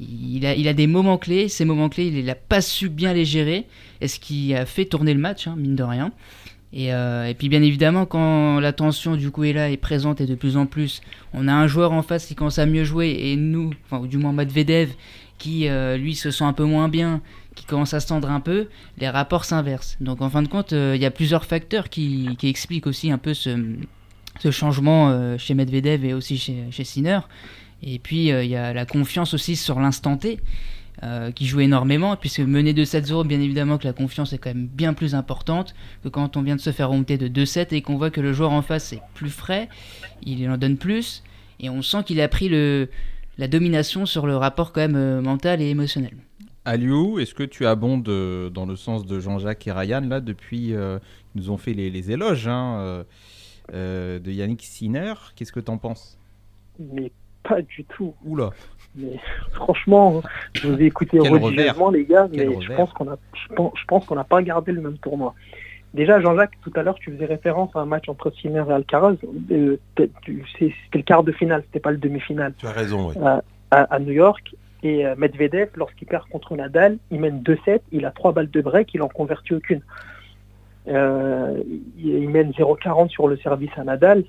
Il 0.00 0.46
a, 0.46 0.72
des 0.72 0.86
moments 0.88 1.16
clés, 1.16 1.48
ces 1.48 1.64
moments 1.64 1.88
clés, 1.88 2.06
il 2.06 2.24
n'a 2.24 2.34
pas 2.34 2.60
su 2.60 2.88
bien 2.88 3.12
les 3.12 3.24
gérer, 3.24 3.66
et 4.00 4.08
ce 4.08 4.18
qui 4.18 4.52
a 4.52 4.66
fait 4.66 4.84
tourner 4.84 5.14
le 5.14 5.20
match, 5.20 5.46
hein, 5.46 5.54
mine 5.56 5.76
de 5.76 5.82
rien. 5.84 6.12
Euh, 6.74 7.26
et, 7.26 7.34
puis 7.34 7.48
bien 7.48 7.62
évidemment, 7.62 8.06
quand 8.06 8.58
la 8.60 8.72
tension 8.72 9.16
du 9.16 9.30
coup 9.30 9.44
est 9.44 9.52
là, 9.52 9.70
est 9.70 9.76
présente 9.76 10.20
et 10.20 10.26
de 10.26 10.34
plus 10.34 10.56
en 10.56 10.66
plus, 10.66 11.02
on 11.34 11.48
a 11.48 11.52
un 11.52 11.66
joueur 11.66 11.92
en 11.92 12.02
face 12.02 12.26
qui 12.26 12.34
commence 12.34 12.58
à 12.58 12.66
mieux 12.66 12.84
jouer 12.84 13.14
et 13.18 13.36
nous, 13.36 13.70
enfin, 13.84 14.02
ou 14.02 14.06
du 14.06 14.16
moins 14.16 14.32
Medvedev, 14.32 14.90
qui 15.38 15.68
euh, 15.68 15.96
lui 15.96 16.14
se 16.14 16.30
sent 16.30 16.44
un 16.44 16.52
peu 16.52 16.64
moins 16.64 16.88
bien, 16.88 17.20
qui 17.54 17.66
commence 17.66 17.92
à 17.92 18.00
se 18.00 18.08
tendre 18.08 18.30
un 18.30 18.40
peu, 18.40 18.68
les 18.98 19.08
rapports 19.08 19.44
s'inversent. 19.44 19.98
Donc 20.00 20.22
en 20.22 20.30
fin 20.30 20.42
de 20.42 20.48
compte, 20.48 20.72
euh, 20.72 20.92
il 20.96 21.02
y 21.02 21.06
a 21.06 21.10
plusieurs 21.10 21.44
facteurs 21.44 21.90
qui, 21.90 22.36
expliquent 22.42 22.86
aussi 22.86 23.10
un 23.10 23.18
peu 23.18 23.34
ce, 23.34 23.58
changement 24.50 25.36
chez 25.36 25.54
Medvedev 25.54 26.04
et 26.04 26.14
aussi 26.14 26.38
chez, 26.38 26.64
chez 26.70 26.84
Sinner. 26.84 27.20
Et 27.82 27.98
puis 27.98 28.28
il 28.28 28.46
y 28.46 28.56
a 28.56 28.72
la 28.72 28.86
confiance 28.86 29.34
aussi 29.34 29.56
sur 29.56 29.78
l'instant 29.78 30.16
T. 30.16 30.38
Euh, 31.02 31.32
qui 31.32 31.46
joue 31.46 31.60
énormément, 31.60 32.14
puisque 32.16 32.40
mener 32.40 32.74
de 32.74 32.84
7-0, 32.84 33.26
bien 33.26 33.40
évidemment 33.40 33.78
que 33.78 33.84
la 33.84 33.94
confiance 33.94 34.34
est 34.34 34.38
quand 34.38 34.50
même 34.50 34.66
bien 34.66 34.92
plus 34.92 35.14
importante 35.14 35.74
que 36.04 36.08
quand 36.08 36.36
on 36.36 36.42
vient 36.42 36.54
de 36.54 36.60
se 36.60 36.70
faire 36.70 36.90
remonter 36.90 37.16
de 37.16 37.28
2-7 37.28 37.74
et 37.74 37.80
qu'on 37.80 37.96
voit 37.96 38.10
que 38.10 38.20
le 38.20 38.32
joueur 38.34 38.52
en 38.52 38.60
face 38.60 38.92
est 38.92 39.02
plus 39.14 39.30
frais, 39.30 39.68
il 40.22 40.48
en 40.48 40.58
donne 40.58 40.76
plus, 40.76 41.24
et 41.58 41.70
on 41.70 41.80
sent 41.80 42.04
qu'il 42.04 42.20
a 42.20 42.28
pris 42.28 42.48
le, 42.50 42.88
la 43.38 43.48
domination 43.48 44.04
sur 44.04 44.26
le 44.26 44.36
rapport 44.36 44.72
quand 44.72 44.82
même 44.82 44.94
euh, 44.94 45.22
mental 45.22 45.62
et 45.62 45.70
émotionnel. 45.70 46.14
Aliou, 46.66 47.18
est-ce 47.18 47.34
que 47.34 47.42
tu 47.42 47.66
abondes 47.66 48.04
dans 48.04 48.66
le 48.66 48.76
sens 48.76 49.06
de 49.06 49.18
Jean-Jacques 49.18 49.66
et 49.66 49.72
Ryan, 49.72 50.02
là, 50.02 50.20
depuis 50.20 50.74
euh, 50.74 50.98
nous 51.34 51.50
ont 51.50 51.56
fait 51.56 51.72
les, 51.72 52.12
éloges 52.12 52.46
hein, 52.46 53.04
de 53.72 54.30
Yannick 54.30 54.62
Sinner 54.62 55.14
Qu'est-ce 55.34 55.52
que 55.52 55.58
tu 55.58 55.70
en 55.70 55.78
penses? 55.78 56.18
Mais 56.78 57.10
pas 57.42 57.62
du 57.62 57.84
tout. 57.84 58.14
Oula 58.24 58.50
mais 58.96 59.18
franchement, 59.52 60.22
je 60.54 60.68
vous 60.68 60.80
ai 60.80 60.86
écouté 60.86 61.18
religieusement, 61.18 61.90
les 61.90 62.04
gars, 62.04 62.28
mais 62.32 62.48
je 62.60 62.72
pense 62.74 62.92
qu'on 62.92 63.08
a, 63.08 63.16
je 63.34 63.84
pense, 63.86 64.06
qu'on 64.06 64.14
n'a 64.14 64.24
pas 64.24 64.42
gardé 64.42 64.72
le 64.72 64.80
même 64.80 64.98
tournoi. 64.98 65.34
Déjà, 65.94 66.20
Jean-Jacques, 66.20 66.58
tout 66.62 66.72
à 66.74 66.82
l'heure, 66.82 66.94
tu 66.94 67.12
faisais 67.12 67.26
référence 67.26 67.70
à 67.76 67.80
un 67.80 67.84
match 67.84 68.08
entre 68.08 68.30
Sinner 68.30 68.64
et 68.66 68.72
Alcaraz. 68.72 69.16
Euh, 69.50 69.76
c'était 69.96 70.72
le 70.94 71.02
quart 71.02 71.22
de 71.22 71.32
finale, 71.32 71.62
c'était 71.66 71.80
pas 71.80 71.90
le 71.90 71.98
demi-finale. 71.98 72.54
Tu 72.56 72.66
as 72.66 72.72
raison, 72.72 73.10
oui. 73.10 73.16
À, 73.70 73.98
New 73.98 74.12
York. 74.12 74.54
Et 74.82 75.06
euh, 75.06 75.14
Medvedev, 75.16 75.68
lorsqu'il 75.76 76.08
perd 76.08 76.28
contre 76.28 76.56
Nadal, 76.56 76.98
il 77.10 77.20
mène 77.20 77.40
2-7, 77.42 77.80
il 77.92 78.04
a 78.04 78.10
trois 78.10 78.32
balles 78.32 78.50
de 78.50 78.60
break, 78.60 78.92
il 78.94 79.02
en 79.02 79.08
convertit 79.08 79.54
aucune. 79.54 79.80
Euh, 80.88 81.62
il 81.98 82.28
mène 82.28 82.50
0-40 82.50 83.08
sur 83.10 83.28
le 83.28 83.36
service 83.36 83.70
à 83.76 83.84
Nadal. 83.84 84.24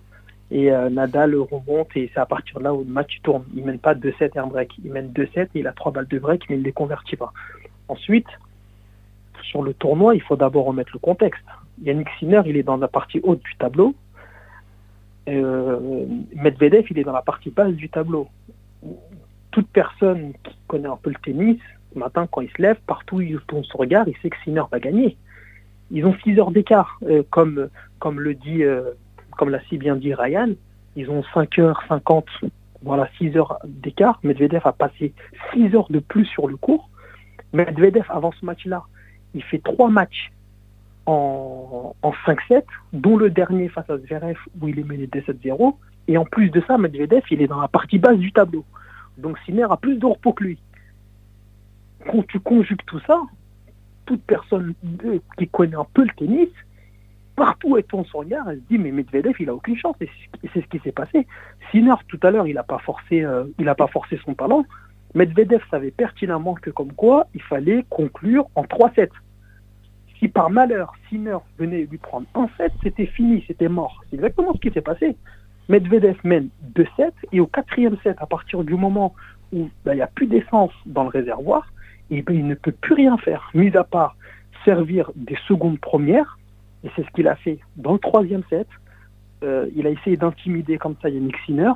Et 0.56 0.70
Nadal 0.70 1.36
remonte 1.36 1.90
et 1.96 2.12
c'est 2.14 2.20
à 2.20 2.28
partir 2.28 2.60
de 2.60 2.64
là 2.64 2.74
où 2.76 2.84
le 2.84 2.92
match 2.92 3.20
tourne. 3.24 3.44
Il 3.56 3.66
mène 3.66 3.80
pas 3.80 3.96
2-7 3.96 4.32
et 4.36 4.38
un 4.38 4.46
break. 4.46 4.72
Il 4.86 4.92
mène 4.92 5.12
2-7 5.12 5.46
et 5.46 5.50
il 5.56 5.68
a 5.68 5.72
trois 5.72 5.92
balles 5.92 6.08
de 6.08 6.20
break, 6.20 6.48
mais 6.48 6.58
il 6.58 6.60
ne 6.60 6.64
les 6.64 6.72
convertit 6.72 7.16
pas. 7.16 7.34
Ensuite, 7.88 8.28
sur 9.42 9.64
le 9.64 9.74
tournoi, 9.74 10.16
il 10.16 10.22
faut 10.22 10.36
d'abord 10.36 10.66
remettre 10.66 10.92
le 10.94 11.00
contexte. 11.00 11.44
Yannick 11.82 12.08
Sinner, 12.20 12.42
il 12.46 12.56
est 12.56 12.64
dans 12.64 12.78
la 12.78 12.88
partie 12.88 13.20
haute 13.24 13.42
du 13.44 13.56
tableau. 13.56 13.96
Euh, 15.30 16.06
Medvedev, 16.36 16.86
il 16.90 17.00
est 17.00 17.04
dans 17.04 17.14
la 17.14 17.22
partie 17.22 17.50
basse 17.50 17.74
du 17.74 17.90
tableau. 17.90 18.28
Toute 19.52 19.68
personne 19.70 20.34
qui 20.44 20.56
connaît 20.68 20.88
un 20.88 20.98
peu 20.98 21.10
le 21.10 21.16
tennis, 21.24 21.60
ce 21.94 22.00
matin, 22.00 22.28
quand 22.30 22.42
il 22.42 22.50
se 22.50 22.62
lève, 22.62 22.78
partout 22.88 23.18
où 23.18 23.22
il 23.22 23.40
tourne 23.48 23.64
son 23.64 23.78
regard, 23.78 24.08
il 24.08 24.16
sait 24.18 24.30
que 24.30 24.38
Sinner 24.44 24.64
va 24.72 24.80
gagner. 24.80 25.18
Ils 25.92 26.06
ont 26.06 26.16
6 26.24 26.40
heures 26.40 26.52
d'écart, 26.52 27.00
euh, 27.04 27.24
comme, 27.30 27.70
le 28.20 28.34
dit, 28.34 28.64
euh, 28.64 28.92
comme 29.38 29.50
l'a 29.50 29.62
si 29.70 29.78
bien 29.78 29.96
dit 29.96 30.14
Ryan. 30.14 30.50
Ils 30.96 31.10
ont 31.10 31.22
5h50, 31.34 32.26
voilà, 32.84 33.10
6 33.18 33.36
heures 33.38 33.58
d'écart. 33.66 34.20
Medvedev 34.24 34.62
a 34.66 34.74
passé 34.74 35.14
6 35.54 35.76
heures 35.76 35.90
de 35.90 36.00
plus 36.00 36.26
sur 36.26 36.48
le 36.48 36.58
cours. 36.58 36.90
Medvedev, 37.54 38.06
avant 38.10 38.32
ce 38.32 38.46
match-là, 38.46 38.84
il 39.34 39.44
fait 39.44 39.60
trois 39.64 39.90
matchs 39.90 40.32
en, 41.06 41.96
5-7, 42.26 42.64
dont 42.94 43.18
le 43.18 43.30
dernier 43.30 43.70
face 43.70 43.90
à 43.90 43.98
Zverev 43.98 44.38
où 44.62 44.68
il 44.68 44.80
est 44.80 44.84
mené 44.84 45.08
2-7-0. 45.08 45.76
Et 46.08 46.18
en 46.18 46.26
plus 46.26 46.50
de 46.50 46.62
ça, 46.68 46.78
Medvedev, 46.78 47.24
il 47.32 47.42
est 47.42 47.48
dans 47.48 47.62
la 47.62 47.68
partie 47.68 48.00
basse 48.00 48.18
du 48.18 48.32
tableau. 48.32 48.66
Donc 49.18 49.38
Sinner 49.46 49.68
a 49.70 49.78
plus 49.78 49.98
de 49.98 50.06
repos 50.06 50.34
que 50.34 50.44
lui. 50.44 50.60
Quand 52.12 52.26
tu 52.28 52.40
conjugues 52.40 52.84
tout 52.86 53.00
ça, 53.08 53.22
toute 54.06 54.22
personne 54.24 54.74
qui 55.38 55.48
connaît 55.48 55.76
un 55.76 55.88
peu 55.94 56.04
le 56.04 56.12
tennis, 56.18 56.50
partout 57.36 57.78
est 57.78 57.84
ton 57.84 58.04
son 58.06 58.20
regard, 58.20 58.50
elle 58.50 58.58
se 58.58 58.64
dit 58.70 58.78
mais 58.78 58.92
Medvedev 58.92 59.36
il 59.40 59.50
a 59.50 59.56
aucune 59.56 59.78
chance 59.78 59.96
et 60.02 60.10
c'est 60.54 60.62
ce 60.62 60.68
qui 60.68 60.80
s'est 60.80 60.92
passé. 60.92 61.28
Sinner 61.72 61.96
tout 62.08 62.20
à 62.24 62.32
l'heure 62.32 62.48
il 62.48 62.56
n'a 62.56 62.64
pas 62.64 62.80
forcé 62.80 63.24
euh, 63.24 63.46
il 63.60 63.68
a 63.70 63.76
pas 63.76 63.88
forcé 63.88 64.20
son 64.24 64.34
talent. 64.34 64.66
Medvedev 65.16 65.62
savait 65.70 65.92
pertinemment 65.92 66.56
que 66.56 66.70
comme 66.70 66.92
quoi 66.94 67.28
il 67.34 67.42
fallait 67.42 67.86
conclure 67.90 68.48
en 68.56 68.64
3-7. 68.64 69.10
Si 70.20 70.28
par 70.28 70.50
malheur 70.50 70.94
Sinner 71.10 71.38
venait 71.58 71.88
lui 71.90 71.98
prendre 71.98 72.28
un 72.34 72.48
7, 72.58 72.72
c'était 72.82 73.06
fini, 73.06 73.44
c'était 73.48 73.68
mort. 73.68 74.04
C'est 74.10 74.16
exactement 74.16 74.54
ce 74.54 74.60
qui 74.60 74.72
s'est 74.72 74.82
passé. 74.82 75.16
Medvedev 75.70 76.18
mène 76.24 76.50
2-7 76.76 77.12
et 77.32 77.40
au 77.40 77.48
quatrième 77.48 77.98
set, 78.04 78.18
à 78.20 78.26
partir 78.26 78.64
du 78.64 78.76
moment 78.76 79.14
où 79.52 79.70
ben, 79.86 79.94
il 79.94 79.98
n'y 79.98 80.02
a 80.02 80.08
plus 80.08 80.28
d'essence 80.28 80.72
dans 80.86 81.04
le 81.04 81.10
réservoir, 81.10 81.72
ben, 82.10 82.24
il 82.30 82.48
ne 82.48 82.56
peut 82.56 82.72
plus 82.72 82.96
rien 82.96 83.18
faire, 83.18 83.50
mis 83.54 83.76
à 83.78 83.84
part 83.84 84.16
servir 84.66 85.12
des 85.16 85.38
secondes 85.48 85.80
premières, 85.80 86.38
et 86.84 86.90
c'est 86.96 87.06
ce 87.06 87.12
qu'il 87.12 87.28
a 87.28 87.36
fait 87.36 87.60
dans 87.76 87.94
le 87.94 88.00
troisième 88.00 88.44
set. 88.50 88.68
Euh, 89.44 89.68
il 89.76 89.88
a 89.88 89.90
essayé 89.90 90.18
d'intimider 90.18 90.78
comme 90.78 90.96
ça 91.02 91.10
Yannick 91.10 91.36
Sinner, 91.46 91.74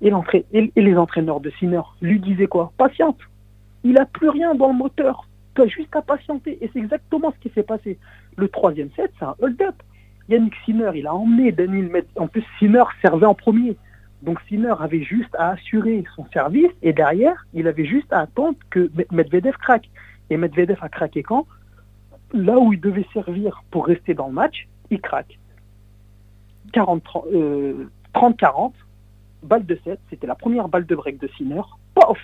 et, 0.00 0.12
les 0.76 0.96
entraîneurs 0.96 1.40
de 1.40 1.50
Sinner 1.58 1.80
lui 2.00 2.20
disaient 2.20 2.46
quoi? 2.46 2.72
Patiente. 2.76 3.18
Il 3.84 3.92
n'a 3.92 4.06
plus 4.06 4.28
rien 4.28 4.54
dans 4.54 4.68
le 4.68 4.74
moteur. 4.74 5.28
Tu 5.54 5.62
as 5.62 5.66
juste 5.66 5.94
à 5.96 6.02
patienter. 6.02 6.58
Et 6.60 6.70
c'est 6.72 6.78
exactement 6.78 7.32
ce 7.32 7.38
qui 7.40 7.52
s'est 7.54 7.62
passé. 7.64 7.98
Le 8.36 8.48
troisième 8.48 8.90
set, 8.94 9.10
c'est 9.18 9.24
un 9.24 9.34
hold-up. 9.40 9.74
Yannick 10.28 10.54
Sinner, 10.64 10.90
il 10.94 11.06
a 11.06 11.14
emmené 11.14 11.52
Daniel 11.52 11.86
Medvedev. 11.86 12.22
En 12.22 12.28
plus, 12.28 12.44
Sinner 12.58 12.84
servait 13.02 13.26
en 13.26 13.34
premier. 13.34 13.76
Donc 14.22 14.38
Sinner 14.48 14.74
avait 14.78 15.02
juste 15.02 15.34
à 15.36 15.50
assurer 15.50 16.04
son 16.16 16.26
service 16.32 16.70
et 16.82 16.92
derrière, 16.92 17.46
il 17.54 17.68
avait 17.68 17.84
juste 17.84 18.12
à 18.12 18.20
attendre 18.20 18.58
que 18.70 18.90
Medvedev 19.12 19.56
craque. 19.58 19.88
Et 20.30 20.36
Medvedev 20.36 20.78
a 20.80 20.88
craqué 20.88 21.22
quand? 21.22 21.46
Là 22.32 22.58
où 22.58 22.72
il 22.72 22.80
devait 22.80 23.06
servir 23.12 23.62
pour 23.70 23.86
rester 23.86 24.14
dans 24.14 24.28
le 24.28 24.34
match, 24.34 24.68
il 24.90 25.00
craque. 25.00 25.38
30-40, 26.72 27.10
euh, 27.32 27.88
balle 29.42 29.64
de 29.64 29.78
7, 29.84 29.98
c'était 30.10 30.26
la 30.26 30.34
première 30.34 30.68
balle 30.68 30.86
de 30.86 30.94
break 30.94 31.18
de 31.18 31.28
Sinner, 31.36 31.62
pof, 31.94 32.18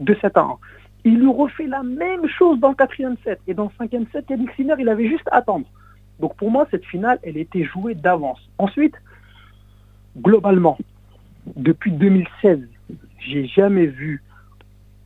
de 0.00 0.16
7 0.20 0.36
à 0.36 0.40
1. 0.40 0.58
Il 1.04 1.18
lui 1.18 1.30
refait 1.30 1.66
la 1.66 1.82
même 1.82 2.26
chose 2.28 2.58
dans 2.60 2.70
le 2.70 2.74
quatrième 2.74 3.16
set. 3.24 3.40
Et 3.46 3.54
dans 3.54 3.64
le 3.64 3.70
cinquième 3.78 4.06
set, 4.12 4.28
Yannick 4.28 4.50
Sinner, 4.52 4.74
il 4.78 4.88
avait 4.88 5.08
juste 5.08 5.26
à 5.30 5.36
attendre. 5.36 5.66
Donc 6.18 6.36
pour 6.36 6.50
moi, 6.50 6.66
cette 6.70 6.84
finale, 6.84 7.18
elle 7.22 7.38
était 7.38 7.64
jouée 7.64 7.94
d'avance. 7.94 8.38
Ensuite, 8.58 8.94
globalement, 10.18 10.76
depuis 11.56 11.92
2016, 11.92 12.60
j'ai 13.18 13.46
jamais 13.46 13.86
vu 13.86 14.22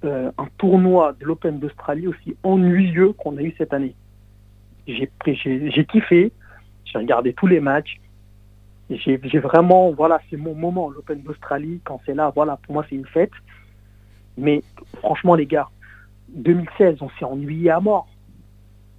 euh, 0.04 0.32
un 0.36 0.46
tournoi 0.58 1.14
de 1.20 1.24
l'Open 1.24 1.60
d'Australie 1.60 2.08
aussi 2.08 2.36
ennuyeux 2.42 3.12
qu'on 3.12 3.36
a 3.36 3.42
eu 3.42 3.54
cette 3.56 3.72
année. 3.72 3.94
J'ai 4.86 5.84
kiffé, 5.86 6.32
j'ai 6.84 6.98
regardé 6.98 7.32
tous 7.32 7.46
les 7.46 7.60
matchs, 7.60 8.00
j'ai 8.90 9.38
vraiment, 9.38 9.92
voilà, 9.92 10.20
c'est 10.28 10.36
mon 10.36 10.54
moment, 10.54 10.90
l'Open 10.90 11.22
d'Australie, 11.22 11.80
quand 11.84 12.00
c'est 12.04 12.14
là, 12.14 12.32
voilà, 12.34 12.58
pour 12.62 12.74
moi 12.74 12.84
c'est 12.88 12.96
une 12.96 13.06
fête. 13.06 13.32
Mais 14.36 14.62
franchement 15.00 15.34
les 15.34 15.46
gars, 15.46 15.68
2016, 16.28 16.98
on 17.00 17.08
s'est 17.18 17.24
ennuyé 17.24 17.70
à 17.70 17.80
mort. 17.80 18.08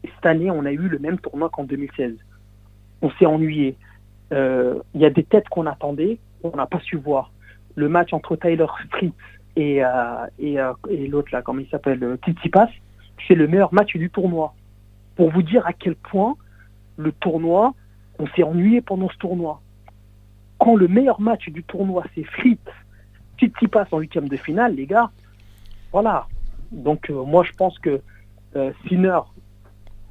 Et 0.04 0.10
cette 0.15 0.26
année, 0.26 0.52
on 0.52 0.65
a 0.65 0.71
eu 0.71 0.88
le 0.88 1.00
même 1.00 1.19
tournoi 1.19 1.50
qu'en 1.50 1.63
2016. 1.63 2.15
On 3.02 3.12
s'est 3.12 3.26
ennuyé. 3.26 3.76
Euh, 4.34 4.80
il 4.93 5.02
y 5.02 5.06
a 5.06 5.10
des 5.10 5.24
têtes 5.24 5.50
qu'on 5.50 5.65
attendait, 5.65 6.19
on 6.43 6.56
n'a 6.56 6.65
pas 6.65 6.80
su 6.80 6.98
voir. 6.98 7.32
Le 7.76 7.89
match 7.89 8.13
entre 8.13 8.36
Tyler 8.36 8.65
Fritz 8.89 9.13
et, 9.56 9.84
euh, 9.84 9.89
euh, 10.41 10.74
et 10.89 11.08
l'autre 11.08 11.30
là, 11.32 11.41
comment 11.41 11.60
il 11.60 11.69
s'appelle, 11.69 12.17
Tsitsipas, 12.24 12.69
c'est 13.28 13.36
le 13.36 13.48
meilleur 13.48 13.74
match 13.74 13.95
du 13.95 14.10
tournoi. 14.10 14.54
Pour 15.15 15.32
vous 15.32 15.43
dire 15.43 15.65
à 15.65 15.73
quel 15.73 15.95
point 15.95 16.36
le 16.97 17.12
tournoi, 17.12 17.73
on 18.19 18.28
s'est 18.28 18.43
ennuyé 18.43 18.82
pendant 18.82 19.10
ce 19.10 19.17
tournoi 19.17 19.62
quand 20.58 20.75
le 20.75 20.88
meilleur 20.88 21.21
match 21.21 21.49
du 21.49 21.63
tournoi, 21.63 22.04
c'est 22.15 22.23
Fritz, 22.23 22.60
passe 23.71 23.88
en 23.91 23.99
huitième 23.99 24.28
de 24.28 24.38
finale, 24.38 24.75
les 24.75 24.86
gars, 24.86 25.12
voilà. 25.91 26.28
Donc 26.71 27.10
euh, 27.10 27.23
moi, 27.23 27.43
je 27.43 27.51
pense 27.51 27.78
que 27.80 28.01
euh, 28.56 28.71
Sinner, 28.88 29.19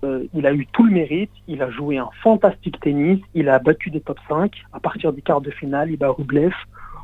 euh, 0.05 0.27
il 0.35 0.47
a 0.47 0.53
eu 0.53 0.67
tout 0.67 0.85
le 0.85 0.93
mérite, 0.93 1.31
il 1.49 1.63
a 1.63 1.71
joué 1.71 1.99
un 1.99 2.09
fantastique 2.23 2.79
tennis, 2.81 3.21
il 3.35 3.49
a 3.49 3.59
battu 3.59 3.91
des 3.91 4.01
top 4.01 4.19
5. 4.29 4.53
À 4.73 4.81
partir 4.81 5.13
du 5.13 5.23
quart 5.23 5.41
de 5.41 5.51
finale, 5.51 5.91
il 5.91 5.97
bat 5.97 6.11
Rublev 6.11 6.55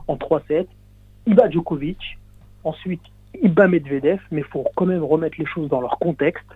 en 0.06 0.16
3-7, 0.16 0.66
il 1.26 1.34
bat 1.34 1.50
Djokovic, 1.50 2.18
ensuite 2.64 3.02
il 3.42 3.52
bat 3.52 3.68
Medvedev, 3.68 4.20
mais 4.30 4.40
il 4.40 4.46
faut 4.46 4.64
quand 4.76 4.86
même 4.86 5.04
remettre 5.04 5.36
les 5.38 5.46
choses 5.46 5.68
dans 5.68 5.80
leur 5.80 5.98
contexte. 5.98 6.46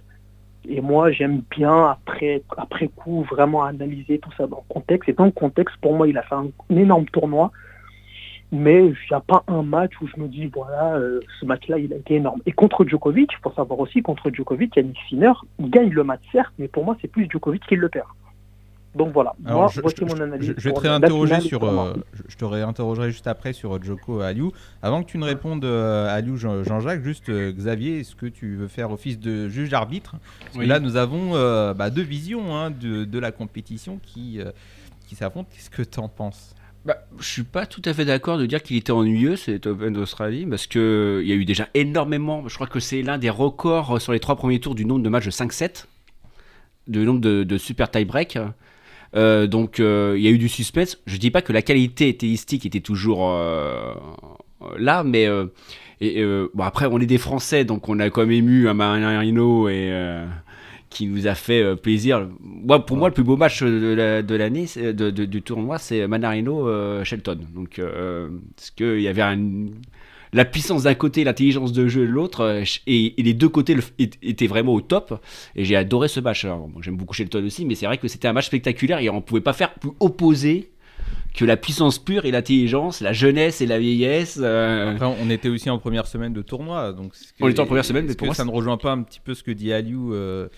Et 0.69 0.81
moi, 0.81 1.11
j'aime 1.11 1.43
bien, 1.51 1.91
après, 1.91 2.43
après 2.57 2.89
coup, 2.89 3.23
vraiment 3.31 3.65
analyser 3.65 4.19
tout 4.19 4.31
ça 4.37 4.47
dans 4.47 4.65
le 4.69 4.75
contexte. 4.75 5.09
Et 5.09 5.13
dans 5.13 5.27
le 5.27 5.31
contexte, 5.31 5.77
pour 5.81 5.95
moi, 5.95 6.09
il 6.09 6.17
a 6.17 6.23
fait 6.23 6.35
un, 6.35 6.49
énorme 6.71 7.07
tournoi. 7.07 7.51
Mais 8.53 8.87
il 8.87 8.97
n'y 9.11 9.17
a 9.17 9.21
pas 9.21 9.43
un 9.49 9.63
match 9.63 9.93
où 10.01 10.07
je 10.07 10.21
me 10.21 10.29
dis, 10.29 10.47
voilà, 10.47 10.95
euh, 10.95 11.21
ce 11.41 11.47
match-là, 11.47 11.79
il 11.79 11.93
a 11.93 11.97
été 11.97 12.15
énorme. 12.15 12.41
Et 12.47 12.53
contre 12.53 12.85
Djokovic, 12.85 13.31
il 13.33 13.43
faut 13.43 13.53
savoir 13.53 13.81
aussi, 13.81 14.01
contre 14.01 14.31
Djokovic, 14.31 14.77
Yannick 14.77 14.97
Sinner, 15.09 15.33
gagne 15.61 15.91
le 15.91 16.05
match, 16.05 16.21
certes, 16.31 16.55
mais 16.59 16.69
pour 16.69 16.85
moi, 16.85 16.97
c'est 17.01 17.09
plus 17.09 17.27
Djokovic 17.29 17.67
qui 17.67 17.75
le 17.75 17.89
perd. 17.89 18.07
Donc 18.95 19.13
voilà, 19.13 19.35
moi, 19.41 19.69
je, 19.73 19.81
voici 19.81 20.05
mon 20.05 20.21
analyse. 20.21 20.55
Je, 20.57 20.69
je 20.69 20.71
te 20.71 20.79
réinterroger 20.79 21.41
sur, 21.41 21.65
euh, 21.65 21.95
je 22.29 22.37
te 22.37 22.45
réinterrogerai 22.45 23.11
juste 23.11 23.27
après 23.27 23.53
sur 23.53 23.83
Joko 23.83 24.21
Aliou. 24.21 24.53
Avant 24.83 25.03
que 25.03 25.11
tu 25.11 25.19
ne 25.19 25.25
répondes 25.25 25.65
euh, 25.65 26.07
à 26.09 26.13
Aliou 26.13 26.37
Jean-Jacques, 26.37 27.03
juste 27.03 27.29
euh, 27.29 27.53
Xavier, 27.53 28.01
est-ce 28.01 28.15
que 28.15 28.27
tu 28.27 28.55
veux 28.55 28.69
faire 28.69 28.93
office 28.93 29.19
de 29.19 29.49
juge-arbitre 29.49 30.15
Parce 30.45 30.59
que 30.59 30.69
là, 30.69 30.79
nous 30.79 30.97
avons 30.97 31.33
bah, 31.75 31.91
deux 31.91 32.03
visions 32.03 32.57
hein, 32.57 32.71
de, 32.71 33.05
de, 33.05 33.19
la 33.19 33.33
compétition 33.33 33.99
qui, 34.01 34.39
qui 35.09 35.17
s'affrontent. 35.17 35.49
Qu'est-ce 35.53 35.71
que 35.71 35.83
tu 35.83 35.99
en 35.99 36.09
penses? 36.09 36.55
Bah, 36.85 36.99
je 37.19 37.27
suis 37.27 37.45
pas 37.45 37.67
tout 37.67 37.83
à 37.87 37.95
fait 37.95 38.05
d'accord 38.05 38.37
de 38.37 38.45
dire 38.45 38.63
qu'il 38.63 38.77
était 38.77 38.93
ennuyeux 38.93 39.37
cet 39.37 39.67
Open 39.67 39.95
d'Australie 39.95 40.45
parce 40.45 40.67
que 40.67 41.21
il 41.23 41.29
y 41.29 41.33
a 41.33 41.35
eu 41.35 41.47
déjà 41.47 41.69
énormément. 41.73 42.47
Je 42.47 42.55
crois 42.55 42.67
que 42.67 42.79
c'est 42.79 43.03
l'un 43.03 43.17
des 43.17 43.31
records 43.31 44.01
sur 44.01 44.13
les 44.13 44.21
trois 44.21 44.37
premiers 44.37 44.61
tours 44.61 44.75
du 44.75 44.85
nombre 44.85 45.03
de 45.03 45.09
matchs 45.09 45.25
de 45.25 45.31
5-7, 45.31 45.87
de 46.89 47.05
nombre 47.05 47.21
de, 47.21 47.43
de 47.43 47.59
super 47.59 47.91
tie-break. 47.91 48.39
Euh, 49.17 49.47
donc 49.47 49.79
euh, 49.79 50.15
il 50.17 50.25
y 50.25 50.29
a 50.29 50.31
eu 50.31 50.39
du 50.39 50.49
suspense. 50.49 50.99
Je 51.07 51.17
dis 51.17 51.31
pas 51.31 51.43
que 51.43 51.53
la 51.53 51.63
qualité 51.63 52.15
théistique 52.17 52.67
était 52.67 52.81
toujours 52.81 53.31
euh, 53.31 53.95
là, 54.79 55.05
mais 55.05 55.29
bon 56.01 56.63
après 56.63 56.87
on 56.87 56.99
est 56.99 57.07
des 57.07 57.19
Français, 57.19 57.65
donc 57.65 57.89
on 57.89 57.99
a 58.01 58.11
quand 58.11 58.23
même 58.23 58.33
ému 58.33 58.69
un 58.69 58.75
Marino 58.75 59.69
et 59.69 59.93
qui 60.91 61.07
nous 61.07 61.27
a 61.27 61.35
fait 61.35 61.75
plaisir. 61.77 62.29
Moi, 62.41 62.87
pour 62.87 62.97
moi, 62.97 63.09
le 63.09 63.15
plus 63.15 63.25
beau 63.25 63.37
match 63.37 63.63
de 63.65 64.35
l'année, 64.37 64.67
de, 64.77 65.11
du 65.11 65.43
tournoi, 65.43 65.79
c'est 65.79 66.07
Manarino 66.07 67.03
Shelton. 67.03 67.41
Donc, 67.53 67.81
parce 68.57 68.71
qu'il 68.71 69.01
y 69.01 69.09
avait 69.09 69.23
un, 69.23 69.67
la 70.35 70.45
puissance 70.45 70.83
d'un 70.83 70.95
côté, 70.95 71.25
l'intelligence 71.25 71.73
de 71.73 71.87
jeu 71.87 72.07
de 72.07 72.11
l'autre, 72.11 72.41
euh, 72.41 72.65
et, 72.87 73.15
les 73.17 73.35
deux 73.35 73.49
côtés 73.49 73.77
étaient 73.99 74.47
vraiment 74.49 74.75
au 74.75 74.81
top. 74.81 75.21
Et 75.55 75.65
j'ai 75.65 75.77
adoré 75.77 76.09
ce 76.09 76.21
match. 76.21 76.45
J'aime 76.81 76.97
beaucoup 76.97 77.15
Shelton 77.15 77.45
aussi, 77.45 77.65
mais 77.65 77.77
c'est 77.77 77.87
vrai 77.87 77.99
que 77.99 78.09
c'était 78.09 78.29
un 78.29 78.33
match 78.33 78.47
spectaculaire 78.47 78.99
et 78.99 79.09
on 79.09 79.17
ne 79.17 79.21
pouvait 79.21 79.41
pas 79.41 79.53
faire 79.53 79.75
plus 79.75 79.93
opposé 80.01 80.71
que 81.35 81.45
la 81.45 81.57
puissance 81.57 81.99
pure 81.99 82.25
et 82.25 82.31
l'intelligence, 82.31 83.01
la 83.01 83.13
jeunesse 83.13 83.61
et 83.61 83.67
la 83.67 83.79
vieillesse. 83.79 84.39
Euh. 84.41 84.97
on 85.01 85.31
était 85.31 85.49
aussi 85.49 85.69
en 85.71 85.79
première 85.79 86.07
semaine 86.07 86.33
de 86.33 86.43
tournoi, 86.43 86.93
donc 86.93 87.13
on 87.41 87.49
était 87.49 87.61
en 87.61 87.67
première 87.67 87.85
semaine, 87.85 88.07
mais 88.07 88.15
pour 88.15 88.27
moi, 88.27 88.35
ça 88.35 88.45
ne 88.45 88.51
rejoint 88.51 88.77
pas 88.77 88.93
un 88.93 89.03
petit 89.03 89.21
peu 89.21 89.35
ce 89.35 89.43
que 89.43 89.51
dit 89.51 89.73
Aliou. 89.73 90.15
Euh, 90.15 90.49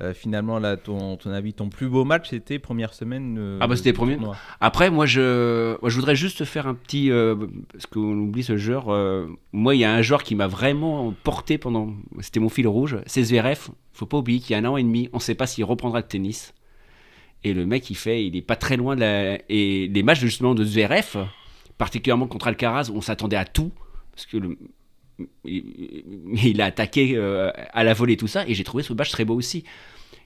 euh, 0.00 0.12
finalement, 0.12 0.58
là, 0.58 0.76
ton, 0.76 1.16
ton, 1.16 1.30
avis, 1.30 1.54
ton 1.54 1.68
plus 1.68 1.88
beau 1.88 2.04
match, 2.04 2.30
c'était 2.30 2.58
première 2.58 2.94
semaine. 2.94 3.58
ah 3.60 3.66
bah 3.66 3.76
c'était 3.76 3.92
premier. 3.92 4.18
Après, 4.60 4.90
moi, 4.90 5.06
je, 5.06 5.76
je 5.82 5.94
voudrais 5.94 6.16
juste 6.16 6.44
faire 6.44 6.66
un 6.66 6.74
petit, 6.74 7.10
parce 7.72 7.86
qu'on 7.86 8.18
oublie 8.18 8.42
ce 8.42 8.56
joueur. 8.56 8.86
moi, 9.52 9.74
il 9.74 9.78
y 9.78 9.84
a 9.84 9.92
un 9.94 10.02
joueur 10.02 10.22
qui 10.22 10.34
m'a 10.34 10.46
vraiment 10.46 11.14
porté 11.22 11.58
pendant, 11.58 11.94
c'était 12.20 12.40
mon 12.40 12.48
fil 12.48 12.66
rouge, 12.66 12.98
c'est 13.06 13.22
Zverev. 13.22 13.68
Faut 13.92 14.06
pas 14.06 14.18
oublier 14.18 14.40
qu'il 14.40 14.50
y 14.50 14.54
a 14.56 14.58
un 14.58 14.64
an 14.64 14.76
et 14.76 14.82
demi, 14.82 15.08
on 15.12 15.18
ne 15.18 15.22
sait 15.22 15.36
pas 15.36 15.46
s'il 15.46 15.64
reprendra 15.64 16.00
le 16.00 16.06
tennis. 16.06 16.52
Et 17.44 17.52
le 17.52 17.66
mec, 17.66 17.90
il 17.90 17.94
fait, 17.94 18.26
il 18.26 18.36
est 18.36 18.42
pas 18.42 18.56
très 18.56 18.76
loin 18.76 18.96
de 18.96 19.00
la. 19.00 19.38
Et 19.50 19.88
les 19.88 20.02
matchs 20.02 20.20
justement 20.20 20.54
de 20.54 20.64
Zverev, 20.64 21.26
particulièrement 21.76 22.26
contre 22.26 22.48
Alcaraz, 22.48 22.90
on 22.92 23.02
s'attendait 23.02 23.36
à 23.36 23.44
tout. 23.44 23.70
Parce 24.12 24.26
que 24.26 24.38
le. 24.38 24.58
Il 25.44 26.60
a 26.60 26.66
attaqué 26.66 27.16
euh, 27.16 27.50
à 27.72 27.84
la 27.84 27.94
volée 27.94 28.16
tout 28.16 28.26
ça, 28.26 28.46
et 28.48 28.54
j'ai 28.54 28.64
trouvé 28.64 28.82
match 28.96 29.10
très 29.10 29.24
beau 29.24 29.34
aussi. 29.34 29.64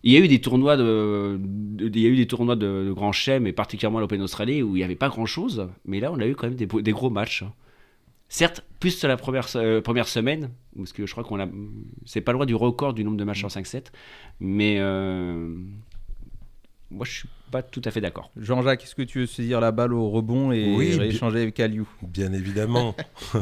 Il 0.03 0.13
y 0.13 0.17
a 0.17 0.21
eu 0.21 0.29
des 0.29 0.41
tournois 0.41 0.77
de, 0.77 1.41
il 1.81 1.99
y 1.99 2.07
a 2.07 2.09
eu 2.09 2.17
des 2.17 2.27
tournois 2.27 2.57
de, 2.57 2.93
Grand 2.95 3.13
Chelem, 3.13 3.47
et 3.47 3.53
particulièrement 3.53 4.01
l'Open 4.01 4.23
Australie, 4.23 4.63
où 4.63 4.77
il 4.77 4.79
n'y 4.79 4.85
avait 4.85 4.97
pas 4.97 5.09
grand 5.09 5.27
chose, 5.27 5.69
mais 5.85 6.01
là 6.01 6.13
on 6.13 6.21
a 6.21 6.27
eu 6.27 6.35
quand 6.35 6.49
même 6.49 6.57
des, 6.57 6.93
gros 6.93 7.11
matchs. 7.11 7.45
Certes, 8.31 8.63
plus 8.79 8.91
sur 8.91 9.09
la 9.09 9.17
première, 9.17 9.49
euh, 9.57 9.81
première 9.81 10.07
semaine, 10.07 10.51
parce 10.77 10.93
que 10.93 11.07
je 11.07 11.13
crois 11.13 11.25
qu'on 11.25 11.51
c'est 12.05 12.21
pas 12.21 12.33
loin 12.33 12.45
du 12.45 12.55
record 12.55 12.93
du 12.93 13.03
nombre 13.03 13.17
de 13.17 13.25
matchs 13.25 13.43
en 13.43 13.49
5-7, 13.49 13.87
mais 14.39 14.77
euh, 14.79 15.55
moi, 16.91 17.05
je 17.05 17.13
suis 17.13 17.29
pas 17.51 17.63
tout 17.63 17.83
à 17.85 17.91
fait 17.91 18.01
d'accord. 18.01 18.31
Jean-Jacques, 18.37 18.85
est-ce 18.85 18.95
que 18.95 19.03
tu 19.03 19.21
veux 19.21 19.27
saisir 19.27 19.61
la 19.61 19.73
balle 19.73 19.93
au 19.93 20.09
rebond 20.09 20.53
et 20.53 20.75
oui, 20.75 20.99
échanger 21.03 21.43
avec 21.43 21.61
Aliou? 21.61 21.89
Bien 22.03 22.33
évidemment 22.33 22.95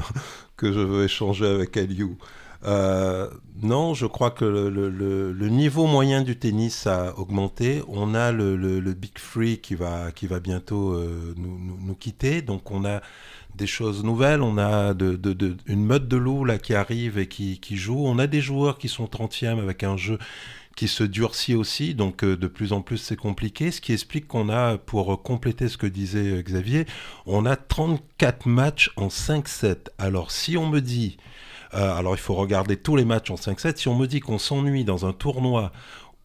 que 0.57 0.72
je 0.72 0.80
veux 0.80 1.05
échanger 1.05 1.47
avec 1.47 1.76
Aliou. 1.76 2.16
Euh, 2.64 3.28
non, 3.62 3.94
je 3.94 4.07
crois 4.07 4.30
que 4.32 4.44
le, 4.44 5.49
niveau 5.49 5.86
moyen 5.86 6.22
du 6.22 6.36
tennis 6.36 6.86
a 6.86 7.16
augmenté. 7.18 7.82
On 7.88 8.14
a 8.14 8.32
le, 8.32 8.92
Big 8.94 9.18
Free 9.18 9.59
qui 9.59 9.76
va, 9.76 10.11
qui 10.11 10.26
va 10.26 10.40
bientôt 10.40 10.94
euh, 10.94 11.34
nous, 11.36 11.94
quitter. 11.94 12.42
Donc 12.42 12.70
on 12.72 12.84
a 12.84 13.01
des 13.55 13.68
choses 13.68 14.03
nouvelles. 14.03 14.42
On 14.42 14.59
a 14.59 14.94
de, 14.94 15.57
une 15.66 15.84
mode 15.84 16.09
de 16.09 16.16
loup 16.16 16.44
là, 16.44 16.59
qui 16.59 16.74
arrive 16.74 17.18
et 17.18 17.28
qui, 17.28 17.61
qui 17.61 17.76
joue. 17.76 18.05
On 18.05 18.18
a 18.18 18.26
des 18.26 18.40
joueurs 18.40 18.78
qui 18.78 18.88
sont 18.88 19.05
30e 19.05 19.61
avec 19.61 19.84
un 19.84 19.97
jeu 19.97 20.18
qui 20.76 20.88
se 20.88 21.02
durcit 21.02 21.54
aussi, 21.54 21.94
donc 21.94 22.22
euh, 22.22 22.36
de 22.36 22.46
plus 22.46 22.72
en 22.72 22.82
plus 22.82 22.98
c'est 22.98 23.16
compliqué, 23.16 23.70
ce 23.70 23.80
qui 23.80 23.94
explique 23.94 24.28
qu'on 24.28 24.50
a, 24.50 24.76
pour 24.76 25.22
compléter 25.22 25.68
ce 25.68 25.78
que 25.78 25.86
disait 25.86 26.38
euh, 26.38 26.42
Xavier, 26.42 26.84
on 27.24 27.46
a 27.46 27.56
34 27.56 28.46
matchs 28.46 28.92
en 28.96 29.08
5-7. 29.08 29.88
Alors 29.98 30.30
si 30.30 30.58
on 30.58 30.68
me 30.68 30.80
dit, 30.80 31.16
euh, 31.72 31.94
alors 31.94 32.14
il 32.14 32.20
faut 32.20 32.34
regarder 32.34 32.76
tous 32.76 32.94
les 32.94 33.06
matchs 33.06 33.30
en 33.30 33.36
5-7, 33.36 33.78
si 33.78 33.88
on 33.88 33.96
me 33.96 34.06
dit 34.06 34.20
qu'on 34.20 34.38
s'ennuie 34.38 34.84
dans 34.84 35.06
un 35.06 35.14
tournoi 35.14 35.72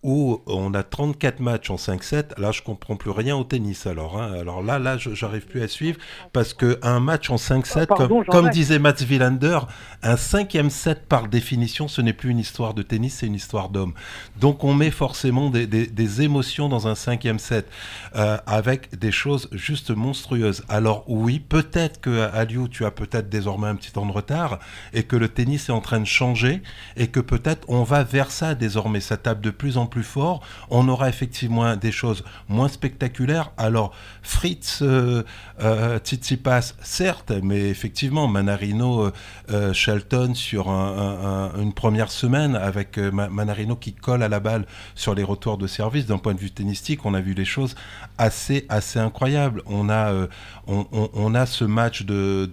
où 0.03 0.41
on 0.47 0.73
a 0.73 0.81
34 0.81 1.39
matchs 1.39 1.69
en 1.69 1.75
5-7, 1.75 2.39
là 2.39 2.51
je 2.51 2.63
comprends 2.63 2.95
plus 2.95 3.11
rien 3.11 3.35
au 3.35 3.43
tennis 3.43 3.85
alors. 3.85 4.19
Hein. 4.19 4.33
Alors 4.39 4.63
là, 4.63 4.79
là, 4.79 4.97
j'arrive 4.97 5.45
plus 5.45 5.61
à 5.61 5.67
suivre 5.67 5.99
parce 6.33 6.53
qu'un 6.53 6.99
match 6.99 7.29
en 7.29 7.35
5-7, 7.35 7.87
ah, 7.89 8.07
comme, 8.27 8.49
disait 8.49 8.79
Mats 8.79 8.95
Wilander, 9.07 9.59
un 10.01 10.17
cinquième 10.17 10.71
set 10.71 11.05
par 11.07 11.27
définition, 11.27 11.87
ce 11.87 12.01
n'est 12.01 12.13
plus 12.13 12.31
une 12.31 12.39
histoire 12.39 12.73
de 12.73 12.81
tennis, 12.81 13.17
c'est 13.19 13.27
une 13.27 13.35
histoire 13.35 13.69
d'homme. 13.69 13.93
Donc 14.39 14.63
on 14.63 14.73
met 14.73 14.91
forcément 14.91 15.49
des, 15.49 16.21
émotions 16.21 16.67
dans 16.67 16.87
un 16.87 16.95
cinquième 16.95 17.39
set 17.39 17.67
euh, 18.15 18.37
avec 18.47 18.97
des 18.97 19.11
choses 19.11 19.49
juste 19.51 19.91
monstrueuses. 19.91 20.63
Alors 20.67 21.03
oui, 21.07 21.39
peut-être 21.39 22.01
que 22.01 22.29
à 22.33 22.43
Liu, 22.45 22.67
tu 22.69 22.85
as 22.85 22.91
peut-être 22.91 23.29
désormais 23.29 23.67
un 23.67 23.75
petit 23.75 23.91
temps 23.91 24.05
de 24.05 24.11
retard 24.11 24.59
et 24.93 25.03
que 25.03 25.15
le 25.15 25.29
tennis 25.29 25.69
est 25.69 25.71
en 25.71 25.79
train 25.79 25.99
de 25.99 26.05
changer 26.05 26.61
et 26.97 27.07
que 27.07 27.19
peut-être 27.19 27.65
on 27.67 27.83
va 27.83 28.03
vers 28.03 28.31
ça 28.31 28.55
désormais. 28.55 28.99
Ça 28.99 29.17
tape 29.17 29.41
de 29.41 29.51
plus 29.51 29.77
en 29.77 29.85
plus 29.91 30.03
fort, 30.03 30.41
on 30.71 30.87
aura 30.89 31.09
effectivement 31.09 31.75
des 31.75 31.91
choses 31.91 32.23
moins 32.49 32.67
spectaculaires. 32.67 33.51
Alors, 33.57 33.93
Fritz 34.23 34.79
euh, 34.81 35.23
euh 35.61 35.99
Tsitsipas, 35.99 36.73
certes, 36.81 37.31
mais 37.43 37.69
effectivement, 37.69 38.27
Manarino, 38.27 39.03
euh, 39.03 39.11
euh, 39.51 39.73
Shelton 39.73 40.33
sur 40.33 40.69
une 40.69 41.73
première 41.73 42.09
semaine 42.09 42.55
avec 42.55 42.97
Manarino 42.97 43.75
qui 43.75 43.93
colle 43.93 44.23
à 44.23 44.29
la 44.29 44.39
balle 44.39 44.65
sur 44.95 45.13
les 45.13 45.23
retours 45.23 45.57
de 45.57 45.67
service. 45.67 46.05
D'un 46.07 46.17
point 46.17 46.33
de 46.33 46.39
vue 46.39 46.51
tennistique, 46.51 47.05
on 47.05 47.13
a 47.13 47.21
vu 47.21 47.35
des 47.35 47.45
choses 47.45 47.75
assez, 48.17 48.65
assez 48.69 48.99
incroyables. 48.99 49.61
On 49.65 49.89
a, 49.89 50.27
on, 50.67 51.35
a 51.35 51.45
ce 51.45 51.65
match 51.65 52.03
de, 52.03 52.49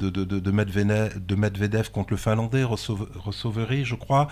Medvedev, 1.37 1.91
contre 1.91 2.13
le 2.13 2.17
Finlandais, 2.17 2.65
Rossoveri, 2.65 3.85
je 3.85 3.95
crois 3.95 4.29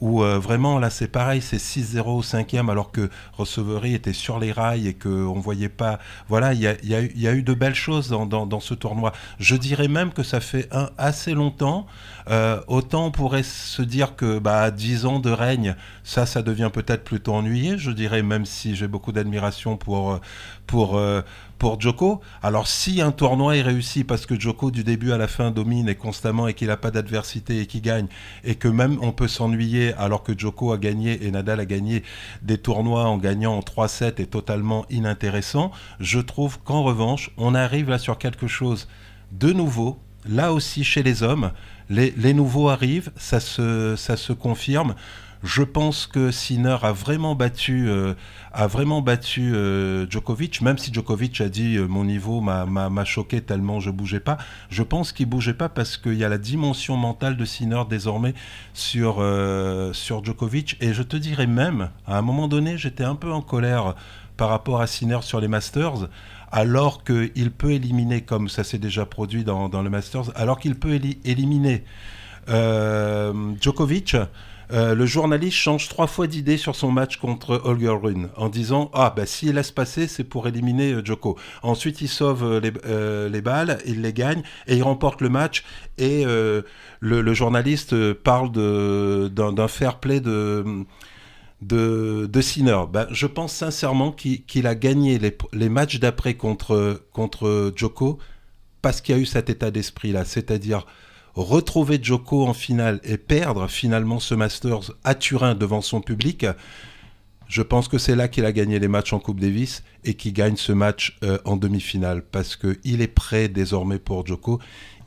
où 0.00 0.22
euh, 0.22 0.38
vraiment 0.38 0.78
là 0.78 0.90
c'est 0.90 1.08
pareil, 1.08 1.40
c'est 1.40 1.56
6-0 1.56 2.18
au 2.18 2.22
cinquième 2.22 2.68
alors 2.68 2.90
que 2.92 3.08
Recevery 3.32 3.94
était 3.94 4.12
sur 4.12 4.38
les 4.38 4.52
rails 4.52 4.88
et 4.88 4.94
qu'on 4.94 5.36
ne 5.36 5.40
voyait 5.40 5.68
pas. 5.68 5.98
Voilà, 6.28 6.52
il 6.52 6.60
y 6.60 6.66
a, 6.66 6.74
y 6.82 7.26
a, 7.26 7.32
eu 7.32 7.42
de 7.42 7.54
belles 7.54 7.74
choses 7.74 8.08
dans, 8.08 8.26
dans, 8.26 8.60
ce 8.60 8.74
tournoi. 8.74 9.12
Je 9.38 9.56
dirais 9.56 9.88
même 9.88 10.12
que 10.12 10.22
ça 10.22 10.40
fait 10.40 10.68
un, 10.72 10.90
assez 10.98 11.32
longtemps. 11.34 11.86
Euh, 12.28 12.60
autant 12.66 13.06
on 13.06 13.10
pourrait 13.10 13.44
se 13.44 13.82
dire 13.82 14.16
que 14.16 14.38
bah, 14.38 14.70
10 14.70 15.06
ans 15.06 15.18
de 15.20 15.30
règne, 15.30 15.76
ça, 16.02 16.26
ça 16.26 16.42
devient 16.42 16.70
peut-être 16.72 17.04
plutôt 17.04 17.34
ennuyé, 17.34 17.78
je 17.78 17.90
dirais, 17.90 18.22
même 18.22 18.46
si 18.46 18.74
j'ai 18.76 18.88
beaucoup 18.88 19.12
d'admiration 19.12 19.76
pour, 19.76 20.18
euh, 20.98 21.22
pour, 21.58 21.80
Joko. 21.80 22.20
Alors 22.42 22.66
si 22.66 23.00
un 23.00 23.12
tournoi 23.12 23.56
est 23.56 23.62
réussi 23.62 24.04
parce 24.04 24.26
que 24.26 24.38
Joko 24.38 24.70
du 24.70 24.84
début 24.84 25.12
à 25.12 25.18
la 25.18 25.28
fin 25.28 25.50
domine 25.50 25.88
et 25.88 25.94
constamment 25.94 26.48
et 26.48 26.54
qu'il 26.54 26.68
n'a 26.68 26.76
pas 26.76 26.90
d'adversité 26.90 27.60
et 27.60 27.66
qu'il 27.66 27.82
gagne 27.82 28.06
et 28.44 28.54
que 28.54 28.68
même 28.68 28.98
on 29.02 29.12
peut 29.12 29.28
s'ennuyer 29.28 29.94
alors 29.94 30.22
que 30.22 30.36
Joko 30.36 30.72
a 30.72 30.78
gagné 30.78 31.26
et 31.26 31.30
Nadal 31.30 31.60
a 31.60 31.64
gagné 31.64 32.02
des 32.42 32.58
tournois 32.58 33.04
en 33.04 33.18
gagnant 33.18 33.54
en 33.56 33.60
3-7 33.60 34.20
est 34.20 34.30
totalement 34.30 34.86
inintéressant, 34.90 35.70
je 36.00 36.20
trouve 36.20 36.58
qu'en 36.60 36.82
revanche 36.82 37.30
on 37.36 37.54
arrive 37.54 37.90
là 37.90 37.98
sur 37.98 38.18
quelque 38.18 38.46
chose 38.46 38.88
de 39.32 39.52
nouveau, 39.52 39.98
là 40.28 40.52
aussi 40.52 40.84
chez 40.84 41.02
les 41.02 41.22
hommes, 41.22 41.52
les, 41.88 42.34
nouveaux 42.34 42.68
arrivent, 42.68 43.12
ça 43.16 43.40
se 43.40 44.32
confirme. 44.32 44.94
Je 45.42 45.62
pense 45.62 46.06
que 46.06 46.30
Sinner 46.30 46.76
a 46.82 46.92
vraiment 46.92 47.34
battu, 47.34 47.88
euh, 47.88 48.14
a 48.52 48.66
vraiment 48.66 49.02
battu 49.02 49.54
euh, 49.54 50.08
Djokovic, 50.08 50.62
même 50.62 50.78
si 50.78 50.92
Djokovic 50.92 51.40
a 51.40 51.48
dit 51.48 51.76
euh, 51.76 51.86
mon 51.86 52.04
niveau 52.04 52.40
m'a 52.40 53.04
choqué 53.04 53.40
tellement 53.42 53.78
je 53.78 53.90
bougeais 53.90 54.20
pas. 54.20 54.38
Je 54.70 54.82
pense 54.82 55.12
qu'il 55.12 55.26
bougeait 55.26 55.54
pas 55.54 55.68
parce 55.68 55.98
qu'il 55.98 56.14
y 56.14 56.24
a 56.24 56.28
la 56.28 56.38
dimension 56.38 56.96
mentale 56.96 57.36
de 57.36 57.44
Sinner 57.44 57.82
désormais 57.88 58.34
sur, 58.72 59.24
sur 59.92 60.24
Djokovic. 60.24 60.76
Et 60.80 60.94
je 60.94 61.02
te 61.02 61.16
dirais 61.16 61.46
même, 61.46 61.90
à 62.06 62.18
un 62.18 62.22
moment 62.22 62.48
donné, 62.48 62.78
j'étais 62.78 63.04
un 63.04 63.14
peu 63.14 63.30
en 63.30 63.42
colère 63.42 63.94
par 64.36 64.48
rapport 64.48 64.80
à 64.80 64.86
Sinner 64.86 65.18
sur 65.22 65.40
les 65.40 65.48
Masters 65.48 66.08
alors 66.52 67.04
qu'il 67.04 67.50
peut 67.50 67.72
éliminer, 67.72 68.22
comme 68.22 68.48
ça 68.48 68.64
s'est 68.64 68.78
déjà 68.78 69.04
produit 69.04 69.44
dans, 69.44 69.68
dans 69.68 69.82
Masters, 69.82 70.30
alors 70.36 70.58
qu'il 70.58 70.76
peut 70.76 70.98
éliminer 71.24 71.84
Djokovic, 72.48 74.16
euh, 74.72 74.94
le 74.94 75.06
journaliste 75.06 75.56
change 75.56 75.88
trois 75.88 76.06
fois 76.06 76.26
d'idée 76.26 76.56
sur 76.56 76.74
son 76.74 76.90
match 76.90 77.18
contre 77.18 77.60
Holger 77.64 77.96
Rune 78.02 78.28
en 78.36 78.48
disant 78.48 78.90
Ah, 78.94 79.12
bah 79.14 79.26
s'il 79.26 79.54
laisse 79.54 79.70
passer, 79.70 80.08
c'est 80.08 80.24
pour 80.24 80.48
éliminer 80.48 80.92
euh, 80.92 81.04
Joko. 81.04 81.36
Ensuite, 81.62 82.00
il 82.00 82.08
sauve 82.08 82.42
euh, 82.44 83.28
les, 83.28 83.40
balles, 83.40 83.78
il 83.86 84.02
les 84.02 84.12
gagne 84.12 84.42
et 84.66 84.76
il 84.76 84.82
remporte 84.82 85.20
le 85.20 85.28
match. 85.28 85.64
Et 85.98 86.24
le, 86.24 87.34
journaliste 87.34 88.12
parle 88.14 88.50
d'un 88.52 89.68
fair 89.68 89.98
play 89.98 90.20
de. 90.20 90.64
De, 91.62 92.28
de 92.30 92.40
Sinner. 92.42 92.82
Ben, 92.92 93.06
je 93.10 93.26
pense 93.26 93.50
sincèrement 93.50 94.12
qu'il 94.12 94.66
a 94.66 94.74
gagné 94.74 95.18
les, 95.18 95.68
matchs 95.70 95.98
d'après 95.98 96.34
contre, 96.34 97.02
contre 97.14 97.72
Joko 97.74 98.18
parce 98.82 99.00
qu'il 99.00 99.16
y 99.16 99.18
a 99.18 99.20
eu 99.22 99.26
cet 99.26 99.48
état 99.48 99.70
d'esprit-là, 99.70 100.26
c'est-à-dire 100.26 100.86
retrouver 101.36 101.98
Joko 102.02 102.46
en 102.46 102.54
finale 102.54 103.00
et 103.04 103.18
perdre 103.18 103.68
finalement 103.68 104.18
ce 104.18 104.34
Masters 104.34 104.92
à 105.04 105.14
Turin 105.14 105.54
devant 105.54 105.82
son 105.82 106.00
public, 106.00 106.46
je 107.46 107.62
pense 107.62 107.86
que 107.86 107.98
c'est 107.98 108.16
là 108.16 108.26
qu'il 108.26 108.44
a 108.44 108.52
gagné 108.52 108.78
les 108.78 108.88
matchs 108.88 109.12
en 109.12 109.20
Coupe 109.20 109.38
Davis 109.38 109.84
et 110.04 110.14
qu'il 110.14 110.32
gagne 110.32 110.56
ce 110.56 110.72
match 110.72 111.16
euh, 111.22 111.38
en 111.44 111.56
demi-finale 111.56 112.22
parce 112.22 112.56
qu'il 112.56 113.00
est 113.00 113.06
prêt 113.06 113.48
désormais 113.48 113.98
pour 113.98 114.26
Joko. 114.26 114.58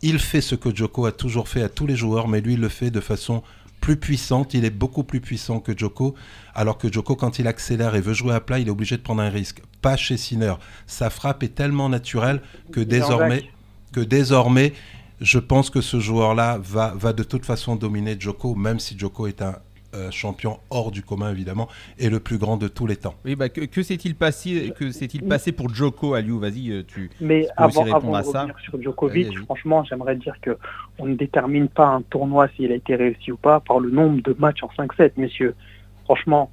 Il 0.02 0.20
fait 0.20 0.40
ce 0.40 0.56
que 0.56 0.74
Joko 0.74 1.06
a 1.06 1.12
toujours 1.12 1.50
fait 1.50 1.62
à 1.62 1.70
tous 1.70 1.86
les 1.86 1.98
joueurs, 1.98 2.30
mais 2.30 2.40
lui 2.40 2.54
il 2.54 2.62
le 2.62 2.70
fait 2.70 2.92
de 2.92 3.02
façon 3.02 3.44
plus 3.82 3.98
puissante. 3.98 4.54
Il 4.54 4.64
est 4.64 4.70
beaucoup 4.70 5.04
plus 5.04 5.20
puissant 5.20 5.60
que 5.60 5.78
Joko, 5.78 6.16
alors 6.56 6.78
que 6.78 6.92
Joko, 6.92 7.16
quand 7.16 7.40
il 7.40 7.48
accélère 7.48 7.96
et 7.96 8.02
veut 8.02 8.14
jouer 8.14 8.34
à 8.34 8.40
plat, 8.40 8.60
il 8.60 8.68
est 8.68 8.72
obligé 8.72 8.96
de 8.96 9.02
prendre 9.02 9.22
un 9.22 9.30
risque. 9.30 9.62
Pas 9.82 9.98
chez 9.98 10.16
Sinner. 10.16 10.54
Sa 10.88 11.10
frappe 11.10 11.44
est 11.44 11.56
tellement 11.56 11.90
naturelle 11.90 12.42
que 12.72 12.80
désormais, 12.80 13.44
que 13.92 14.00
désormais 14.00 14.74
Je 15.22 15.40
pense 15.40 15.70
que 15.70 15.82
ce 15.82 16.00
joueur-là 16.00 16.60
va, 16.62 16.94
va 16.96 17.14
de 17.14 17.24
toute 17.24 17.46
façon 17.46 17.76
dominer 17.76 18.16
Joko, 18.20 18.56
même 18.56 18.80
si 18.80 18.98
Joko 18.98 19.28
est 19.28 19.42
un 19.42 19.56
euh, 19.96 20.12
champion 20.12 20.60
hors 20.70 20.92
du 20.92 21.02
commun 21.02 21.32
évidemment 21.32 21.68
et 21.98 22.12
le 22.12 22.20
plus 22.20 22.38
grand 22.38 22.58
de 22.58 22.68
tous 22.68 22.86
les 22.86 22.96
temps. 22.96 23.16
Oui, 23.26 23.36
bah, 23.36 23.50
que, 23.50 23.62
que 23.62 23.82
s'est-il 23.82 24.14
passé, 24.14 24.72
que 24.78 24.92
s'est-il 24.92 25.24
passé 25.24 25.52
pour 25.52 25.74
Joko 25.74 26.14
Aliou 26.14 26.38
Vas-y, 26.38 26.70
euh, 26.72 26.84
tu. 26.88 27.10
Mais 27.20 27.48
peux 27.58 27.64
aussi 27.64 27.80
avant, 27.80 27.84
répondre 27.84 28.06
avant 28.06 28.14
à 28.14 28.22
de 28.22 28.28
ça. 28.28 28.40
revenir 28.42 28.60
sur 28.60 28.80
Djokovic, 28.80 29.40
franchement, 29.40 29.84
j'aimerais 29.84 30.16
dire 30.16 30.36
que 30.44 30.58
on 31.00 31.08
ne 31.08 31.16
détermine 31.16 31.70
pas 31.70 31.88
un 31.88 32.04
tournoi 32.04 32.50
s'il 32.56 32.72
a 32.72 32.76
été 32.76 32.96
réussi 32.96 33.32
ou 33.32 33.38
pas 33.38 33.62
par 33.62 33.80
le 33.80 33.90
nombre 33.90 34.22
de 34.22 34.36
matchs 34.38 34.62
en 34.62 34.68
5-7, 34.68 35.14
messieurs. 35.18 35.56
Franchement, 36.04 36.52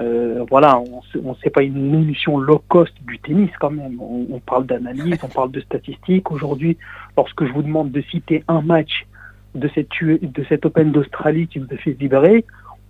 euh, 0.00 0.44
voilà, 0.48 0.78
on 0.80 1.02
on 1.22 1.34
sait 1.36 1.50
pas 1.50 1.62
une 1.62 1.94
émission 1.94 2.38
low 2.38 2.62
cost 2.68 2.94
du 3.06 3.18
tennis 3.18 3.50
quand 3.60 3.70
même. 3.70 4.00
On, 4.00 4.40
parle 4.40 4.66
d'analyse, 4.66 5.18
on 5.22 5.28
parle 5.28 5.50
de 5.50 5.60
statistiques. 5.60 6.30
Aujourd'hui, 6.30 6.78
lorsque 7.16 7.44
je 7.44 7.52
vous 7.52 7.62
demande 7.62 7.90
de 7.90 8.00
citer 8.02 8.42
un 8.48 8.62
match 8.62 9.06
de 9.54 9.68
cette, 9.74 10.00
U- 10.00 10.18
de 10.22 10.66
Open 10.66 10.92
d'Australie 10.92 11.46
qui 11.46 11.58
vous 11.58 11.66
a 11.70 11.76
fait 11.76 11.92
vibrer, 11.92 12.44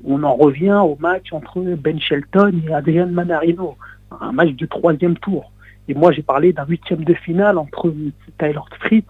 on 0.04 0.22
en 0.22 0.34
revient 0.34 0.80
au 0.84 0.96
match 1.00 1.32
entre 1.32 1.60
Ben 1.60 2.00
Shelton 2.00 2.52
et 2.68 2.72
Adrian 2.72 3.08
Manarino, 3.08 3.76
un 4.20 4.32
match 4.32 4.52
de 4.52 4.66
troisième 4.66 5.16
tour. 5.16 5.50
Et 5.88 5.94
moi, 5.94 6.12
j'ai 6.12 6.22
parlé 6.22 6.52
d'un 6.52 6.66
huitième 6.66 7.04
de 7.04 7.14
finale 7.14 7.58
entre 7.58 7.92
Tyler 8.38 8.60
Fritz 8.80 9.08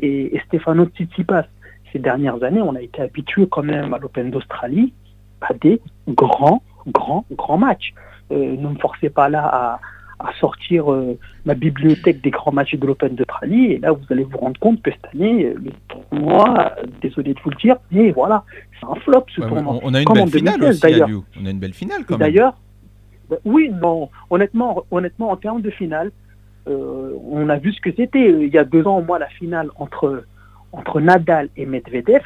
et, 0.00 0.36
et 0.36 0.40
Stefano 0.46 0.84
Tsitsipas. 0.86 1.44
Ces 1.92 1.98
dernières 1.98 2.42
années, 2.42 2.60
on 2.62 2.74
a 2.74 2.82
été 2.82 3.00
habitué 3.00 3.46
quand 3.50 3.62
même 3.62 3.94
à 3.94 3.98
l'Open 3.98 4.30
d'Australie 4.30 4.92
à 5.40 5.54
des 5.54 5.80
grands, 6.06 6.62
grands, 6.88 7.24
grands 7.32 7.58
matchs. 7.58 7.92
Euh, 8.32 8.56
ne 8.56 8.68
me 8.68 8.76
forcez 8.76 9.10
pas 9.10 9.28
là 9.28 9.44
à, 9.44 9.80
à 10.20 10.32
sortir 10.38 10.92
euh, 10.92 11.18
ma 11.44 11.54
bibliothèque 11.54 12.20
des 12.20 12.30
grands 12.30 12.52
matchs 12.52 12.74
de 12.74 12.86
l'Open 12.86 13.14
d'Australie. 13.14 13.72
Et 13.72 13.78
là, 13.78 13.92
vous 13.92 14.04
allez 14.10 14.24
vous 14.24 14.36
rendre 14.38 14.58
compte 14.60 14.80
que 14.82 14.90
cette 14.90 15.06
année, 15.14 15.46
euh, 15.46 15.54
le 15.64 15.70
tournoi, 15.88 16.72
désolé 17.02 17.34
de 17.34 17.40
vous 17.42 17.50
le 17.50 17.56
dire, 17.56 17.76
mais 17.90 18.10
voilà, 18.12 18.44
c'est 18.78 18.86
un 18.86 18.94
flop 18.96 19.24
ce 19.34 19.40
Ouais, 19.40 19.48
tournoi. 19.48 19.74
on, 19.74 19.80
on 19.82 19.94
a 19.94 19.98
une 20.00 20.04
Comme 20.04 20.18
belle 20.18 20.28
finale 20.28 20.60
2016, 20.60 20.70
aussi, 20.70 20.80
d'ailleurs. 20.80 21.22
On 21.40 21.46
a 21.46 21.50
une 21.50 21.58
belle 21.58 21.72
finale 21.74 22.04
quand 22.06 22.18
même. 22.18 22.20
D'ailleurs, 22.20 22.54
bah, 23.28 23.36
oui, 23.44 23.70
non, 23.80 24.10
honnêtement, 24.28 24.84
honnêtement, 24.90 25.30
en 25.30 25.36
termes 25.36 25.62
de 25.62 25.70
finale, 25.70 26.10
euh, 26.68 27.14
on 27.30 27.48
a 27.48 27.56
vu 27.56 27.72
ce 27.72 27.80
que 27.80 27.90
c'était. 27.96 28.30
Il 28.30 28.52
y 28.52 28.58
a 28.58 28.64
deux 28.64 28.86
ans, 28.86 28.98
au 28.98 29.02
moins, 29.02 29.18
la 29.18 29.28
finale 29.28 29.70
entre, 29.76 30.24
entre 30.72 31.00
Nadal 31.00 31.48
et 31.56 31.64
Medvedev, 31.66 32.20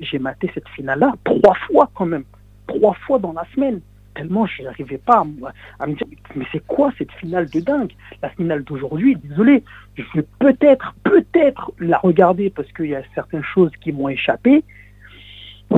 j'ai 0.00 0.18
maté 0.18 0.50
cette 0.54 0.68
finale-là 0.70 1.12
trois 1.24 1.54
fois 1.68 1.90
quand 1.94 2.06
même. 2.06 2.24
Trois 2.66 2.94
fois 2.94 3.18
dans 3.18 3.32
la 3.32 3.44
semaine. 3.54 3.80
Tellement 4.14 4.46
je 4.46 4.62
n'arrivais 4.62 4.98
pas 4.98 5.18
à, 5.18 5.82
à 5.82 5.86
me 5.86 5.94
dire, 5.94 6.06
mais 6.34 6.46
c'est 6.50 6.66
quoi 6.66 6.90
cette 6.96 7.12
finale 7.12 7.50
de 7.50 7.60
dingue? 7.60 7.92
La 8.22 8.30
finale 8.30 8.64
d'aujourd'hui, 8.64 9.16
désolé, 9.16 9.62
je 9.94 10.02
vais 10.14 10.26
peut-être, 10.38 10.94
peut-être 11.04 11.72
la 11.78 11.98
regarder 11.98 12.48
parce 12.50 12.70
qu'il 12.72 12.86
y 12.86 12.94
a 12.94 13.02
certaines 13.14 13.44
choses 13.44 13.72
qui 13.80 13.92
m'ont 13.92 14.08
échappé. 14.08 14.64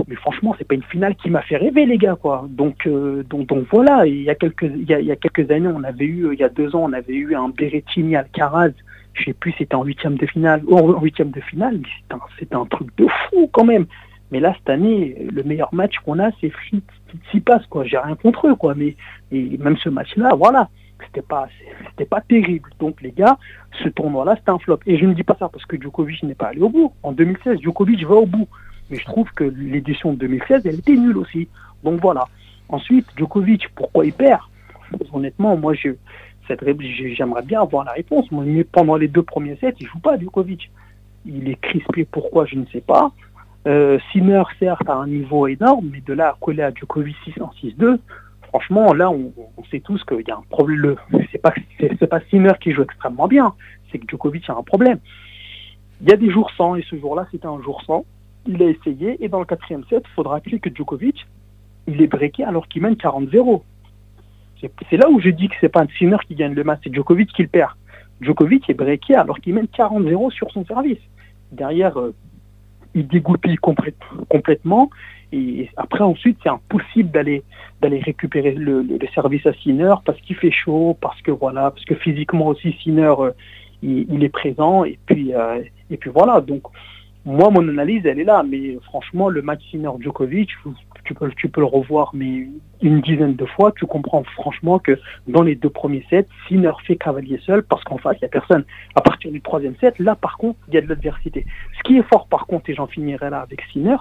Mais 0.07 0.17
franchement, 0.17 0.55
c'est 0.59 0.67
pas 0.67 0.75
une 0.75 0.83
finale 0.83 1.17
qui 1.17 1.31
m'a 1.31 1.43
fait 1.43 1.57
rêver, 1.57 1.87
les 1.87 1.97
gars, 1.97 2.17
quoi. 2.21 2.47
Donc, 2.49 2.87
euh, 2.87 3.23
donc, 3.25 3.51
voilà. 3.71 4.07
Il 4.07 4.23
y 4.23 4.31
a 4.31 4.35
quelques, 4.35 4.63
il 4.63 4.85
y 4.85 5.11
a, 5.11 5.17
quelques 5.17 5.51
années, 5.51 5.69
on 5.75 5.83
avait 5.83 6.05
eu, 6.05 6.29
il 6.33 6.39
y 6.39 6.45
a 6.45 6.49
deux 6.49 6.77
ans, 6.77 6.85
on 6.85 6.93
avait 6.93 7.15
eu 7.15 7.35
un 7.35 7.49
Berrettini 7.49 8.15
Alcaraz. 8.15 8.73
Je 9.15 9.25
sais 9.25 9.33
plus, 9.33 9.55
c'était 9.59 9.75
en 9.75 9.85
huitième 9.85 10.17
de 10.17 10.27
finale, 10.27 10.63
oh, 10.67 10.95
en 10.95 11.01
huitième 11.01 11.31
de 11.31 11.41
finale, 11.41 11.79
mais 11.79 12.19
c'était 12.39 12.55
un, 12.55 12.61
un 12.61 12.67
truc 12.67 12.89
de 12.99 13.07
fou 13.07 13.49
quand 13.51 13.65
même. 13.65 13.87
Mais 14.31 14.41
là, 14.41 14.55
cette 14.59 14.69
année, 14.69 15.17
le 15.33 15.43
meilleur 15.43 15.73
match 15.73 15.99
qu'on 16.05 16.19
a, 16.19 16.31
c'est 16.41 16.51
Fritz 16.51 16.85
Tsitsipas, 17.11 17.61
quoi. 17.71 17.85
J'ai 17.85 17.99
rien 17.99 18.15
contre 18.17 18.49
eux, 18.49 18.55
quoi. 18.55 18.75
Mais 18.75 18.97
et 19.33 19.57
même 19.59 19.77
ce 19.79 19.89
match-là, 19.89 20.35
voilà, 20.35 20.69
c'était 21.07 21.23
pas, 21.23 21.49
c'était 21.91 22.05
pas 22.05 22.21
terrible. 22.21 22.71
Donc 22.79 23.01
les 23.03 23.13
gars, 23.13 23.39
ce 23.83 23.89
tournoi-là, 23.89 24.37
c'était 24.37 24.51
un 24.51 24.59
flop. 24.59 24.81
Et 24.87 24.99
je 24.99 25.07
ne 25.07 25.15
dis 25.15 25.23
pas 25.23 25.37
ça 25.39 25.49
parce 25.49 25.65
que 25.65 25.81
Djokovic 25.81 26.23
n'est 26.23 26.35
pas 26.35 26.49
allé 26.49 26.61
au 26.61 26.69
bout. 26.69 26.93
En 27.03 27.13
2016, 27.13 27.61
Djokovic 27.61 28.05
va 28.05 28.17
au 28.17 28.27
bout. 28.27 28.49
Mais 28.91 28.97
je 28.97 29.05
trouve 29.05 29.31
que 29.33 29.45
l'édition 29.45 30.13
de 30.13 30.19
2016, 30.19 30.67
elle 30.67 30.79
était 30.79 30.97
nulle 30.97 31.19
aussi. 31.19 31.49
Donc 31.85 32.01
voilà. 32.01 32.27
Ensuite, 32.69 33.07
Djokovic, 33.17 33.69
pourquoi 33.75 34.05
il 34.05 34.13
perd? 34.13 34.41
Honnêtement, 35.13 35.57
moi, 35.57 35.75
je, 35.75 35.91
j'aimerais 36.49 37.43
bien 37.43 37.63
avoir 37.63 37.85
la 37.85 37.93
réponse. 37.93 38.31
Mais 38.33 38.65
pendant 38.65 38.97
les 38.97 39.09
deux 39.09 39.23
premiers 39.23 39.57
sets, 39.57 39.75
il 39.81 39.87
joue 39.87 39.99
pas 39.99 40.19
Djokovic. 40.19 40.71
Il 41.27 41.49
est 41.49 41.61
crispé, 41.61 42.07
pourquoi? 42.11 42.47
Je 42.47 42.57
ne 42.57 42.65
sais 42.67 42.81
pas. 42.81 43.13
Euh, 43.67 43.99
Sinner, 44.13 44.43
certes, 44.59 44.89
à 44.89 44.95
un 44.95 45.07
niveau 45.07 45.47
énorme, 45.47 45.91
mais 45.93 46.01
de 46.01 46.13
là 46.13 46.29
à 46.29 46.37
coller 46.41 46.63
à 46.63 46.73
Djokovic 46.73 47.17
6-1, 47.27 47.51
6-2, 47.61 47.99
franchement, 48.49 48.93
là, 48.95 49.11
on, 49.11 49.33
sait 49.71 49.81
tous 49.81 50.03
qu'il 50.05 50.27
y 50.27 50.31
a 50.31 50.37
un 50.37 50.45
problème. 50.49 50.97
C'est 51.33 51.39
pas, 51.39 51.53
c'est, 51.79 52.07
pas 52.07 52.21
Sinner 52.31 52.53
qui 52.61 52.73
joue 52.73 52.83
extrêmement 52.83 53.29
bien, 53.29 53.55
c'est 53.91 53.99
que 53.99 54.07
Djokovic 54.09 54.49
a 54.49 54.55
un 54.55 54.63
problème. 54.63 54.99
Il 56.01 56.09
y 56.09 56.13
a 56.13 56.17
des 56.17 56.31
jours 56.31 56.51
sans, 56.57 56.77
et 56.77 56.83
ce 56.89 56.97
jour-là, 56.97 57.27
c'était 57.31 57.47
un 57.47 57.61
jour 57.61 57.83
sans. 57.83 58.05
Il 58.47 58.63
a 58.63 58.67
essayé, 58.67 59.23
et 59.23 59.29
dans 59.29 59.41
le 59.41 59.45
quatrième 59.45 59.85
set, 59.91 60.03
il 60.07 60.15
faudra 60.15 60.35
rappeler 60.35 60.61
que 60.61 60.75
Djokovic, 60.75 61.27
il 61.87 62.01
est 62.01 62.07
breaké 62.07 62.45
alors 62.45 62.69
qu'il 62.69 62.83
mène 62.83 62.95
40-0. 62.95 63.63
C'est, 64.61 64.97
là 64.97 65.09
où 65.09 65.21
je 65.21 65.29
dis 65.29 65.49
que 65.49 65.55
c'est 65.61 65.69
pas 65.69 65.85
Sinner 65.99 66.17
qui 66.27 66.35
gagne 66.35 66.55
le 66.55 66.65
match, 66.65 66.81
c'est 66.85 66.95
Djokovic 66.95 67.33
qui 67.33 67.43
le 67.43 67.49
perd. 67.49 67.73
Djokovic 68.21 68.69
est 68.69 68.75
breaké 68.75 69.15
alors 69.15 69.39
qu'il 69.39 69.55
mène 69.55 69.67
40-0 69.67 70.33
sur 70.33 70.51
son 70.51 70.65
service. 70.65 70.99
Derrière, 71.53 71.99
euh, 71.99 72.15
il 72.99 73.07
dégoupille 73.07 73.57
complète- 73.57 73.97
complètement. 74.29 74.91
Et 75.33 75.69
après, 75.77 76.03
ensuite, 76.03 76.39
c'est 76.43 76.49
impossible 76.49 77.11
d'aller 77.11 77.43
d'aller 77.81 78.01
récupérer 78.01 78.53
le, 78.53 78.85
service 79.15 79.47
à 79.47 79.53
Sinner 79.53 79.95
parce 80.05 80.21
qu'il 80.23 80.37
fait 80.37 80.51
chaud, 80.51 80.97
parce 81.01 81.21
que 81.23 81.31
voilà, 81.31 81.71
parce 81.71 81.85
que 81.85 81.95
physiquement 81.95 82.47
aussi 82.49 82.73
Sinner, 82.83 83.15
euh, 83.21 83.31
il, 83.83 84.25
est 84.25 84.31
présent. 84.31 84.85
Et 84.85 84.99
puis 85.07 85.35
euh, 85.35 85.63
et 85.91 85.97
puis 85.97 86.11
voilà. 86.11 86.41
Donc 86.41 86.63
moi, 87.25 87.51
mon 87.51 87.69
analyse, 87.69 88.05
elle 88.07 88.21
est 88.21 88.25
là. 88.25 88.43
Mais 88.43 88.79
franchement, 88.85 89.29
le 89.29 89.43
match 89.43 89.63
Sinner-Djokovic, 89.71 90.51
tu 91.09 91.15
peux 91.15 91.31
tu 91.37 91.49
peux 91.49 91.63
le 91.63 91.67
revoir, 91.67 92.11
mais 92.13 92.49
une 92.83 93.01
dizaine 93.01 93.35
de 93.35 93.47
fois, 93.47 93.73
tu 93.73 93.87
comprends 93.87 94.23
franchement 94.25 94.79
que 94.79 94.99
dans 95.27 95.43
les 95.43 95.55
deux 95.55 95.71
premiers 95.71 96.05
sets, 96.11 96.27
Sinner 96.47 96.73
fait 96.87 96.97
cavalier 96.97 97.41
seul 97.47 97.63
parce 97.63 97.83
qu'en 97.85 97.97
face, 97.97 98.17
il 98.19 98.25
n'y 98.25 98.27
a 98.27 98.29
personne. 98.29 98.65
À 98.95 99.01
partir 99.01 99.33
du 99.33 99.41
troisième 99.41 99.75
set, 99.77 99.99
là, 99.99 100.15
par 100.15 100.37
contre, 100.37 100.59
il 100.69 100.75
y 100.75 100.77
a 100.77 100.83
de 100.83 100.87
l'adversité. 100.87 101.47
Ce 101.79 101.83
qui 101.83 101.97
est 101.97 102.03
fort, 102.03 102.27
par 102.29 102.47
contre, 102.47 102.69
et 102.69 102.75
j'en 102.75 102.87
finirai 102.87 103.31
là 103.31 103.41
avec 103.41 103.63
Sinner, 103.73 103.97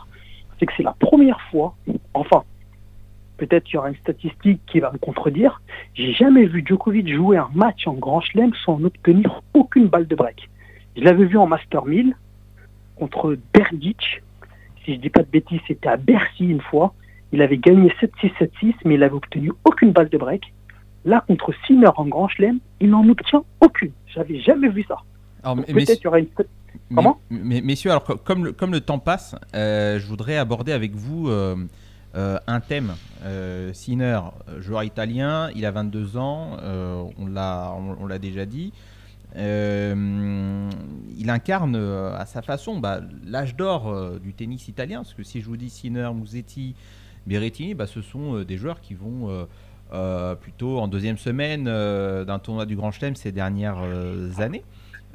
c'est 0.59 0.65
que 0.65 0.73
c'est 0.75 0.83
la 0.83 0.95
première 0.99 1.39
fois, 1.49 1.75
enfin, 2.13 2.43
peut-être 3.37 3.63
qu'il 3.63 3.75
y 3.75 3.77
aura 3.77 3.89
une 3.89 3.95
statistique 3.95 4.61
qui 4.67 4.81
va 4.81 4.91
me 4.91 4.97
contredire, 4.97 5.61
j'ai 5.93 6.11
jamais 6.11 6.45
vu 6.45 6.61
Djokovic 6.65 7.07
jouer 7.07 7.37
un 7.37 7.49
match 7.55 7.87
en 7.87 7.93
Grand 7.93 8.19
Chelem 8.19 8.51
sans 8.65 8.83
obtenir 8.83 9.41
aucune 9.53 9.87
balle 9.87 10.07
de 10.07 10.15
break. 10.15 10.49
Je 10.97 11.03
l'avais 11.03 11.25
vu 11.25 11.37
en 11.37 11.47
Master 11.47 11.85
1000 11.85 12.15
contre 12.97 13.37
Berdic. 13.53 14.23
Si 14.87 14.95
je 14.95 14.99
dis 15.01 15.09
pas 15.09 15.21
de 15.21 15.27
bêtises, 15.29 15.59
c'était 15.67 15.89
à 15.89 15.97
Bercy 15.97 16.45
une 16.45 16.61
fois. 16.61 16.93
Il 17.33 17.41
avait 17.41 17.57
gagné 17.57 17.89
7-6, 18.01 18.31
7-6, 18.39 18.73
mais 18.85 18.93
il 18.95 19.03
avait 19.03 19.15
obtenu 19.15 19.51
aucune 19.65 19.91
balle 19.91 20.07
de 20.07 20.17
break. 20.17 20.53
Là, 21.03 21.25
contre 21.27 21.53
Sinner 21.65 21.89
en 21.97 22.05
Grand 22.07 22.29
Chelem, 22.29 22.59
il 22.79 22.89
n'en 22.89 23.05
obtient 23.09 23.43
aucune. 23.59 23.91
J'avais 24.07 24.39
jamais 24.39 24.69
vu 24.69 24.85
ça. 24.87 24.95
Peut-être 25.87 26.03
y 26.05 26.07
aura 26.07 26.19
une 26.19 26.27
Comment? 26.95 27.19
mais, 27.29 27.59
Messieurs, 27.59 27.91
alors 27.91 28.05
co- 28.05 28.15
comme 28.15 28.45
le, 28.45 28.51
comme 28.53 28.71
le 28.71 28.79
temps 28.79 28.99
passe, 28.99 29.35
euh, 29.55 29.99
je 29.99 30.07
voudrais 30.07 30.37
aborder 30.37 30.71
avec 30.71 30.95
vous 30.95 31.27
euh, 31.27 31.57
euh, 32.15 32.37
un 32.47 32.61
thème. 32.61 32.93
Sinner, 33.73 34.21
joueur 34.59 34.83
italien, 34.83 35.49
il 35.53 35.65
a 35.65 35.71
22 35.71 36.15
ans, 36.17 36.51
on 37.17 37.27
l'a 37.27 38.19
déjà 38.19 38.45
dit. 38.45 38.71
Euh, 39.37 40.69
il 41.17 41.29
incarne 41.29 41.75
euh, 41.75 42.17
à 42.17 42.25
sa 42.25 42.41
façon 42.41 42.79
bah, 42.79 43.01
l'âge 43.25 43.55
d'or 43.55 43.87
euh, 43.87 44.19
du 44.19 44.33
tennis 44.33 44.67
italien, 44.67 44.99
parce 44.99 45.13
que 45.13 45.23
si 45.23 45.41
je 45.41 45.45
vous 45.45 45.57
dis 45.57 45.69
Sinner, 45.69 46.09
Musetti, 46.13 46.75
Berrettini, 47.27 47.75
bah, 47.75 47.87
ce 47.87 48.01
sont 48.01 48.37
euh, 48.37 48.45
des 48.45 48.57
joueurs 48.57 48.81
qui 48.81 48.95
vont 48.95 49.29
euh, 49.29 49.45
euh, 49.93 50.35
plutôt 50.35 50.79
en 50.79 50.87
deuxième 50.87 51.17
semaine 51.17 51.67
euh, 51.67 52.25
d'un 52.25 52.39
tournoi 52.39 52.65
du 52.65 52.75
Grand 52.75 52.91
Chelem 52.91 53.15
ces 53.15 53.31
dernières 53.31 53.79
euh, 53.83 54.31
années. 54.39 54.63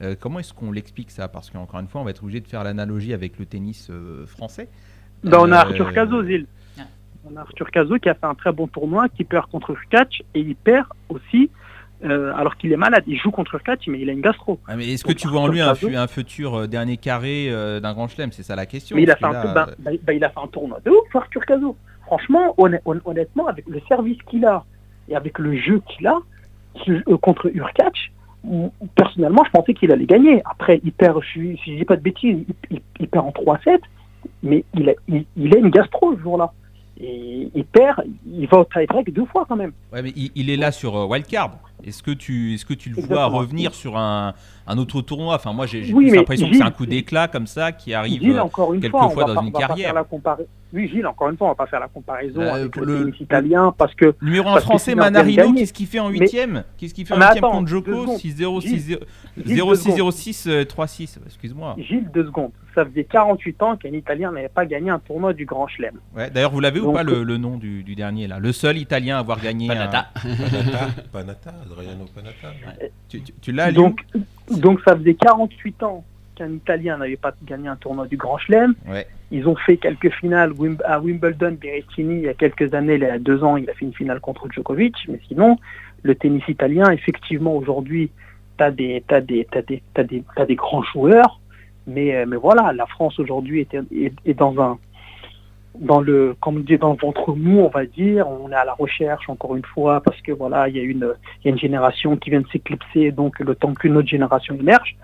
Euh, 0.01 0.15
comment 0.19 0.39
est-ce 0.39 0.55
qu'on 0.55 0.73
l'explique 0.73 1.11
ça? 1.11 1.29
Parce 1.29 1.51
qu'encore 1.51 1.81
une 1.81 1.89
fois, 1.89 2.01
on 2.01 2.05
va 2.05 2.11
être 2.11 2.23
obligé 2.23 2.41
de 2.41 2.47
faire 2.47 2.65
l'analogie 2.65 3.13
avec 3.13 3.39
le 3.39 3.47
tennis 3.47 3.89
euh, 3.91 4.27
français. 4.27 4.69
Ben, 5.25 5.39
on 5.41 5.51
a 5.53 5.57
Euh, 5.57 5.61
Arthur 5.61 5.93
Cazot, 5.93 6.25
Zil. 6.25 6.47
On 7.25 7.37
a 7.37 7.41
Arthur 7.43 7.71
Cazot 7.71 7.99
qui 7.99 8.09
a 8.09 8.15
fait 8.15 8.27
un 8.27 8.35
très 8.35 8.53
bon 8.53 8.67
tournoi, 8.67 9.09
qui 9.09 9.23
perd 9.23 9.47
contre 9.49 9.71
Urkac 9.71 10.23
et 10.35 10.41
il 10.41 10.57
perd 10.57 10.87
aussi 11.09 11.51
euh, 12.05 12.33
alors 12.37 12.57
qu'il 12.57 12.73
est 12.73 12.77
malade. 12.77 13.05
Il 13.07 13.19
joue 13.19 13.31
contre 13.31 13.55
Urkac, 13.55 13.81
mais 13.87 14.01
il 14.01 14.09
a 14.09 14.13
une 14.13 14.21
gastro. 14.21 14.59
Ah, 14.67 14.77
mais 14.77 14.89
est-ce 14.93 15.05
que 15.05 15.13
tu 15.13 15.29
vois 15.29 15.41
en 15.43 15.49
lui 15.49 15.61
un, 15.61 16.07
futur 16.07 16.55
euh, 16.55 16.67
dernier 16.67 16.97
carré 16.97 17.47
euh, 17.51 17.81
d'un 17.81 17.93
grand 17.93 18.09
chelem? 18.09 18.33
C'est 18.33 18.43
ça 18.43 18.57
la 18.57 18.67
question. 18.67 18.97
Mais 18.97 19.03
il 19.03 19.11
a, 19.11 19.17
fait 19.17 19.25
un, 19.25 19.55
ben, 19.55 19.67
ben, 19.79 19.97
ben, 20.03 20.13
il 20.17 20.25
a 20.25 20.29
fait 20.31 20.41
un 20.43 20.47
tournoi 20.49 20.79
de 20.85 20.91
ouf, 20.91 21.15
Arthur 21.17 21.45
Cazot. 21.47 21.77
Franchement, 22.07 22.55
honn- 22.59 22.81
honn- 22.85 23.01
honnêtement, 23.05 23.47
avec 23.47 23.67
le 23.69 23.81
service 23.89 24.19
qu'il 24.29 24.45
a 24.45 24.65
et 25.09 25.17
avec 25.17 25.39
le 25.39 25.57
jeu 25.57 25.81
qu'il 25.89 26.07
a 26.07 26.19
ce- 26.85 27.15
contre 27.17 27.51
Urkac, 27.55 27.95
m- 28.45 28.71
personnellement, 28.95 29.45
je 29.47 29.51
pensais 29.51 29.73
qu'il 29.75 29.91
allait 29.93 30.07
gagner. 30.07 30.43
Après, 30.45 30.81
il 30.85 30.93
perd, 30.93 31.21
je, 31.23 31.41
si 31.57 31.73
je 31.73 31.77
dis 31.79 31.85
pas 31.85 31.97
de 31.97 32.03
bêtises, 32.03 32.45
il, 32.71 32.77
il- 32.77 32.83
il 33.01 33.09
perd 33.09 33.27
en 33.27 33.31
3-7, 33.31 33.81
mais 34.43 34.65
il 34.75 34.91
a, 34.91 34.93
il, 35.09 35.25
il 35.37 35.55
a 35.55 35.59
une 35.59 35.71
gastro 35.71 36.15
ce 36.17 36.21
jour-là. 36.21 36.53
Et 37.01 37.49
il 37.55 37.65
perd, 37.65 38.05
il 38.31 38.47
va 38.47 38.59
au 38.59 38.65
tie-break 38.65 39.13
deux 39.13 39.25
fois 39.27 39.45
quand 39.49 39.57
même. 39.57 39.73
Ouais, 39.93 40.03
mais 40.03 40.13
il, 40.15 40.31
il 40.37 40.51
est 40.51 40.57
là 40.57 40.71
sur 40.71 41.09
Wildcard. 41.09 41.59
Est-ce 41.85 42.03
que 42.03 42.11
tu, 42.11 42.55
est-ce 42.55 42.65
que 42.65 42.75
tu 42.75 42.91
le 42.91 43.03
vois 43.03 43.27
revenir 43.27 43.75
sur 43.75 43.97
un, 43.97 44.35
un 44.67 44.79
autre 44.79 45.01
tournoi 45.03 45.35
Enfin, 45.35 45.53
moi, 45.53 45.67
j'ai 45.67 45.93
Oui, 45.93 46.11
l'impression 46.11 46.49
que 46.49 46.57
c'est 46.57 46.63
un 46.63 46.71
coup 46.71 46.87
d'éclat 46.87 47.29
comme 47.29 47.47
ça 47.47 47.73
qui 47.73 47.93
arrive 47.95 48.21
Gilles, 48.21 48.37
euh, 48.39 48.43
encore 48.43 48.73
une 48.75 48.81
quelquefois 48.81 49.11
fois, 49.11 49.25
on 49.25 49.27
va 49.27 49.35
dans 49.35 49.41
pas- 49.41 49.47
une 49.47 49.53
carrière. 49.53 49.95
la 49.95 50.05
Oui, 50.73 50.89
Gilles, 50.89 51.07
encore 51.07 51.29
une 51.31 51.37
fois, 51.37 51.49
on 51.49 51.51
va 51.51 51.55
pas 51.57 51.67
faire 51.67 51.81
la 51.81 51.89
comparaison 51.89 52.41
Euh, 52.41 52.55
avec 52.55 52.77
le, 52.77 53.01
tennis 53.05 53.21
italien 53.21 53.75
parce 53.77 53.95
que. 53.95 54.15
Numéro 54.23 54.49
1 54.49 54.53
parce 54.53 54.65
que 54.65 54.69
français, 54.71 54.95
Manarino, 54.95 55.53
qu'est-ce 55.55 55.73
qu'il 55.73 55.87
fait 55.87 55.99
en 56.01 56.09
huitième? 56.09 56.65
Qu'est-ce 56.79 56.95
qu'il 56.95 57.07
fait 57.07 57.15
en 57.15 57.19
huitième 57.21 57.43
contre 57.43 57.69
Joko 57.69 57.91
secondes. 57.93 58.17
6-0, 58.19 58.61
Gilles, 58.61 58.79
6-0, 58.79 58.99
Gilles, 59.45 59.57
0, 59.57 59.69
deux 59.71 59.75
6, 59.77 59.83
secondes. 59.83 59.97
0, 59.97 60.11
6, 60.13 60.47
euh, 60.47 60.65
3-6. 60.65 61.19
Excuse-moi. 61.27 61.75
Gilles, 61.79 62.09
deux 62.15 62.25
secondes. 62.27 62.53
Ça 62.75 62.87
faisait 62.87 63.05
48 63.05 63.63
ans 63.63 63.77
qu'un 63.77 63.91
Italien 63.93 64.33
n'avait 64.33 64.49
pas 64.49 64.65
gagné 64.65 64.89
un 64.89 64.99
tournoi 64.99 65.35
du 65.35 65.45
Grand 65.45 65.67
Chelem. 65.67 65.97
Ouais, 66.17 66.31
D'ailleurs, 66.31 66.53
vous 66.53 66.61
l'avez 66.61 66.81
ou 66.81 66.91
pas 66.93 67.03
le, 67.03 67.23
le 67.23 67.37
nom 67.37 67.59
du, 67.59 67.83
du 67.83 67.95
dernier 67.95 68.27
là? 68.29 68.39
Le 68.39 68.51
seul 68.53 68.79
Italien 68.79 69.17
à 69.17 69.19
avoir 69.19 69.43
gagné. 69.43 69.69
Panata. 69.69 70.07
Panata, 70.15 70.87
Panata, 71.13 71.55
Adriano 71.73 72.05
Panata. 72.15 72.49
un- 72.49 72.87
Tu, 73.09 73.21
tu- 73.23 73.33
tu 73.41 73.53
l'as, 73.53 73.73
Donc, 73.73 74.05
donc 74.51 74.81
ça 74.85 74.97
faisait 74.97 75.15
48 75.15 75.83
ans 75.83 76.05
qu'un 76.35 76.51
Italien 76.53 76.99
n'avait 76.99 77.17
pas 77.17 77.33
gagné 77.45 77.69
un 77.69 77.77
tournoi 77.77 78.07
du 78.07 78.17
Grand 78.17 78.39
Chelem. 78.39 78.75
Ouais. 78.89 79.07
Ils 79.31 79.47
ont 79.49 79.57
fait 79.57 79.77
quelques 79.77 80.11
finales 80.13 80.53
à 80.85 81.01
Wimbledon, 81.01 81.57
Berrettini, 81.61 82.15
il 82.17 82.23
y 82.23 82.29
a 82.29 82.35
quelques 82.35 82.73
années, 82.75 82.95
il 82.95 83.01
y 83.03 83.05
a 83.07 83.19
deux 83.19 83.43
ans, 83.45 83.57
il 83.57 83.69
a 83.69 83.75
fait 83.75 83.85
une 83.87 83.95
finale 83.95 84.21
contre 84.21 84.49
Djokovic. 84.51 84.95
Mais 85.09 85.21
sinon, 85.29 85.59
le 86.03 86.15
tennis 86.15 86.43
italien, 86.49 86.91
effectivement, 86.91 87.55
aujourd'hui, 87.57 88.11
tu 88.59 88.65
as 88.65 88.71
des, 88.71 89.03
t'as 89.07 89.21
des, 89.21 89.47
t'as 89.51 89.63
des, 89.63 89.83
t'as 89.95 90.03
des, 90.05 90.23
t'as 90.37 90.47
des 90.47 90.55
grands 90.57 90.83
joueurs. 90.83 91.41
Mais, 91.87 92.15
euh, 92.15 92.27
mais 92.29 92.37
voilà, 92.37 92.73
la 92.73 92.87
France 92.87 93.19
aujourd'hui 93.19 93.61
est, 93.61 93.75
est, 93.75 94.13
est 94.25 94.35
dans 94.35 94.59
un 94.61 94.79
dans 95.79 96.01
le 96.01 96.35
comme 96.41 96.63
dit 96.63 96.79
dans 96.79 96.93
le 96.93 96.99
ventre 96.99 97.35
mou 97.35 97.61
on 97.61 97.69
va 97.69 97.87
dire. 97.87 98.29
On 98.29 98.51
est 98.51 98.55
à 98.55 98.65
la 98.65 98.75
recherche 98.75 99.29
encore 99.29 99.57
une 99.57 99.65
fois 99.65 100.01
parce 100.01 100.21
que 100.21 100.33
voilà 100.33 100.69
il 100.69 100.77
y 100.77 100.81
a 100.81 100.83
une 100.83 101.13
y 101.45 101.49
a 101.49 101.51
une 101.51 101.59
génération 101.59 102.17
qui 102.17 102.31
vient 102.31 102.41
de 102.41 102.49
s'éclipser 102.49 103.11
donc 103.13 103.39
le 103.41 103.55
temps 103.55 103.75
qu'une 103.75 103.97
autre 103.97 104.09
génération 104.09 104.55
émerge. 104.55 104.97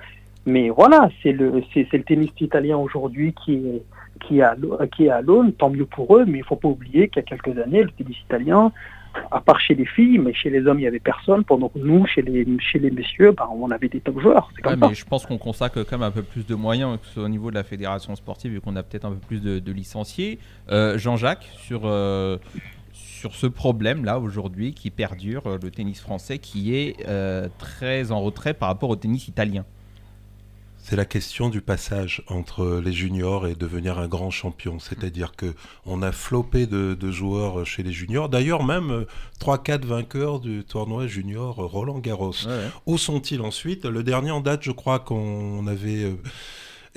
Mais 0.47 0.71
voilà 0.71 1.09
c'est 1.23 1.33
le 1.33 1.63
c'est 1.73 1.93
le 1.93 2.05
tennis 2.05 2.31
italien 2.41 2.77
aujourd'hui 2.77 3.35
qui 3.45 3.55
est 3.55 3.83
qui 4.21 4.39
est 4.39 4.43
à 4.43 4.57
qui 4.95 5.07
est 5.07 5.11
à 5.11 5.21
l'aune 5.21 5.53
tant 5.53 5.71
mieux 5.71 5.87
pour 5.87 6.17
eux 6.17 6.25
mais 6.27 6.39
il 6.39 6.45
faut 6.45 6.57
pas 6.57 6.69
oublier 6.69 7.09
qu'il 7.09 7.23
y 7.23 7.25
a 7.25 7.29
quelques 7.29 7.59
années 7.59 7.83
le 7.83 7.91
tennis 7.91 8.19
italien 8.21 8.73
à 9.31 9.41
part 9.41 9.61
chez 9.61 9.75
les 9.75 9.87
filles 9.87 10.19
mais 10.19 10.33
chez 10.35 10.51
les 10.51 10.67
hommes 10.67 10.79
il 10.79 10.85
y 10.85 10.87
avait 10.87 11.01
personne 11.01 11.45
pendant 11.45 11.69
que 11.69 11.79
nous 11.79 12.07
chez 12.07 12.23
les 12.23 12.47
chez 12.61 12.79
les 12.79 12.91
messieurs 12.91 13.33
bah, 13.33 13.49
on 13.53 13.71
avait 13.71 13.89
des 13.89 14.01
top 14.01 14.21
joueurs 14.21 14.49
Ouais, 14.65 14.77
ça 14.77 14.89
mais 14.89 14.95
je 14.95 15.05
pense 15.05 15.27
qu'on 15.27 15.39
consacre 15.39 15.83
quand 15.83 15.99
même 15.99 16.09
un 16.09 16.11
peu 16.11 16.23
plus 16.23 16.47
de 16.47 16.55
moyens, 16.55 16.99
que 17.15 17.21
au 17.21 17.29
niveau 17.29 17.51
de 17.51 17.55
la 17.55 17.65
fédération 17.65 18.15
sportive, 18.17 18.53
vu 18.53 18.61
qu'on 18.61 18.77
a 18.77 18.83
peut-être 18.83 19.05
un 19.05 19.13
peu 19.13 19.27
plus 19.27 19.41
de, 19.41 19.59
de 19.59 19.73
licenciés. 19.73 20.39
Euh, 20.71 20.99
Jean-Jacques, 20.99 21.49
sur, 21.59 21.83
euh, 21.85 22.39
sur 22.93 23.35
ce 23.35 23.47
problème-là 23.47 24.19
aujourd'hui 24.19 24.75
qui 24.75 24.91
perdure, 24.91 25.47
euh, 25.47 25.59
le 25.63 25.71
tennis 25.71 26.01
français 26.01 26.39
qui 26.39 26.75
est 26.75 26.97
euh, 27.09 27.49
très 27.59 28.13
en 28.13 28.21
retrait 28.21 28.55
par 28.55 28.69
rapport 28.69 28.91
au 28.91 28.97
tennis 28.97 29.29
italien. 29.29 29.65
C'est 30.89 30.97
la 30.97 31.05
question 31.05 31.51
du 31.51 31.61
passage 31.61 32.23
entre 32.29 32.81
les 32.83 32.95
juniors 32.95 33.47
et 33.47 33.55
devenir 33.55 33.99
un 33.99 34.09
grand 34.09 34.31
champion. 34.31 34.79
C'est-à-dire 34.79 35.37
que 35.37 35.55
on 35.85 36.01
a 36.01 36.13
flopé 36.13 36.67
de, 36.67 36.97
de 36.99 37.11
joueurs 37.11 37.67
chez 37.67 37.83
les 37.83 37.93
juniors. 37.93 38.31
D'ailleurs, 38.31 38.65
même 38.65 38.91
euh, 38.91 39.05
3-4 39.39 39.85
vainqueurs 39.85 40.41
du 40.41 40.65
tournoi 40.65 41.07
junior 41.07 41.61
euh, 41.61 41.67
Roland 41.67 41.99
Garros. 41.99 42.33
Où 42.87 42.97
sont-ils 42.97 43.43
ensuite? 43.43 43.85
Le 43.85 44.03
dernier 44.03 44.31
en 44.31 44.41
date, 44.41 44.63
je 44.63 44.71
crois 44.73 44.99
qu'on 44.99 45.67
avait 45.67 46.11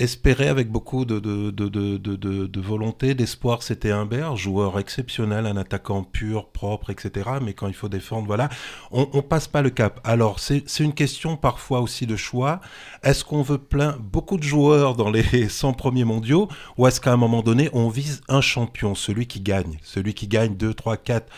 espéré 0.01 0.47
avec 0.47 0.69
beaucoup 0.69 1.05
de, 1.05 2.59
volonté, 2.59 3.13
d'espoir, 3.13 3.63
c'était 3.63 3.91
Humbert, 3.91 4.35
joueur 4.35 4.79
exceptionnel, 4.79 5.45
un 5.45 5.57
attaquant 5.57 6.03
pur, 6.03 6.49
propre, 6.49 6.89
etc. 6.89 7.29
Mais 7.41 7.53
quand 7.53 7.67
il 7.67 7.73
faut 7.73 7.89
défendre, 7.89 8.27
voilà, 8.27 8.49
on, 8.91 9.07
on 9.13 9.21
passe 9.21 9.47
pas 9.47 9.61
le 9.61 9.69
cap. 9.69 9.99
Alors, 10.03 10.39
c'est 10.39 10.79
une 10.79 10.93
question 10.93 11.37
parfois 11.37 11.81
aussi 11.81 12.07
de 12.07 12.15
choix. 12.15 12.61
Est-ce 13.03 13.23
qu'on 13.23 13.41
veut 13.41 13.57
plein 13.57 13.97
beaucoup 13.99 14.37
de 14.37 14.43
joueurs 14.43 14.95
dans 14.95 15.09
les 15.09 15.23
100 15.49 15.73
premiers 15.73 16.05
mondiaux 16.05 16.47
ou 16.77 16.87
est-ce 16.87 16.99
qu'à 16.99 17.13
un 17.13 17.17
moment 17.17 17.41
donné, 17.41 17.69
on 17.73 17.89
vise 17.89 18.21
un 18.27 18.41
champion, 18.41 18.95
celui 18.95 19.27
qui 19.27 19.39
gagne, 19.39 19.77
celui 19.83 20.13
qui 20.13 20.27
gagne 20.27 20.55
2, 20.55 20.73
3, 20.73 20.97
4 20.97 21.31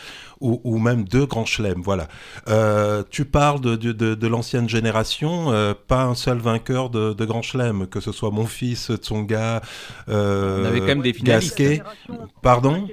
ou, 0.44 0.60
ou 0.64 0.78
même 0.78 1.04
deux 1.04 1.26
grands 1.26 1.44
chelems, 1.46 1.82
voilà. 1.82 2.06
Euh, 2.48 3.02
tu 3.10 3.24
parles 3.24 3.60
de, 3.60 3.76
de, 3.76 3.92
de- 3.92 4.14
de 4.14 4.26
l'ancienne 4.28 4.68
génération, 4.68 5.52
euh, 5.52 5.74
pas 5.88 6.04
un 6.04 6.14
seul 6.14 6.38
vainqueur 6.38 6.90
de, 6.90 7.12
de 7.14 7.24
grand 7.24 7.42
chelem, 7.42 7.86
que 7.86 8.00
ce 8.00 8.12
soit 8.12 8.30
mon 8.30 8.46
fils, 8.46 8.92
Tsonga, 8.96 9.62
euh, 10.08 10.62
On 10.62 10.64
avait 10.66 10.80
quand 10.80 10.86
même 10.86 11.02
des 11.02 11.12
finalistes. 11.12 11.56
Gasquet. 11.58 11.82
Pardon? 12.42 12.86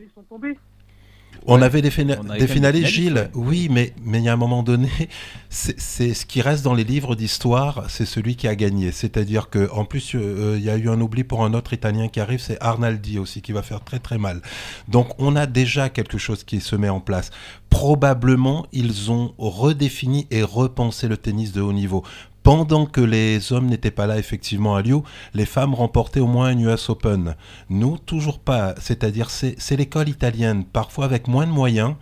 On 1.47 1.61
avait 1.61 1.81
des, 1.81 1.89
fina- 1.89 2.17
On 2.23 2.29
avait 2.29 2.39
des 2.39 2.45
quand 2.45 2.47
même 2.47 2.47
finalistes, 2.55 2.87
Gilles. 2.87 3.29
Oui, 3.33 3.67
mais 3.71 3.93
mais 4.03 4.19
il 4.19 4.23
y 4.25 4.29
a 4.29 4.33
un 4.33 4.37
moment 4.37 4.61
donné, 4.63 4.89
c'est 5.49 6.13
ce 6.13 6.25
qui 6.25 6.41
reste 6.41 6.63
dans 6.63 6.73
les 6.73 6.83
livres 6.83 7.15
d'histoire, 7.15 7.85
c'est 7.89 8.05
celui 8.05 8.35
qui 8.35 8.47
a 8.47 8.55
gagné. 8.55 8.91
C'est-à-dire 8.91 9.49
que 9.49 9.69
en 9.71 9.85
plus, 9.85 10.13
euh, 10.15 10.55
il 10.57 10.63
y 10.63 10.69
a 10.69 10.77
eu 10.77 10.89
un 10.89 11.01
oubli 11.01 11.23
pour 11.23 11.43
un 11.43 11.53
autre 11.53 11.73
Italien 11.73 12.07
qui 12.09 12.19
arrive, 12.19 12.39
c'est 12.39 12.57
Arnaldi 12.61 13.17
aussi, 13.19 13.41
qui 13.41 13.51
va 13.51 13.61
faire 13.63 13.83
très 13.83 13.99
très 13.99 14.17
mal. 14.17 14.41
Donc 14.87 15.09
on 15.19 15.35
a 15.35 15.45
déjà 15.47 15.89
quelque 15.89 16.17
chose 16.17 16.43
qui 16.43 16.61
se 16.61 16.75
met 16.75 16.89
en 16.89 16.99
place. 16.99 17.31
Probablement, 17.69 18.65
ils 18.73 19.11
ont 19.11 19.33
redéfini 19.37 20.27
et 20.29 20.43
repensé 20.43 21.07
le 21.07 21.17
tennis 21.17 21.51
de 21.53 21.61
haut 21.61 21.73
niveau. 21.73 22.03
Pendant 22.43 22.85
que 22.87 23.01
les 23.01 23.53
hommes 23.53 23.67
n'étaient 23.67 23.91
pas 23.91 24.07
là 24.07 24.17
effectivement 24.17 24.75
à 24.75 24.81
Lyon, 24.81 25.03
les 25.33 25.45
femmes 25.45 25.75
remportaient 25.75 26.19
au 26.19 26.27
moins 26.27 26.47
un 26.47 26.57
US 26.57 26.89
Open. 26.89 27.35
Nous, 27.69 27.97
toujours 27.99 28.39
pas. 28.39 28.73
C'est-à-dire, 28.79 29.29
c'est 29.29 29.77
l'école 29.77 30.09
italienne. 30.09 30.65
Parfois, 30.65 31.05
avec 31.05 31.27
moins 31.27 31.45
de 31.45 31.51
moyens, 31.51 31.95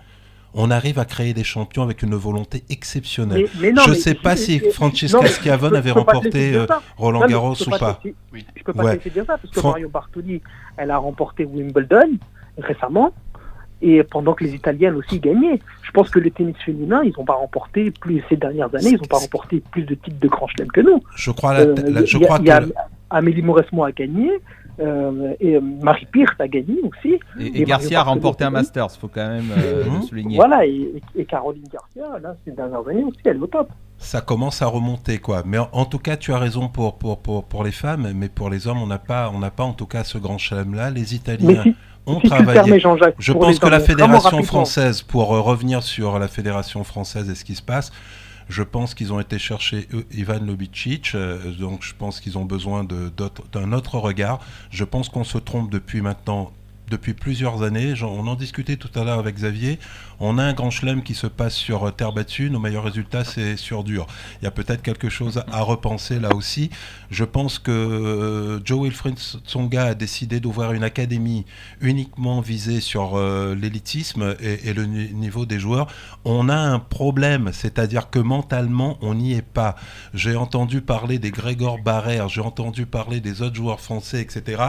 on 0.54 0.72
arrive 0.72 0.98
à 0.98 1.06
créer 1.06 1.34
des 1.34 1.44
champions 1.44 1.84
avec 1.84 2.02
une 2.02 2.16
volonté 2.16 2.64
exceptionnelle. 2.70 3.48
Mais- 3.56 3.68
mais 3.68 3.72
non, 3.72 3.84
je 3.86 3.92
ne 3.92 3.96
sais 3.96 4.16
pas 4.16 4.36
si 4.36 4.60
Francesca 4.72 5.28
Schiavone 5.28 5.76
avait 5.76 5.92
remporté 5.92 6.56
euh. 6.56 6.66
Roland 6.98 7.28
Garros 7.28 7.62
ou 7.62 7.70
pas 7.70 8.00
Je 8.34 8.64
peux 8.64 8.74
pas 8.74 8.96
te 8.98 9.10
dire 9.10 9.26
ça 9.26 9.38
parce 9.38 9.54
que 9.54 9.60
Mario 9.62 9.90
Bartoli, 9.90 10.42
elle 10.78 10.92
a 10.92 10.98
remporté 10.98 11.46
Wimbledon 11.46 12.18
récemment 12.58 13.14
et 13.82 14.04
pendant 14.04 14.34
que 14.34 14.44
les 14.44 14.54
Italiennes 14.56 14.96
aussi 14.96 15.20
gagnaient. 15.20 15.60
Je 15.84 15.92
pense 15.92 16.10
que 16.10 16.20
le 16.20 16.30
tennis 16.32 16.56
féminin, 16.66 17.02
ils 17.04 17.14
n'ont 17.18 17.26
pas 17.26 17.34
remporté 17.34 17.92
plus 17.92 18.24
ces 18.30 18.36
dernières 18.38 18.74
années, 18.76 18.90
ils 18.92 18.98
n'ont 18.98 19.06
pas 19.10 19.18
remporté 19.18 19.62
plus 19.72 19.84
de 19.84 19.96
titres 19.96 20.20
de 20.20 20.28
Grand 20.28 20.48
Chelem 20.48 20.68
que 20.72 20.82
nous. 20.82 21.02
Je 21.16 21.32
crois, 21.32 21.54
la- 21.54 21.60
Euh, 21.62 21.76
la- 21.88 22.06
je 22.06 22.18
il 22.18 22.22
y 22.22 22.24
a- 22.24 22.28
crois 22.28 22.38
il 22.42 22.46
y 22.48 22.52
a 22.52 22.62
que 22.62 22.70
Amélie 23.10 23.42
Mauresmo 23.42 23.84
a 23.84 23.92
gagné. 23.92 24.30
euh, 24.82 25.34
et 25.42 25.60
Marie 25.60 26.06
Pierce 26.06 26.36
a 26.40 26.48
gagné 26.48 26.76
aussi. 26.84 27.20
Et, 27.38 27.64
Garcia 27.66 28.00
a 28.00 28.04
remporté 28.04 28.46
un. 28.46 28.50
Masters, 28.50 28.90
faut 28.92 29.10
quand 29.10 29.28
même 29.28 29.52
euh, 29.58 29.84
Mhm. 29.84 29.96
le 29.96 30.02
souligner. 30.04 30.36
Voilà, 30.38 30.66
et, 30.66 30.94
et 31.18 31.26
Caroline 31.26 31.66
Garcia, 31.70 32.18
là, 32.22 32.34
ces 32.46 32.52
dernières 32.52 32.88
années 32.88 33.04
aussi, 33.04 33.20
elle 33.26 33.36
est 33.36 33.40
au 33.42 33.48
top. 33.48 33.70
ça 33.98 34.22
commence 34.22 34.62
à 34.62 34.68
remonter 34.68 35.18
quoi. 35.18 35.44
Mais 35.46 35.58
en, 35.58 35.68
en 35.74 35.84
tout 35.84 36.00
cas, 36.00 36.16
tu 36.16 36.32
as 36.32 36.38
raison 36.38 36.70
pour, 36.70 36.98
pour, 36.98 37.18
pour, 37.20 37.44
pour 37.44 37.66
les 37.66 37.74
femmes, 37.74 38.08
mais 38.16 38.30
pour 38.30 38.50
les 38.50 38.68
hommes, 38.68 38.82
on 38.82 38.88
n'a 38.88 39.00
pas, 39.00 39.30
on 39.36 39.40
n'a 39.40 39.52
pas 39.52 39.64
en 39.66 39.74
tout 39.74 39.86
cas 39.88 40.06
ce 40.06 40.18
grand 40.18 40.38
chelem 40.38 40.74
là. 40.74 40.90
Les 40.90 41.02
Mais 41.02 41.08
Italiens 41.12 41.64
si, 41.64 41.76
si 42.08 42.80
Jean-Jacques, 42.80 43.16
Je 43.20 43.34
pense 43.34 43.60
que 43.60 43.68
la 43.68 43.80
fédération 43.80 44.44
française, 44.44 45.02
pour 45.02 45.34
euh, 45.34 45.42
revenir 45.42 45.84
sur 45.84 46.20
la 46.20 46.28
fédération 46.28 46.84
française 46.84 47.30
et 47.30 47.36
ce 47.36 47.44
qui 47.44 47.56
se 47.56 47.62
passe, 47.62 47.92
je 48.50 48.64
pense 48.64 48.96
qu'ils 48.96 49.14
ont 49.14 49.20
été 49.20 49.38
chercher 49.38 49.88
euh, 49.94 50.04
Ivan 50.12 50.40
Lobicic, 50.40 51.12
euh, 51.14 51.38
donc 51.52 51.84
je 51.84 51.94
pense 51.98 52.20
qu'ils 52.20 52.38
ont 52.38 52.46
besoin 52.46 52.84
d'un 52.84 53.74
autre 53.74 54.00
regard. 54.00 54.40
Je 54.72 54.84
pense 54.84 55.10
qu'on 55.10 55.24
se 55.24 55.38
trompe 55.38 55.70
depuis 55.70 56.02
maintenant, 56.02 56.52
depuis 56.90 57.14
plusieurs 57.14 57.64
années. 57.64 57.94
On 58.02 58.28
en 58.28 58.36
discutait 58.36 58.78
tout 58.78 58.90
à 59.00 59.04
l'heure 59.04 59.20
avec 59.20 59.36
Xavier. 59.36 59.80
On 60.20 60.38
a 60.38 60.44
un 60.44 60.54
grand 60.54 60.70
chelem 60.70 61.02
qui 61.02 61.14
se 61.14 61.28
passe 61.28 61.56
sur 61.56 61.88
euh, 61.88 61.92
terre 61.92 62.12
battue. 62.12 62.50
Nos 62.50 62.60
meilleurs 62.60 62.84
résultats, 62.84 63.24
c'est 63.24 63.56
sur 63.56 63.84
dur. 63.84 64.06
Il 64.42 64.46
y 64.46 64.48
a 64.48 64.52
peut-être 64.52 64.82
quelque 64.82 65.10
chose 65.10 65.42
à 65.52 65.62
repenser 65.62 66.20
là 66.20 66.36
aussi. 66.36 66.70
Je 67.10 67.24
pense 67.24 67.58
que 67.60 67.72
euh, 67.72 68.60
Joe 68.66 68.84
Wilfried 68.84 69.18
Tsonga 69.18 69.86
a 69.86 69.94
décidé 69.96 70.40
d'ouvrir 70.40 70.74
une 70.74 70.84
académie 70.84 71.46
uniquement 71.80 72.42
visée 72.42 72.82
sur 72.82 73.16
euh, 73.16 73.56
l'élitisme 73.56 74.36
et, 74.42 74.74
le 74.74 74.86
ni- 74.86 75.14
niveau 75.14 75.46
des 75.46 75.60
joueurs. 75.60 75.88
On 76.26 76.50
a 76.50 76.58
un 76.58 76.80
problème, 76.80 77.52
c'est-à-dire 77.54 78.10
que 78.10 78.20
mentalement, 78.20 78.98
on 79.02 79.14
n'y 79.16 79.34
est 79.34 79.42
pas. 79.42 79.76
J'ai 80.14 80.36
entendu 80.36 80.82
parler 80.82 81.20
des 81.20 81.32
Grégor 81.32 81.80
Barrère, 81.80 82.28
j'ai 82.28 82.42
entendu 82.42 82.86
parler 82.86 83.22
des 83.22 83.42
autres 83.42 83.56
joueurs 83.56 83.80
français, 83.80 84.22
etc. 84.22 84.64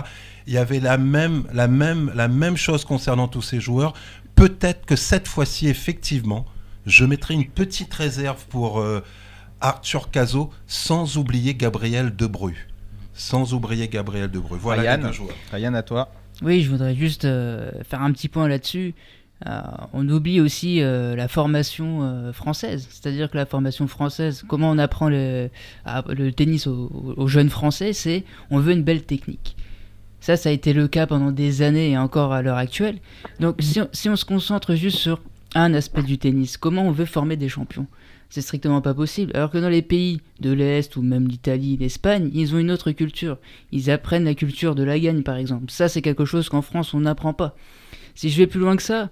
Il 0.46 0.52
y 0.52 0.58
avait 0.58 0.80
la 0.80 0.98
même, 0.98 1.44
la 1.52 1.68
même, 1.68 2.10
la 2.14 2.28
même 2.28 2.56
chose 2.56 2.84
concernant 2.84 3.28
tous 3.28 3.42
ces 3.42 3.60
joueurs. 3.60 3.92
Peut-être 4.34 4.86
que 4.86 4.96
cette 4.96 5.28
fois-ci, 5.28 5.68
effectivement, 5.68 6.46
je 6.86 7.04
mettrai 7.04 7.34
une 7.34 7.46
petite 7.48 7.92
réserve 7.92 8.46
pour 8.46 8.80
euh, 8.80 9.02
Arthur 9.60 10.10
Cazot, 10.10 10.50
sans 10.66 11.16
oublier 11.18 11.54
Gabriel 11.54 12.14
Debru. 12.16 12.68
Sans 13.12 13.52
oublier 13.52 13.88
Gabriel 13.88 14.30
Debru. 14.30 14.58
Voilà 14.58 14.96
Ryan, 14.96 15.12
joueurs. 15.12 15.36
Ryan, 15.52 15.74
à 15.74 15.82
toi. 15.82 16.10
Oui, 16.42 16.62
je 16.62 16.70
voudrais 16.70 16.94
juste 16.94 17.26
euh, 17.26 17.70
faire 17.84 18.00
un 18.02 18.12
petit 18.12 18.28
point 18.28 18.48
là-dessus. 18.48 18.94
Euh, 19.46 19.60
on 19.94 20.08
oublie 20.08 20.40
aussi 20.40 20.82
euh, 20.82 21.16
la 21.16 21.26
formation 21.28 22.00
euh, 22.02 22.32
française, 22.32 22.86
c'est-à-dire 22.90 23.30
que 23.30 23.38
la 23.38 23.46
formation 23.46 23.86
française, 23.88 24.44
comment 24.46 24.70
on 24.70 24.76
apprend 24.78 25.08
le, 25.08 25.48
à- 25.86 26.04
le 26.08 26.30
tennis 26.32 26.66
aux, 26.66 27.14
aux 27.16 27.26
jeunes 27.26 27.48
Français, 27.48 27.94
c'est 27.94 28.24
on 28.50 28.58
veut 28.58 28.72
une 28.72 28.82
belle 28.82 29.02
technique. 29.02 29.56
Ça, 30.20 30.36
ça 30.36 30.50
a 30.50 30.52
été 30.52 30.72
le 30.72 30.88
cas 30.88 31.06
pendant 31.06 31.32
des 31.32 31.62
années 31.62 31.90
et 31.90 31.98
encore 31.98 32.32
à 32.32 32.42
l'heure 32.42 32.56
actuelle. 32.56 32.98
Donc, 33.40 33.56
si 33.60 33.80
on, 33.80 33.88
si 33.92 34.08
on 34.08 34.16
se 34.16 34.24
concentre 34.24 34.74
juste 34.74 34.98
sur 34.98 35.20
un 35.54 35.72
aspect 35.74 36.02
du 36.02 36.18
tennis, 36.18 36.56
comment 36.56 36.86
on 36.86 36.92
veut 36.92 37.06
former 37.06 37.36
des 37.36 37.48
champions? 37.48 37.86
C'est 38.28 38.42
strictement 38.42 38.80
pas 38.80 38.94
possible. 38.94 39.32
Alors 39.34 39.50
que 39.50 39.58
dans 39.58 39.68
les 39.68 39.82
pays 39.82 40.20
de 40.38 40.52
l'Est 40.52 40.94
ou 40.96 41.02
même 41.02 41.26
l'Italie, 41.26 41.76
l'Espagne, 41.76 42.30
ils 42.32 42.54
ont 42.54 42.58
une 42.58 42.70
autre 42.70 42.92
culture. 42.92 43.38
Ils 43.72 43.90
apprennent 43.90 44.24
la 44.24 44.34
culture 44.34 44.76
de 44.76 44.84
la 44.84 45.00
gagne, 45.00 45.22
par 45.22 45.36
exemple. 45.36 45.70
Ça, 45.70 45.88
c'est 45.88 46.00
quelque 46.00 46.24
chose 46.24 46.48
qu'en 46.48 46.62
France, 46.62 46.94
on 46.94 47.00
n'apprend 47.00 47.32
pas. 47.32 47.56
Si 48.14 48.30
je 48.30 48.36
vais 48.36 48.46
plus 48.46 48.60
loin 48.60 48.76
que 48.76 48.82
ça, 48.82 49.10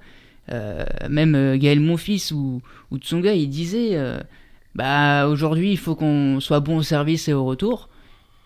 euh, 0.53 0.85
même 1.11 1.35
euh, 1.35 1.57
Gaël 1.57 1.81
Monfils 1.81 2.33
ou, 2.33 2.63
ou 2.91 2.99
Tsonga, 2.99 3.35
il 3.35 3.49
disait 3.49 3.97
euh, 3.97 4.21
bah 4.75 5.27
aujourd'hui, 5.27 5.73
il 5.73 5.79
faut 5.79 5.97
qu'on 5.97 6.39
soit 6.41 6.61
bon 6.61 6.77
au 6.77 6.83
service 6.83 7.29
et 7.29 7.33
au 7.33 7.45
retour. 7.45 7.89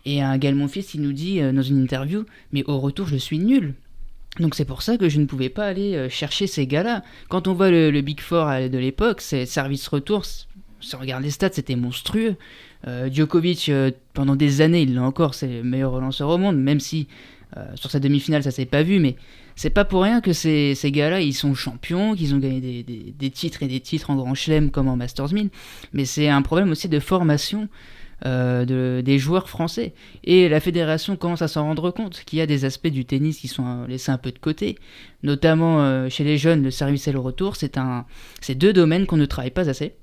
Et 0.05 0.21
un 0.21 0.37
Gaël 0.39 0.55
Monfils, 0.55 0.95
il 0.95 1.03
nous 1.03 1.13
dit 1.13 1.41
dans 1.41 1.63
une 1.63 1.83
interview 1.83 2.25
mais 2.53 2.65
au 2.67 2.79
retour, 2.79 3.07
je 3.07 3.17
suis 3.17 3.39
nul. 3.39 3.75
Donc 4.41 4.55
c'est 4.55 4.65
pour 4.65 4.83
ça 4.83 4.97
que 4.97 5.09
je 5.09 5.21
ne 5.21 5.27
pouvais 5.27 5.51
pas 5.51 5.67
aller 5.67 6.09
chercher 6.09 6.47
ces 6.47 6.67
gars-là. 6.67 7.03
Quand 7.29 7.49
on 7.49 7.53
voit 7.53 7.71
le, 7.71 8.01
Big 8.01 8.21
Four 8.21 8.47
de 8.47 8.79
l'époque, 8.79 9.21
c'est 9.21 9.47
service-retour, 9.47 10.25
si 10.83 10.95
on 10.95 10.99
regarde 10.99 11.23
les 11.23 11.31
stats, 11.31 11.53
c'était 11.53 11.77
monstrueux. 11.77 12.37
Euh, 12.87 13.09
Djokovic, 13.11 13.69
euh, 13.69 13.91
pendant 14.13 14.37
des 14.37 14.61
années, 14.61 14.83
il 14.83 14.95
l'a 14.95 15.03
encore, 15.03 15.35
c'est 15.35 15.47
le 15.47 15.63
meilleur 15.63 15.93
relanceur 15.93 16.29
au 16.29 16.39
monde, 16.39 16.59
même 16.59 16.81
si 16.81 17.07
euh, 17.57 17.65
sur 17.77 17.91
sa 17.91 18.01
demi-finale, 18.01 18.43
ça 18.43 18.51
s'est 18.51 18.67
pas 18.67 18.83
vu, 18.83 18.99
mais 18.99 19.17
c'est 19.55 19.71
pas 19.71 19.85
pour 19.85 20.03
rien 20.03 20.21
que 20.21 20.33
ces, 20.33 20.75
gars-là, 20.85 21.21
ils 21.21 21.35
sont 21.35 21.55
champions, 21.55 22.15
qu'ils 22.15 22.35
ont 22.35 22.39
gagné 22.39 22.83
des, 22.83 23.31
titres 23.31 23.63
et 23.63 23.69
des 23.69 23.81
titres 23.81 24.11
en 24.11 24.17
Grand 24.17 24.35
Chelem 24.35 24.71
comme 24.71 24.89
en 24.89 24.97
Masters 24.97 25.33
1000, 25.33 25.51
mais 25.93 26.05
c'est 26.05 26.29
un 26.29 26.43
problème 26.43 26.71
aussi 26.71 26.89
de 26.89 26.99
formation 26.99 27.69
de, 28.25 29.03
des 29.05 29.19
joueurs 29.19 29.49
français. 29.49 29.95
Et 30.25 30.49
la 30.49 30.61
fédération 30.61 31.17
commence 31.17 31.43
à 31.43 31.49
s'en 31.49 31.65
rendre 31.65 31.91
compte 31.91 32.23
qu'il 32.25 32.39
y 32.39 32.43
a 32.43 32.47
des 32.47 32.65
aspects 32.65 32.89
du 32.89 33.05
tennis 33.05 33.39
qui 33.39 33.49
sont 33.49 33.85
laissés 33.87 34.13
un 34.13 34.19
peu 34.19 34.31
de 34.31 34.39
côté, 34.39 34.79
notamment 35.23 36.09
chez 36.09 36.25
les 36.25 36.39
jeunes, 36.39 36.63
le 36.63 36.71
service 36.71 37.09
et 37.09 37.13
le 37.13 37.19
retour, 37.19 37.57
c'est 37.57 38.55
deux 38.55 38.73
domaines 38.73 39.07
qu'on 39.07 39.17
ne 39.17 39.27
travaille 39.27 39.51
pas 39.51 39.69
assez. 39.69 39.95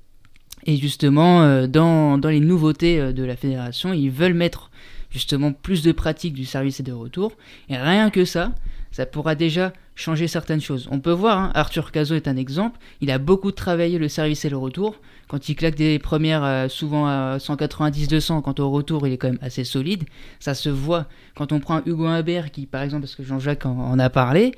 Et 0.66 0.76
justement, 0.76 1.42
euh, 1.42 1.66
dans, 1.66 2.18
dans, 2.18 2.28
les 2.28 2.40
nouveautés 2.40 3.00
euh, 3.00 3.12
de 3.12 3.24
la 3.24 3.36
fédération, 3.36 3.92
ils 3.92 4.10
veulent 4.10 4.34
mettre 4.34 4.70
justement 5.10 5.52
plus 5.52 5.82
de 5.82 5.92
pratiques 5.92 6.34
du 6.34 6.44
service 6.44 6.80
et 6.80 6.82
de 6.82 6.92
retour. 6.92 7.32
Et 7.68 7.76
rien 7.76 8.10
que 8.10 8.24
ça, 8.24 8.52
ça 8.90 9.06
pourra 9.06 9.34
déjà 9.34 9.72
changer 9.94 10.28
certaines 10.28 10.60
choses. 10.60 10.88
On 10.90 11.00
peut 11.00 11.12
voir, 11.12 11.38
hein, 11.38 11.50
Arthur 11.54 11.92
Cazot 11.92 12.14
est 12.14 12.28
un 12.28 12.36
exemple, 12.36 12.78
il 13.00 13.10
a 13.10 13.18
beaucoup 13.18 13.52
travaillé 13.52 13.98
le 13.98 14.08
service 14.08 14.44
et 14.44 14.50
le 14.50 14.56
retour. 14.56 14.96
Quand 15.28 15.48
il 15.48 15.54
claque 15.54 15.76
des 15.76 15.98
premières 15.98 16.42
euh, 16.42 16.68
souvent 16.68 17.06
à 17.06 17.36
190-200, 17.38 18.42
quand 18.42 18.58
au 18.58 18.70
retour 18.70 19.06
il 19.06 19.12
est 19.12 19.18
quand 19.18 19.28
même 19.28 19.38
assez 19.42 19.64
solide, 19.64 20.04
ça 20.40 20.54
se 20.54 20.68
voit. 20.68 21.06
Quand 21.36 21.52
on 21.52 21.60
prend 21.60 21.82
Hugo 21.86 22.06
Humbert, 22.06 22.50
qui 22.50 22.66
par 22.66 22.82
exemple, 22.82 23.02
parce 23.02 23.14
que 23.14 23.22
Jean-Jacques 23.22 23.66
en, 23.66 23.98
a 23.98 24.10
parlé, 24.10 24.52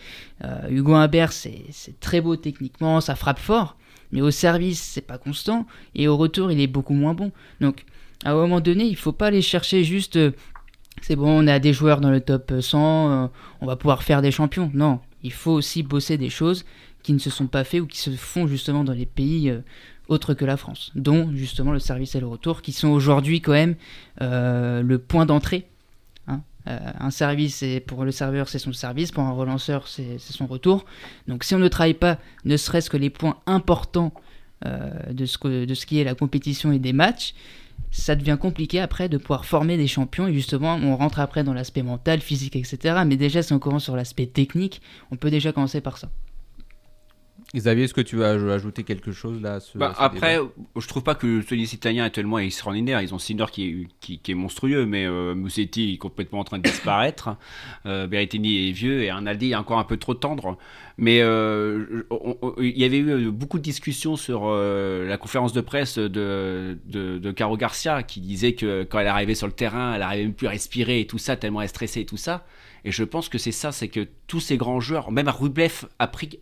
Hugo 0.71 0.95
Humbert 0.95 1.33
c'est 1.33 2.01
très 2.01 2.21
beau 2.21 2.37
techniquement, 2.37 3.01
ça 3.01 3.17
frappe 3.17 3.39
fort, 3.39 3.77
mais 4.13 4.21
au 4.21 4.31
service, 4.31 4.81
c'est 4.81 5.07
pas 5.07 5.19
constant, 5.19 5.67
et 5.95 6.07
au 6.07 6.17
retour, 6.17 6.53
il 6.53 6.61
est 6.61 6.67
beaucoup 6.67 6.95
moins 6.95 7.15
bon. 7.15 7.33
Donc, 7.61 7.85
à 8.25 8.31
un 8.31 8.35
moment 8.35 8.61
donné, 8.61 8.85
il 8.85 8.97
faut 8.97 9.13
pas 9.13 9.27
aller 9.27 9.43
chercher 9.43 9.83
juste, 9.83 10.17
euh, 10.17 10.31
c'est 11.01 11.17
bon, 11.17 11.45
on 11.45 11.47
a 11.47 11.59
des 11.59 11.73
joueurs 11.73 12.01
dans 12.01 12.11
le 12.11 12.21
top 12.21 12.53
100, 12.61 12.79
euh, 13.11 13.27
on 13.61 13.67
va 13.67 13.77
pouvoir 13.77 14.03
faire 14.03 14.23
des 14.23 14.31
champions. 14.31 14.71
Non, 14.75 15.01
il 15.23 15.33
faut 15.33 15.53
aussi 15.53 15.83
bosser 15.83 16.19
des 16.19 16.31
choses 16.31 16.65
qui 17.03 17.13
ne 17.13 17.19
se 17.19 17.31
sont 17.31 17.47
pas 17.47 17.65
faites 17.65 17.81
ou 17.81 17.87
qui 17.87 17.99
se 17.99 18.11
font 18.11 18.47
justement 18.47 18.85
dans 18.85 18.93
les 18.93 19.07
pays 19.07 19.51
euh, 19.51 19.61
autres 20.09 20.35
que 20.35 20.45
la 20.45 20.57
France, 20.57 20.93
dont 20.95 21.31
justement 21.35 21.73
le 21.73 21.79
service 21.79 22.15
et 22.15 22.21
le 22.21 22.27
retour, 22.27 22.63
qui 22.63 22.73
sont 22.73 22.89
aujourd'hui 22.89 23.41
quand 23.41 23.53
même 23.53 23.77
le 24.21 24.97
point 24.97 25.27
d'entrée 25.27 25.67
euh, 26.69 26.79
un 26.99 27.11
service, 27.11 27.65
pour 27.87 28.05
le 28.05 28.13
serveur, 28.13 28.49
c'est 28.49 28.59
son 28.59 28.73
service, 28.73 29.11
pour 29.11 29.25
un 29.25 29.33
relanceur, 29.33 29.89
c'est 29.89 30.19
son 30.19 30.47
retour. 30.47 30.85
Donc 31.27 31.45
si 31.45 31.55
on 31.55 31.59
ne 31.59 31.69
travaille 31.69 31.95
pas, 31.95 32.19
ne 32.45 32.57
serait-ce 32.57 32.89
que 32.89 32.97
les 32.97 33.11
points 33.11 33.39
importants 33.47 34.13
euh, 34.65 34.91
de, 35.13 35.27
ce 35.27 35.65
de 35.65 35.75
ce 35.75 35.87
qui 35.87 36.01
est 36.01 36.05
la 36.05 36.15
compétition 36.15 36.71
et 36.73 36.79
des 36.79 36.93
matchs, 36.93 37.35
ça 37.93 38.17
devient 38.17 38.39
compliqué 38.41 38.81
après 38.81 39.09
de 39.09 39.19
pouvoir 39.19 39.45
former 39.45 39.77
des 39.77 39.87
champions. 39.87 40.27
Et 40.27 40.33
justement, 40.33 40.75
on 40.75 40.97
rentre 40.97 41.21
après 41.21 41.45
dans 41.45 41.55
l'aspect 41.55 41.83
mental, 41.83 42.21
physique, 42.21 42.57
etc. 42.57 43.03
Mais 43.07 43.17
déjà, 43.17 43.43
si 43.43 43.53
on 43.53 43.61
commence 43.61 43.85
sur 43.85 43.95
l'aspect 43.95 44.27
technique, 44.27 44.83
on 45.13 45.17
peut 45.17 45.31
déjà 45.31 45.53
commencer 45.53 45.81
par 45.81 45.99
ça. 45.99 46.11
Xavier, 47.55 47.85
est-ce 47.85 47.95
que 47.95 48.01
tu 48.01 48.17
vas 48.17 48.31
ajouter 48.31 48.83
quelque 48.83 49.13
chose 49.13 49.41
là 49.43 49.59
bah, 49.75 49.95
Après, 49.99 50.39
je 50.77 50.89
trouve 50.89 51.03
pas 51.03 51.15
que 51.15 51.27
le 51.27 51.45
tennis 51.45 51.73
italien 51.73 52.07
est 52.07 52.11
tellement 52.11 52.39
extraordinaire. 52.39 53.03
Ils 53.03 53.15
ont 53.15 53.19
Sinner 53.19 53.45
qui 53.53 53.87
est, 54.01 54.19
qui, 54.19 54.33
est 54.33 54.35
monstrueux, 54.35 54.87
mais 54.87 55.05
euh, 55.05 55.35
Musetti 55.35 55.93
est 55.93 55.99
complètement 55.99 56.41
en 56.41 56.45
train 56.45 56.59
de 56.59 56.63
disparaître. 56.63 57.37
euh, 57.87 58.07
Berrettini 58.07 58.69
est 58.69 58.73
vieux 58.73 59.03
et 59.03 59.11
Arnaldi 59.11 59.53
est 59.53 59.57
encore 59.57 59.79
un 59.79 59.85
peu 59.85 59.99
trop 59.99 60.15
tendre. 60.15 60.57
Mais 60.99 61.21
euh, 61.23 62.05
il 62.59 62.79
y 62.79 62.85
avait 62.85 62.99
eu 62.99 63.11
euh, 63.11 63.31
beaucoup 63.31 63.59
de 63.59 63.63
discussions 63.63 64.17
sur 64.17 64.43
euh, 64.45 65.07
la 65.07 65.17
conférence 65.17 65.53
de 65.53 65.61
presse 65.61 65.99
de, 65.99 66.79
de, 66.87 67.31
Caro 67.33 67.57
Garcia 67.57 68.03
qui 68.03 68.21
disait 68.21 68.53
que 68.53 68.85
quand 68.85 68.99
elle 68.99 69.07
arrivait 69.07 69.35
sur 69.35 69.47
le 69.47 69.53
terrain, 69.53 69.95
elle 69.95 70.01
n'arrivait 70.01 70.25
même 70.25 70.35
plus 70.35 70.47
à 70.47 70.51
respirer 70.51 71.01
et 71.01 71.07
tout 71.07 71.19
ça, 71.19 71.37
tellement 71.37 71.63
elle 71.63 71.69
stressait 71.69 72.03
et 72.03 72.07
tout 72.07 72.17
ça. 72.17 72.45
Et 72.85 72.93
je 72.93 73.05
pense 73.05 73.29
que 73.29 73.39
c'est 73.39 73.53
ça, 73.53 73.73
c'est 73.73 73.89
que 73.89 74.07
tous 74.27 74.41
ces 74.41 74.57
grands 74.57 74.81
joueurs, 74.81 75.13
même 75.13 75.29
Rublev 75.29 75.87
a 75.99 76.09
pris 76.09 76.39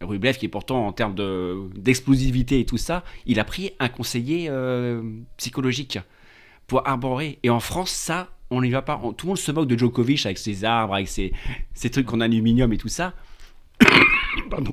Rublev, 0.00 0.38
qui 0.38 0.46
est 0.46 0.50
pourtant 0.50 0.86
en 0.86 0.92
termes 0.92 1.14
d'explosivité 1.76 2.60
et 2.60 2.64
tout 2.64 2.78
ça, 2.78 3.04
il 3.26 3.38
a 3.38 3.44
pris 3.44 3.72
un 3.78 3.88
conseiller 3.88 4.46
euh, 4.48 5.02
psychologique 5.36 5.98
pour 6.66 6.86
arborer. 6.88 7.38
Et 7.42 7.50
en 7.50 7.60
France, 7.60 7.90
ça, 7.90 8.30
on 8.50 8.62
n'y 8.62 8.70
va 8.70 8.82
pas. 8.82 8.98
Tout 9.16 9.26
le 9.26 9.28
monde 9.28 9.38
se 9.38 9.52
moque 9.52 9.68
de 9.68 9.76
Djokovic 9.76 10.24
avec 10.24 10.38
ses 10.38 10.64
arbres, 10.64 10.94
avec 10.94 11.08
ses, 11.08 11.32
trucs 11.90 12.12
en 12.12 12.20
aluminium 12.20 12.72
et 12.72 12.78
tout 12.78 12.88
ça. 12.88 13.12
Pardon. 14.50 14.72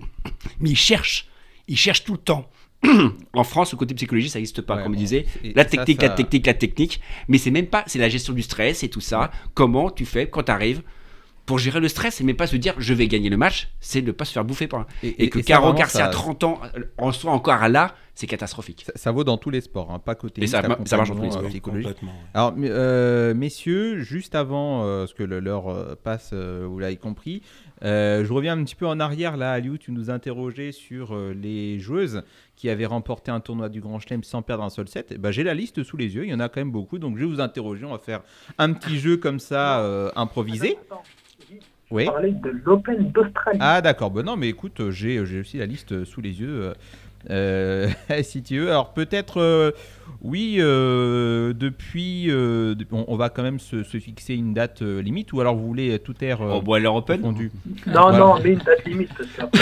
Mais 0.59 0.69
il 0.69 0.77
cherche. 0.77 1.27
Il 1.67 1.77
cherche 1.77 2.05
tout 2.05 2.13
le 2.13 2.19
temps. 2.19 2.49
en 3.33 3.43
France, 3.43 3.73
le 3.73 3.77
côté 3.77 3.95
psychologie, 3.95 4.29
ça 4.29 4.39
n'existe 4.39 4.61
pas, 4.61 4.81
comme 4.81 4.93
je 4.93 4.99
disais. 4.99 5.25
La 5.55 5.65
technique, 5.65 6.01
la 6.01 6.09
technique, 6.09 6.45
la 6.45 6.53
technique. 6.53 7.01
Mais 7.27 7.37
c'est 7.37 7.51
même 7.51 7.67
pas. 7.67 7.83
C'est 7.87 7.99
la 7.99 8.07
gestion 8.07 8.31
du 8.31 8.43
stress 8.43 8.83
et 8.83 8.89
tout 8.89 9.01
ça. 9.01 9.31
Comment 9.53 9.89
tu 9.89 10.05
fais 10.05 10.29
quand 10.29 10.43
tu 10.43 10.51
arrives 10.51 10.83
pour 11.47 11.57
gérer 11.57 11.79
le 11.79 11.87
stress, 11.87 12.21
mais 12.21 12.35
pas 12.35 12.45
se 12.45 12.57
dire 12.57 12.75
je 12.77 12.93
vais 12.93 13.07
gagner 13.07 13.29
le 13.29 13.37
match, 13.37 13.69
c'est 13.79 14.01
de 14.01 14.07
ne 14.07 14.11
pas 14.11 14.25
se 14.25 14.33
faire 14.33 14.45
bouffer 14.45 14.67
par 14.67 14.81
un. 14.81 14.87
Et, 15.01 15.29
que 15.29 15.39
Caro 15.39 15.73
Garcia 15.73 16.05
à 16.05 16.09
30 16.09 16.43
ans 16.43 16.61
en 16.99 17.11
soit 17.11 17.31
encore 17.31 17.67
là, 17.69 17.95
c'est 18.13 18.27
catastrophique. 18.27 18.85
Ça, 18.95 19.11
vaut 19.11 19.23
dans 19.23 19.37
tous 19.37 19.51
les 19.51 19.61
sports, 19.61 19.91
hein, 19.91 19.99
pas 19.99 20.15
côté. 20.15 20.43
Et 20.43 20.47
ça, 20.47 20.61
ça 20.85 20.97
marche 20.97 21.09
dans 21.09 21.15
tous 21.15 21.21
les 21.21 21.31
sports. 21.31 21.75
Alors, 22.33 22.53
euh, 22.57 23.33
messieurs, 23.33 23.99
juste 23.99 24.33
avant 24.35 24.83
euh, 24.83 25.05
ce 25.05 25.13
que 25.13 25.23
l'heure 25.23 25.69
euh, 25.69 25.95
passe, 25.95 26.33
vous 26.33 26.79
l'avez 26.79 26.97
compris, 26.97 27.43
je 27.81 28.33
reviens 28.33 28.59
un 28.59 28.63
petit 28.63 28.75
peu 28.75 28.87
en 28.87 28.99
arrière 28.99 29.37
là, 29.37 29.51
Aliou, 29.51 29.77
tu 29.77 29.91
nous 29.91 30.09
interrogeais 30.09 30.71
sur 30.71 31.15
les 31.15 31.79
joueuses 31.79 32.23
qui 32.55 32.71
avaient 32.71 32.87
remporté 32.87 33.29
un 33.29 33.39
tournoi 33.39 33.69
du 33.69 33.81
Grand 33.81 33.99
Chelem 33.99 34.23
sans 34.23 34.41
perdre 34.41 34.63
un 34.63 34.71
seul 34.71 34.87
set. 34.87 35.11
Eh 35.11 35.19
ben, 35.19 35.29
j'ai 35.29 35.43
la 35.43 35.53
liste 35.53 35.83
sous 35.83 35.95
les 35.95 36.15
yeux, 36.15 36.25
il 36.25 36.31
y 36.31 36.33
en 36.33 36.39
a 36.39 36.49
quand 36.49 36.59
même 36.59 36.71
beaucoup, 36.71 36.97
donc 36.97 37.17
je 37.17 37.21
vais 37.21 37.29
vous 37.29 37.39
interroger. 37.39 37.85
On 37.85 37.91
va 37.91 37.99
faire 37.99 38.23
un 38.57 38.73
petit 38.73 38.97
jeu 38.97 39.17
comme 39.17 39.39
ça, 39.39 40.11
improvisé. 40.15 40.77
Oui. 41.89 42.05
Parler 42.05 42.31
de 42.31 42.49
l'Open 42.65 43.11
d'Australie. 43.11 43.59
Ah 43.61 43.81
d'accord, 43.81 44.11
bon, 44.11 44.25
non 44.25 44.35
mais 44.35 44.49
écoute, 44.49 44.79
euh, 44.81 44.91
j'ai, 44.91 45.25
j'ai 45.25 45.39
aussi 45.39 45.57
la 45.57 45.65
liste 45.65 45.93
euh, 45.93 46.05
sous 46.05 46.19
les 46.19 46.41
yeux. 46.41 46.73
Euh, 47.29 47.87
si 48.23 48.43
tu 48.43 48.59
veux. 48.59 48.69
Alors 48.69 48.93
peut-être, 48.93 49.73
oui, 50.21 50.57
depuis, 50.57 52.29
on, 52.91 53.15
va 53.15 53.29
quand 53.29 53.43
même 53.43 53.59
se, 53.59 53.83
fixer 53.83 54.35
une 54.35 54.53
date 54.53 54.81
limite, 54.81 55.31
ou 55.31 55.39
alors 55.39 55.55
vous 55.55 55.65
voulez 55.65 55.97
tout 55.99 56.15
air 56.21 56.41
oh, 56.41 56.61
bon, 56.61 56.85
Open 56.85 57.21
Non, 57.87 58.11
non, 58.11 58.35
mais 58.43 58.51
une 58.51 58.59
date 58.59 58.85
limite. 58.85 59.11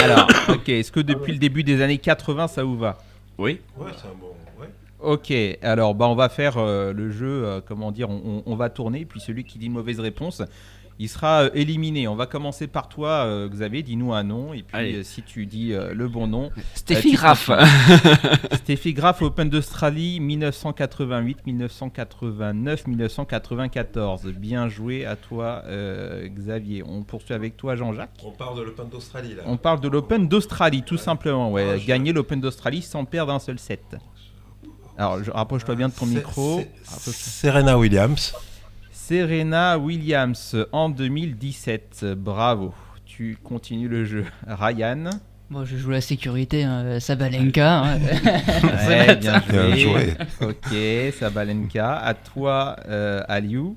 alors, 0.02 0.28
ok, 0.48 0.68
est-ce 0.68 0.90
que 0.90 1.00
depuis 1.00 1.32
le 1.32 1.38
début 1.38 1.62
des 1.62 1.80
années 1.80 1.98
80, 1.98 2.48
ça 2.48 2.64
vous 2.64 2.76
va? 2.76 2.98
Oui. 3.38 3.60
Ouais, 3.78 3.90
c'est 3.96 4.06
un 4.06 4.14
bon. 4.20 4.32
Ok, 4.98 5.30
alors 5.62 5.94
bah, 5.94 6.08
on 6.08 6.14
va 6.14 6.28
faire 6.28 6.56
le 6.58 7.10
jeu, 7.10 7.62
comment 7.66 7.92
dire, 7.92 8.10
on, 8.10 8.42
on, 8.44 8.56
va 8.56 8.70
tourner, 8.70 9.04
puis 9.04 9.20
celui 9.20 9.44
qui 9.44 9.58
dit 9.58 9.68
mauvaise 9.68 10.00
réponse, 10.00 10.42
il 10.98 11.08
sera 11.08 11.42
euh, 11.42 11.50
éliminé. 11.54 12.08
On 12.08 12.16
va 12.16 12.26
commencer 12.26 12.66
par 12.66 12.88
toi, 12.88 13.24
euh, 13.24 13.48
Xavier. 13.48 13.82
Dis-nous 13.82 14.12
un 14.12 14.22
nom. 14.22 14.54
Et 14.54 14.62
puis, 14.62 14.96
euh, 14.96 15.02
si 15.02 15.22
tu 15.22 15.46
dis 15.46 15.72
le 15.72 16.08
bon 16.08 16.26
nom. 16.26 16.50
Stéphie 16.74 17.12
Graff. 17.12 17.50
Stéphie 18.54 18.94
Graff, 18.94 19.22
Open 19.22 19.48
d'Australie, 19.50 20.20
1988, 20.20 21.46
1989, 21.46 22.86
1994. 22.86 24.26
Bien 24.26 24.68
joué 24.68 25.04
à 25.04 25.16
toi, 25.16 25.62
Xavier. 26.26 26.82
On 26.86 27.02
poursuit 27.02 27.34
avec 27.34 27.56
toi, 27.56 27.76
Jean-Jacques. 27.76 28.10
On 28.24 28.30
parle 28.30 28.58
de 28.58 28.62
l'Open 28.62 28.88
d'Australie, 28.88 29.34
là. 29.34 29.42
On 29.46 29.56
parle 29.56 29.80
de 29.80 29.88
l'Open 29.88 30.28
d'Australie, 30.28 30.82
tout 30.82 30.98
simplement. 30.98 31.50
Ouais. 31.50 31.80
Gagner 31.86 32.12
l'Open 32.12 32.40
d'Australie 32.40 32.82
sans 32.82 33.04
perdre 33.04 33.32
un 33.32 33.38
seul 33.38 33.58
set. 33.58 33.96
Alors, 34.98 35.18
rapproche-toi 35.34 35.74
bien 35.74 35.88
de 35.88 35.94
ton 35.94 36.06
micro. 36.06 36.62
Serena 36.84 37.78
Williams. 37.78 38.34
Serena 39.08 39.78
Williams 39.78 40.56
en 40.72 40.88
2017. 40.88 42.06
Bravo. 42.16 42.74
Tu 43.04 43.38
continues 43.40 43.86
le 43.86 44.04
jeu. 44.04 44.24
Ryan. 44.48 45.10
Moi, 45.48 45.64
je 45.64 45.76
joue 45.76 45.90
la 45.90 46.00
sécurité, 46.00 46.64
hein. 46.64 46.98
Sabalenka. 46.98 47.82
Hein. 47.84 47.98
bien, 49.20 49.76
joué. 49.76 50.14
ok, 50.40 51.12
Sabalenka. 51.12 51.98
À 51.98 52.14
toi, 52.14 52.74
euh, 52.88 53.22
Aliou. 53.28 53.76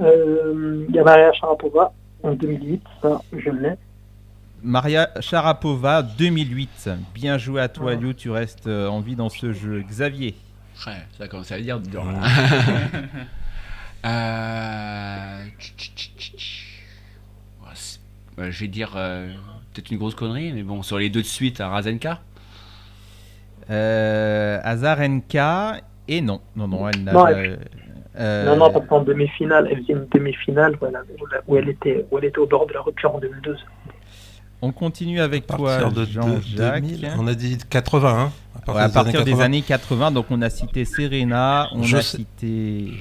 Euh, 0.00 0.86
il 0.88 0.94
y 0.94 1.00
a 1.00 1.02
Maria 1.02 1.32
Sharapova 1.32 1.92
en 2.22 2.34
2008, 2.34 2.82
ça, 3.02 3.20
je 3.36 3.50
l'ai. 3.50 3.74
Maria 4.62 5.10
Sharapova 5.18 6.04
2008. 6.04 6.90
Bien 7.12 7.38
joué 7.38 7.60
à 7.60 7.68
toi, 7.68 7.96
Liu. 7.96 8.14
Tu 8.14 8.30
restes 8.30 8.68
en 8.68 9.00
vie 9.00 9.16
dans 9.16 9.30
ce 9.30 9.52
jeu. 9.52 9.82
Xavier. 9.82 10.36
Ouais, 10.86 10.92
ça 11.18 11.26
commence 11.26 11.50
à 11.50 11.58
dire 11.58 11.80
dur 11.80 12.04
là. 12.04 12.20
euh... 14.04 15.44
Je 18.40 18.60
vais 18.60 18.68
dire 18.68 18.92
peut-être 18.92 19.90
une 19.90 19.98
grosse 19.98 20.14
connerie, 20.14 20.52
mais 20.52 20.62
bon, 20.62 20.82
sur 20.82 20.98
les 20.98 21.10
deux 21.10 21.22
de 21.22 21.26
suite 21.26 21.60
à 21.60 21.68
Razenka. 21.68 22.20
Euh, 23.70 24.60
Azarenka 24.62 25.80
et 26.08 26.20
non, 26.20 26.40
non, 26.56 26.68
non, 26.68 26.88
elle 26.88 27.04
n'a. 27.04 27.12
Non, 27.12 27.26
euh, 28.18 28.46
non, 28.46 28.56
non, 28.56 28.72
parce 28.72 28.86
qu'en 28.86 29.02
demi-finale, 29.02 29.68
elle 29.70 29.82
faisait 29.82 29.92
une 29.92 30.08
demi-finale 30.12 30.76
où, 31.46 31.56
elle 31.56 31.68
était, 31.68 32.04
où 32.10 32.18
elle 32.18 32.24
était 32.24 32.38
au 32.38 32.46
bord 32.46 32.66
de 32.66 32.72
la 32.72 32.80
rupture 32.80 33.14
en 33.14 33.18
2012. 33.18 33.64
On 34.60 34.72
continue 34.72 35.20
avec 35.20 35.46
toi, 35.46 35.90
Jean-Jacques. 36.10 36.84
On 37.16 37.26
a 37.26 37.34
dit 37.34 37.58
80. 37.70 38.08
Hein, 38.08 38.32
à 38.56 38.60
partir, 38.60 38.82
à 38.82 38.88
partir 38.88 39.24
des, 39.24 39.40
années 39.40 39.62
80, 39.62 40.10
donc 40.10 40.26
on 40.30 40.42
a 40.42 40.50
cité 40.50 40.84
Serena, 40.84 41.68
on 41.72 41.82
a 41.82 42.02
cité. 42.02 42.92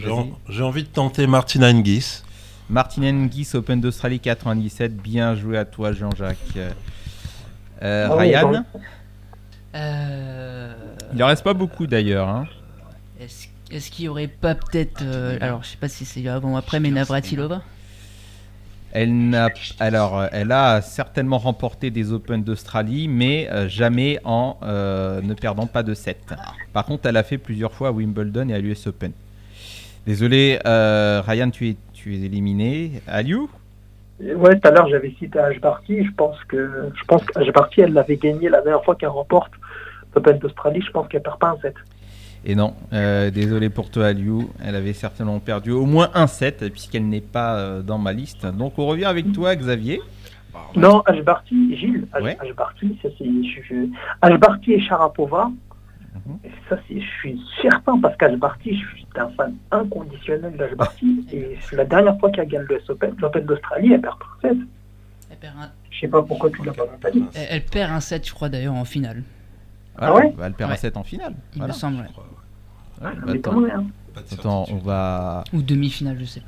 J'ai 0.50 0.64
envie 0.64 0.84
de 0.84 0.90
tenter 0.90 1.28
Martina 1.28 1.68
Hingis. 1.68 2.22
Martina 2.70 3.08
Hingis, 3.08 3.50
Open 3.54 3.82
d'Australie 3.82 4.20
97. 4.20 4.96
Bien 4.98 5.36
joué 5.36 5.58
à 5.58 5.66
toi, 5.66 5.94
Jean-Jacques. 5.94 6.38
Euh, 7.82 8.08
ah 8.10 8.16
Ryan 8.16 8.66
euh... 9.76 10.74
Il 11.14 11.24
en 11.24 11.28
reste 11.28 11.44
pas 11.44 11.54
beaucoup 11.54 11.88
d'ailleurs. 11.88 12.28
Hein. 12.28 12.48
Est-ce 13.20 13.92
qu'il 13.92 14.06
y 14.06 14.08
aurait 14.08 14.28
pas 14.28 14.56
peut-être. 14.56 15.02
Euh, 15.02 15.38
alors, 15.42 15.64
je 15.64 15.70
sais 15.70 15.78
pas 15.78 15.90
si 15.90 16.06
c'est 16.06 16.28
avant 16.28 16.54
ou 16.54 16.58
après, 16.58 16.80
mais 16.80 16.92
Navratilova 16.92 17.62
elle 18.92 19.30
n'a, 19.30 19.50
alors, 19.80 20.26
elle 20.32 20.52
a 20.52 20.82
certainement 20.82 21.38
remporté 21.38 21.92
des 21.92 22.12
Open 22.12 22.44
d'Australie, 22.44 23.08
mais 23.08 23.50
euh, 23.52 23.68
jamais 23.68 24.20
en 24.24 24.58
euh, 24.64 25.22
ne 25.22 25.34
perdant 25.34 25.68
pas 25.68 25.84
de 25.84 25.94
7. 25.94 26.18
Par 26.74 26.86
contre, 26.86 27.08
elle 27.08 27.18
a 27.18 27.24
fait 27.24 27.38
plusieurs 27.38 27.74
fois 27.74 27.90
à 27.90 27.92
Wimbledon 27.92 28.50
et 28.50 28.54
à 28.54 28.60
l'US 28.60 28.88
Open. 28.88 29.12
Désolé, 30.06 30.60
Ryan, 30.64 31.50
tu 31.50 31.70
es, 31.70 31.76
tu 31.94 32.16
es 32.16 32.26
éliminé. 32.26 33.02
Aliou? 33.08 33.50
Ouais, 34.20 34.60
tout 34.60 34.68
à 34.68 34.72
l'heure 34.72 34.88
j'avais 34.90 35.14
cité 35.20 35.38
Ashbarty. 35.38 36.06
Je 36.06 36.12
pense 36.12 36.44
que 36.46 36.90
je 36.96 37.04
pense 37.06 37.24
qu'Ashbarty, 37.26 37.82
elle 37.82 37.94
l'avait 37.94 38.18
gagné 38.18 38.50
la 38.50 38.62
dernière 38.62 38.84
fois 38.84 38.96
qu'elle 38.96 39.10
remporte 39.10 39.52
l'Open 40.16 40.40
d'Australie. 40.40 40.82
Je 40.82 40.92
pense 40.92 41.08
qu'elle 41.08 41.22
perd 41.22 41.38
pas 41.38 41.50
un 41.50 41.58
7. 41.62 41.76
Et 42.50 42.56
non, 42.56 42.74
euh, 42.94 43.30
désolé 43.30 43.70
pour 43.70 43.92
toi, 43.92 44.08
Aliou. 44.08 44.50
Elle 44.64 44.76
avait 44.76 44.94
certainement 44.94 45.40
perdu 45.40 45.72
au 45.72 45.86
moins 45.86 46.10
un 46.14 46.28
7 46.28 46.70
puisqu'elle 46.72 47.08
n'est 47.08 47.22
pas 47.22 47.58
euh, 47.58 47.82
dans 47.82 47.98
ma 47.98 48.14
liste. 48.14 48.46
Donc 48.46 48.80
on 48.80 48.88
revient 48.88 49.06
avec 49.06 49.32
toi, 49.34 49.56
Xavier. 49.56 50.02
Non, 50.76 51.02
Ashbarty, 51.02 51.78
Gilles, 51.78 52.08
Ashbarty, 52.14 52.98
ça 53.04 53.10
c'est. 53.18 53.90
Ashbarty 54.22 54.74
et 54.74 54.82
Sharapova, 54.82 55.52
Mhm. 56.26 56.40
Ça, 56.70 56.78
je 56.90 57.00
suis 57.20 57.40
certain 57.62 58.00
parce 58.00 58.16
qu'Ashbarty, 58.18 58.80
je 58.80 58.88
suis 58.88 59.06
un 59.16 59.30
fan 59.30 59.56
inconditionnel 59.72 60.56
d'Ashbarty. 60.58 61.26
et 61.32 61.58
c'est 61.62 61.76
la 61.76 61.86
dernière 61.86 62.18
fois 62.20 62.32
qu'elle 62.32 62.48
gagne 62.48 62.66
le 62.68 62.80
Open, 62.90 63.16
l'Open 63.20 63.46
d'Australie, 63.46 63.94
elle 63.94 64.02
perd 64.02 64.18
par 64.18 64.38
7. 64.42 64.52
Elle 65.30 65.38
perd 65.38 65.54
un... 65.60 65.72
Je 65.92 66.00
sais 66.00 66.08
pas 66.08 66.22
pourquoi 66.22 66.50
tu 66.52 66.64
l'as 66.64 66.74
pas 66.74 67.12
dit. 67.12 67.24
Elle, 67.34 67.64
perd 67.66 67.92
un 67.92 68.00
7, 68.00 68.28
je 68.28 68.34
crois, 68.34 68.50
d'ailleurs, 68.50 68.76
en 68.76 68.86
finale. 68.86 69.24
Ah, 69.98 70.14
ouais 70.14 70.34
Elle 70.44 70.54
perd 70.54 70.72
un 70.72 70.76
7 70.76 70.98
en 70.98 71.04
finale. 71.04 71.34
Il 71.56 71.64
me 71.64 71.72
semble, 71.72 72.06
ah, 72.08 72.22
attends, 73.02 73.64
hein. 73.64 73.86
attends, 74.32 74.66
on 74.70 74.78
va. 74.78 75.44
Ou 75.54 75.62
demi-finale, 75.62 76.18
je 76.20 76.26
sais 76.26 76.40
pas. 76.40 76.48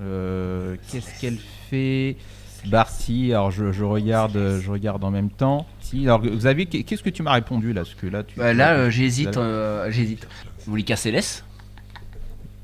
Euh, 0.00 0.76
qu'est-ce 0.90 1.20
qu'elle 1.20 1.38
fait? 1.70 2.16
Barcy, 2.66 3.32
alors 3.32 3.50
je, 3.50 3.84
regarde, 3.84 4.58
je 4.60 4.70
regarde 4.70 5.04
en 5.04 5.10
même 5.10 5.30
temps. 5.30 5.66
Si, 5.80 6.04
alors 6.04 6.20
Xavier, 6.20 6.66
qu'est-ce 6.66 7.02
que 7.02 7.10
tu 7.10 7.22
m'as 7.22 7.32
répondu 7.32 7.72
là? 7.72 7.82
Parce 7.82 7.94
que 7.94 8.06
là, 8.06 8.22
tu, 8.22 8.38
bah, 8.38 8.52
là 8.52 8.74
euh, 8.74 8.90
j'hésite, 8.90 9.36
euh, 9.36 9.90
j'hésite. 9.90 10.26
Monica 10.66 10.96
Seles? 10.96 11.44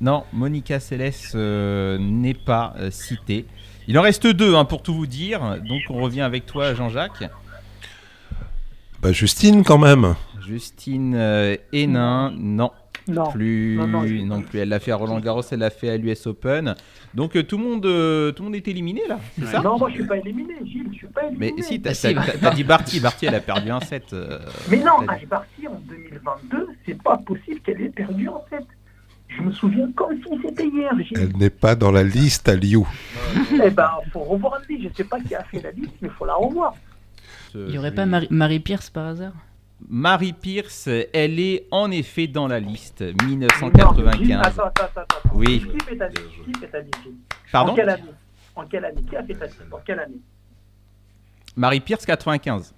Non, 0.01 0.23
Monica 0.33 0.79
Seles 0.79 1.13
euh, 1.35 1.97
n'est 1.97 2.33
pas 2.33 2.75
citée. 2.91 3.45
Il 3.87 3.97
en 3.97 4.01
reste 4.01 4.27
deux 4.27 4.55
hein, 4.55 4.65
pour 4.65 4.83
tout 4.83 4.93
vous 4.93 5.07
dire. 5.07 5.57
Donc 5.67 5.81
on 5.89 6.01
revient 6.01 6.21
avec 6.21 6.45
toi, 6.45 6.73
Jean-Jacques. 6.73 7.29
Bah 9.01 9.11
Justine 9.11 9.63
quand 9.63 9.77
même. 9.77 10.15
Justine 10.45 11.57
Hénin, 11.71 12.33
non. 12.35 12.71
Non. 13.07 13.31
Plus, 13.31 13.77
non, 13.77 14.41
plus. 14.41 14.59
Elle 14.59 14.69
l'a 14.69 14.79
fait 14.79 14.91
à 14.91 14.95
Roland 14.95 15.19
Garros, 15.19 15.41
elle 15.51 15.59
l'a 15.59 15.69
fait 15.69 15.89
à 15.89 15.97
l'US 15.97 16.25
Open. 16.25 16.75
Donc 17.13 17.35
euh, 17.35 17.43
tout 17.43 17.57
le 17.57 17.63
monde, 17.63 17.85
euh, 17.85 18.31
tout 18.31 18.41
le 18.41 18.45
monde 18.49 18.55
est 18.55 18.67
éliminé 18.67 19.01
là, 19.07 19.19
c'est 19.37 19.45
ça? 19.45 19.61
Non, 19.61 19.77
moi 19.77 19.89
je 19.89 19.95
suis 19.95 20.05
pas 20.05 20.17
éliminé, 20.17 20.55
Gilles, 20.65 20.89
je 20.91 20.97
suis 20.97 21.07
pas 21.07 21.27
éliminé. 21.27 21.53
Mais 21.55 21.61
si, 21.61 21.81
t'as 21.81 22.51
dit 22.53 22.63
Barty, 22.63 22.99
Barty, 22.99 23.27
elle 23.27 23.35
a 23.35 23.39
perdu 23.39 23.69
un 23.69 23.79
set. 23.79 24.11
Euh, 24.13 24.39
mais 24.69 24.77
non, 24.77 25.05
Barty 25.29 25.67
en 25.67 25.79
2022, 25.87 26.67
c'est 26.85 27.01
pas 27.01 27.17
possible 27.17 27.59
qu'elle 27.61 27.81
ait 27.81 27.89
perdu 27.89 28.27
un 28.27 28.41
set. 28.49 28.65
Je 29.27 29.41
me 29.41 29.51
souviens 29.51 29.91
comme 29.95 30.17
si 30.17 30.41
c'était 30.41 30.67
hier. 30.67 30.91
Gilles. 30.99 31.17
Elle 31.19 31.37
n'est 31.37 31.49
pas 31.49 31.75
dans 31.75 31.91
la 31.91 32.03
liste 32.03 32.47
à 32.49 32.55
Liu. 32.55 32.83
eh 33.63 33.69
ben, 33.69 33.89
faut 34.13 34.21
revoir 34.21 34.59
la 34.59 34.75
liste. 34.75 34.89
Je 34.89 34.97
sais 34.97 35.03
pas 35.03 35.19
qui 35.19 35.35
a 35.35 35.43
fait 35.43 35.61
la 35.61 35.71
liste, 35.71 35.93
mais 36.01 36.09
faut 36.09 36.25
la 36.25 36.35
revoir. 36.35 36.73
Il 37.53 37.71
y 37.71 37.77
aurait 37.77 37.93
pas 37.93 38.05
Marie, 38.05 38.27
Marie 38.29 38.59
Pierce 38.59 38.89
par 38.89 39.07
hasard? 39.07 39.33
Marie 39.87 40.33
Pierce, 40.33 40.87
elle 41.13 41.39
est 41.39 41.67
en 41.71 41.91
effet 41.91 42.27
dans 42.27 42.47
la 42.47 42.59
liste 42.59 43.01
1995. 43.23 44.31
attends, 44.31 44.63
attends, 44.63 45.01
attends. 45.01 45.29
Oui. 45.33 45.59
Qui 45.59 45.85
fait 45.85 45.97
ta 45.97 46.07
liste 46.07 46.21
Qui 46.45 46.59
fait 46.59 46.67
ta 46.67 46.79
liste 46.79 46.97
Pardon? 47.51 47.73
En 47.73 47.75
quelle 47.75 47.89
année? 47.89 48.03
En 48.55 48.65
quelle 48.65 48.85
année? 48.85 49.01
Qui 49.09 49.15
a 49.15 49.23
fait 49.23 49.33
ta 49.35 49.45
liste 49.45 49.61
En 49.71 49.79
quelle 49.85 49.99
année? 49.99 50.19
Marie 51.55 51.79
Pierce 51.79 52.05
95. 52.05 52.73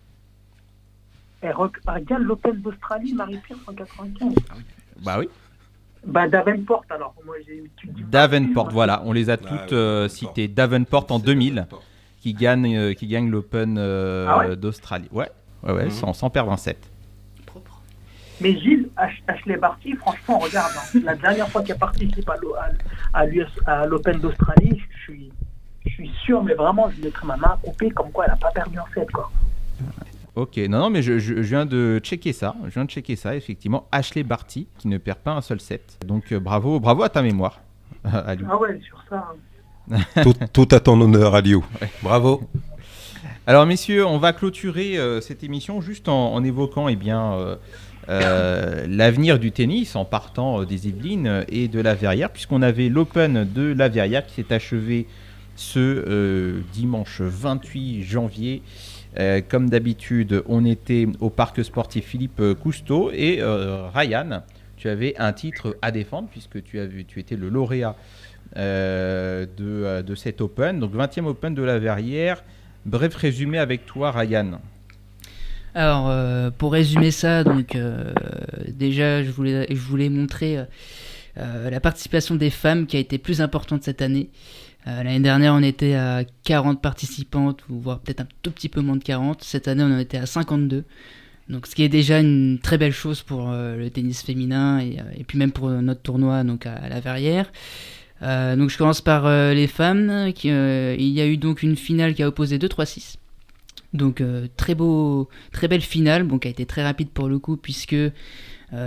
Elle 1.41 1.53
regarde 1.53 2.23
l'Open 2.23 2.61
d'Australie, 2.61 3.13
Marie 3.13 3.37
Pierce 3.37 3.59
en 3.67 3.73
95. 3.73 4.33
Bah 5.03 5.19
oui. 5.19 5.29
Bah 6.05 6.27
Davenport 6.27 6.85
alors. 6.89 7.13
Moi, 7.25 7.35
Davenport, 8.09 8.69
voilà, 8.71 9.01
on 9.05 9.11
les 9.11 9.29
a 9.29 9.37
toutes 9.37 9.73
euh, 9.73 10.07
citées. 10.07 10.47
Davenport 10.47 11.07
en 11.09 11.19
2000, 11.19 11.67
qui 12.21 12.33
gagne, 12.33 12.77
euh, 12.77 12.93
qui 12.93 13.07
gagne 13.07 13.29
l'Open 13.29 13.77
euh, 13.77 14.27
ah 14.27 14.55
d'Australie. 14.55 15.09
Ouais. 15.11 15.29
Ouais, 15.63 15.73
ouais, 15.73 15.85
mhm. 15.85 16.13
sans, 16.13 16.29
perdre 16.29 16.51
un 16.51 16.57
set. 16.57 16.77
Mais 18.39 18.55
Gilles, 18.59 18.89
Ashley 19.27 19.57
Barty, 19.57 19.95
franchement, 19.95 20.37
regarde, 20.37 20.71
hein, 20.77 20.99
la 21.03 21.15
dernière 21.15 21.49
fois 21.49 21.63
qu'elle 21.63 21.79
participe 21.79 22.29
à, 22.29 23.21
à 23.65 23.85
l'Open 23.87 24.19
d'Australie, 24.19 24.79
je 24.91 25.01
suis, 25.01 25.31
je 25.87 25.89
suis 25.89 26.11
sûr, 26.23 26.43
mais 26.43 26.53
vraiment, 26.53 26.87
je 26.95 27.03
mettrai 27.03 27.25
ma 27.25 27.35
main 27.35 27.53
à 27.53 27.57
couper 27.63 27.89
comme 27.89 28.11
quoi 28.11 28.25
elle 28.25 28.31
n'a 28.31 28.37
pas 28.37 28.51
perdu 28.51 28.77
un 28.77 28.85
set. 28.93 29.09
Quoi. 29.11 29.31
Ok, 30.35 30.57
non, 30.69 30.81
non, 30.81 30.89
mais 30.91 31.01
je, 31.01 31.17
je, 31.17 31.33
viens 31.33 31.65
de 31.65 31.99
checker 32.03 32.31
ça. 32.31 32.53
Je 32.65 32.69
viens 32.69 32.85
de 32.85 32.91
checker 32.91 33.15
ça, 33.15 33.35
effectivement. 33.35 33.87
Ashley 33.91 34.21
Barty, 34.21 34.67
qui 34.77 34.87
ne 34.87 34.99
perd 34.99 35.17
pas 35.17 35.31
un 35.31 35.41
seul 35.41 35.59
set. 35.59 35.97
Donc, 36.05 36.31
euh, 36.31 36.39
bravo, 36.39 36.79
bravo 36.79 37.01
à 37.01 37.09
ta 37.09 37.23
mémoire. 37.23 37.61
ah 38.03 38.35
ouais, 38.59 38.79
sur 38.81 39.03
ça. 39.09 39.33
Hein. 39.91 39.97
tout, 40.21 40.35
tout, 40.53 40.75
à 40.75 40.79
ton 40.79 41.01
honneur, 41.01 41.33
Aliou. 41.33 41.65
Bravo. 42.03 42.47
Alors 43.49 43.65
messieurs, 43.65 44.05
on 44.05 44.17
va 44.17 44.33
clôturer 44.33 44.97
euh, 44.97 45.21
cette 45.21 45.41
émission 45.41 45.79
juste 45.79 46.09
en, 46.09 46.43
évoquant 46.43 46.89
eh 46.89 46.97
bien, 46.97 47.33
euh, 47.35 47.55
euh, 48.09 48.85
l'avenir 48.89 49.39
du 49.39 49.53
tennis 49.53 49.95
en 49.95 50.03
partant 50.03 50.65
des 50.65 50.89
Yvelines 50.89 51.45
et 51.47 51.69
de 51.69 51.79
la 51.79 51.95
Verrière, 51.95 52.29
puisqu'on 52.29 52.61
avait 52.61 52.89
l'Open 52.89 53.47
de 53.49 53.71
la 53.71 53.87
Verrière 53.87 54.25
qui 54.25 54.33
s'est 54.33 54.53
achevé 54.53 55.07
ce 55.55 56.59
dimanche 56.73 57.21
28 57.21 58.03
janvier. 58.03 58.63
comme 59.47 59.69
d'habitude, 59.69 60.43
on 60.47 60.65
était 60.65 61.07
au 61.21 61.29
parc 61.29 61.63
sportif 61.63 62.03
Philippe 62.03 62.41
Cousteau 62.61 63.11
et 63.13 63.41
Ryan, 63.95 64.43
tu 64.75 64.89
avais 64.89 65.15
un 65.17 65.31
titre 65.31 65.77
à 65.81 65.91
défendre 65.91 66.27
puisque 66.29 66.61
tu, 66.63 66.85
tu 67.07 67.19
étais 67.21 67.37
le 67.37 67.47
lauréat 67.47 67.95
de, 68.57 70.01
de 70.01 70.15
cet 70.15 70.41
Open, 70.41 70.81
donc 70.81 70.93
20e 70.93 71.27
Open 71.27 71.55
de 71.55 71.63
la 71.63 71.79
Verrière. 71.79 72.43
Bref 72.87 73.15
résumé 73.15 73.57
avec 73.57 73.85
toi, 73.85 74.11
Ryan. 74.11 74.61
Alors, 75.75 76.07
euh, 76.07 76.51
pour 76.51 76.71
résumer 76.71 77.11
ça, 77.11 77.43
donc 77.43 77.75
euh, 77.75 78.13
déjà, 78.69 79.21
je 79.23 79.29
voulais, 79.29 79.67
je 79.69 79.75
voulais 79.75 80.07
montrer 80.07 80.57
euh, 81.37 81.69
la 81.69 81.79
participation 81.81 82.35
des 82.35 82.49
femmes 82.49 82.87
qui 82.87 82.95
a 82.95 82.99
été 83.01 83.17
plus 83.17 83.41
importante 83.41 83.83
cette 83.83 84.01
année. 84.01 84.29
L'année 84.85 85.19
dernière, 85.19 85.53
on 85.53 85.63
était 85.63 85.95
à 85.95 86.23
40 86.45 86.81
participantes, 86.81 87.59
ou 87.69 87.77
voire 87.77 87.99
peut-être 87.99 88.21
un 88.21 88.27
tout 88.41 88.51
petit 88.51 88.69
peu 88.69 88.79
moins 88.79 88.95
de 88.95 89.03
40. 89.03 89.43
Cette 89.43 89.67
année, 89.67 89.83
on 89.83 89.93
en 89.93 89.99
était 89.99 90.17
à 90.17 90.25
52. 90.25 90.85
Donc, 91.49 91.67
ce 91.67 91.75
qui 91.75 91.83
est 91.83 91.89
déjà 91.89 92.21
une 92.21 92.59
très 92.63 92.77
belle 92.77 92.93
chose 92.93 93.21
pour 93.21 93.51
le 93.51 93.89
tennis 93.89 94.21
féminin 94.21 94.79
et, 94.79 95.25
puis 95.27 95.37
même 95.37 95.51
pour 95.51 95.69
notre 95.69 96.01
tournoi 96.01 96.45
donc 96.45 96.65
à 96.65 96.87
la 96.87 97.01
Verrière. 97.01 97.51
Euh, 98.21 98.55
donc 98.55 98.69
je 98.69 98.77
commence 98.77 99.01
par 99.01 99.25
euh, 99.25 99.53
les 99.53 99.67
femmes. 99.67 100.09
Euh, 100.09 100.95
il 100.97 101.07
y 101.07 101.21
a 101.21 101.27
eu 101.27 101.37
donc 101.37 101.63
une 101.63 101.75
finale 101.75 102.13
qui 102.13 102.23
a 102.23 102.27
opposé 102.27 102.57
2-3-6. 102.57 103.15
Donc 103.93 104.21
très 104.57 104.75
beau, 104.75 105.29
très 105.51 105.67
belle 105.67 105.81
finale, 105.81 106.23
bon, 106.23 106.39
qui 106.39 106.47
a 106.49 106.51
été 106.51 106.65
très 106.65 106.83
rapide 106.83 107.09
pour 107.09 107.29
le 107.29 107.39
coup 107.39 107.55
puisque 107.55 107.95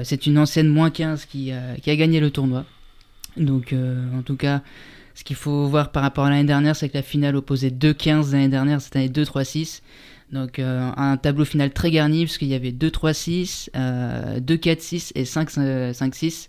c'est 0.02 0.26
une 0.26 0.38
ancienne 0.38 0.68
moins 0.68 0.90
15 0.90 1.24
qui, 1.24 1.52
a 1.52 1.96
gagné 1.96 2.20
le 2.20 2.30
tournoi. 2.30 2.66
Donc 3.38 3.74
en 3.74 4.20
tout 4.22 4.36
cas, 4.36 4.60
ce 5.14 5.24
qu'il 5.24 5.36
faut 5.36 5.66
voir 5.68 5.90
par 5.90 6.02
rapport 6.02 6.26
à 6.26 6.30
l'année 6.30 6.44
dernière, 6.44 6.76
c'est 6.76 6.90
que 6.90 6.98
la 6.98 7.02
finale 7.02 7.34
opposait 7.34 7.70
2-15 7.70 8.32
l'année 8.32 8.48
dernière, 8.48 8.80
cette 8.82 8.94
année 8.94 9.08
2-3-6. 9.08 9.80
Donc 10.32 10.58
un 10.58 11.16
tableau 11.16 11.46
final 11.46 11.72
très 11.72 11.90
garni 11.90 12.26
parce 12.26 12.36
qu'il 12.36 12.48
y 12.48 12.54
avait 12.54 12.70
2-3-6, 12.70 13.70
2-4-6 13.72 15.12
et 15.14 15.24
5-5-6. 15.24 16.48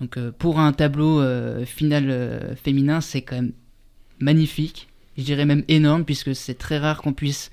Donc 0.00 0.18
pour 0.38 0.58
un 0.58 0.72
tableau 0.72 1.22
final 1.64 2.54
féminin, 2.62 3.00
c'est 3.00 3.22
quand 3.22 3.36
même 3.36 3.52
magnifique. 4.18 4.88
Je 5.16 5.24
dirais 5.24 5.46
même 5.46 5.64
énorme 5.68 6.04
puisque 6.04 6.34
c'est 6.34 6.54
très 6.58 6.78
rare 6.78 7.00
qu'on 7.00 7.14
puisse 7.14 7.50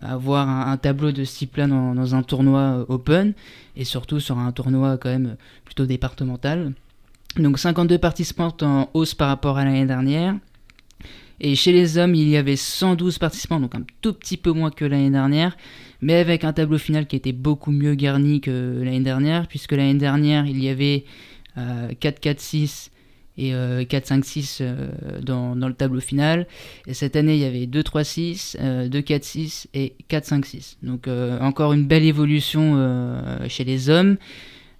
avoir 0.00 0.48
un, 0.48 0.76
tableau 0.78 1.12
de 1.12 1.24
ce 1.24 1.38
type-là 1.38 1.66
dans, 1.66 2.14
un 2.14 2.22
tournoi 2.22 2.86
open 2.88 3.34
et 3.76 3.84
surtout 3.84 4.20
sur 4.20 4.38
un 4.38 4.52
tournoi 4.52 4.96
quand 4.96 5.10
même 5.10 5.36
plutôt 5.64 5.84
départemental. 5.84 6.72
Donc 7.36 7.58
52 7.58 7.98
participants 7.98 8.56
en 8.62 8.88
hausse 8.94 9.14
par 9.14 9.28
rapport 9.28 9.58
à 9.58 9.64
l'année 9.64 9.86
dernière. 9.86 10.34
Et 11.42 11.54
chez 11.54 11.72
les 11.72 11.96
hommes, 11.96 12.14
il 12.14 12.28
y 12.28 12.36
avait 12.36 12.56
112 12.56 13.18
participants, 13.18 13.60
donc 13.60 13.74
un 13.74 13.82
tout 14.02 14.12
petit 14.12 14.36
peu 14.36 14.52
moins 14.52 14.70
que 14.70 14.84
l'année 14.84 15.10
dernière, 15.10 15.56
mais 16.02 16.16
avec 16.16 16.44
un 16.44 16.52
tableau 16.52 16.76
final 16.76 17.06
qui 17.06 17.16
était 17.16 17.32
beaucoup 17.32 17.70
mieux 17.70 17.94
garni 17.94 18.42
que 18.42 18.82
l'année 18.84 19.00
dernière, 19.00 19.46
puisque 19.46 19.72
l'année 19.72 19.94
dernière, 19.94 20.44
il 20.44 20.62
y 20.62 20.68
avait 20.68 21.04
4-4-6 21.56 22.90
et 23.38 23.52
4-5-6 23.52 24.62
dans, 25.22 25.54
le 25.54 25.74
tableau 25.74 26.00
final. 26.00 26.46
Et 26.86 26.94
cette 26.94 27.16
année, 27.16 27.34
il 27.34 27.40
y 27.40 27.44
avait 27.44 27.66
2-3-6, 27.66 28.88
2-4-6 28.88 29.66
et 29.74 29.94
4-5-6. 30.08 30.76
Donc 30.82 31.08
euh, 31.08 31.38
encore 31.40 31.72
une 31.72 31.86
belle 31.86 32.04
évolution 32.04 32.74
euh, 32.76 33.38
chez 33.48 33.64
les 33.64 33.88
hommes. 33.88 34.16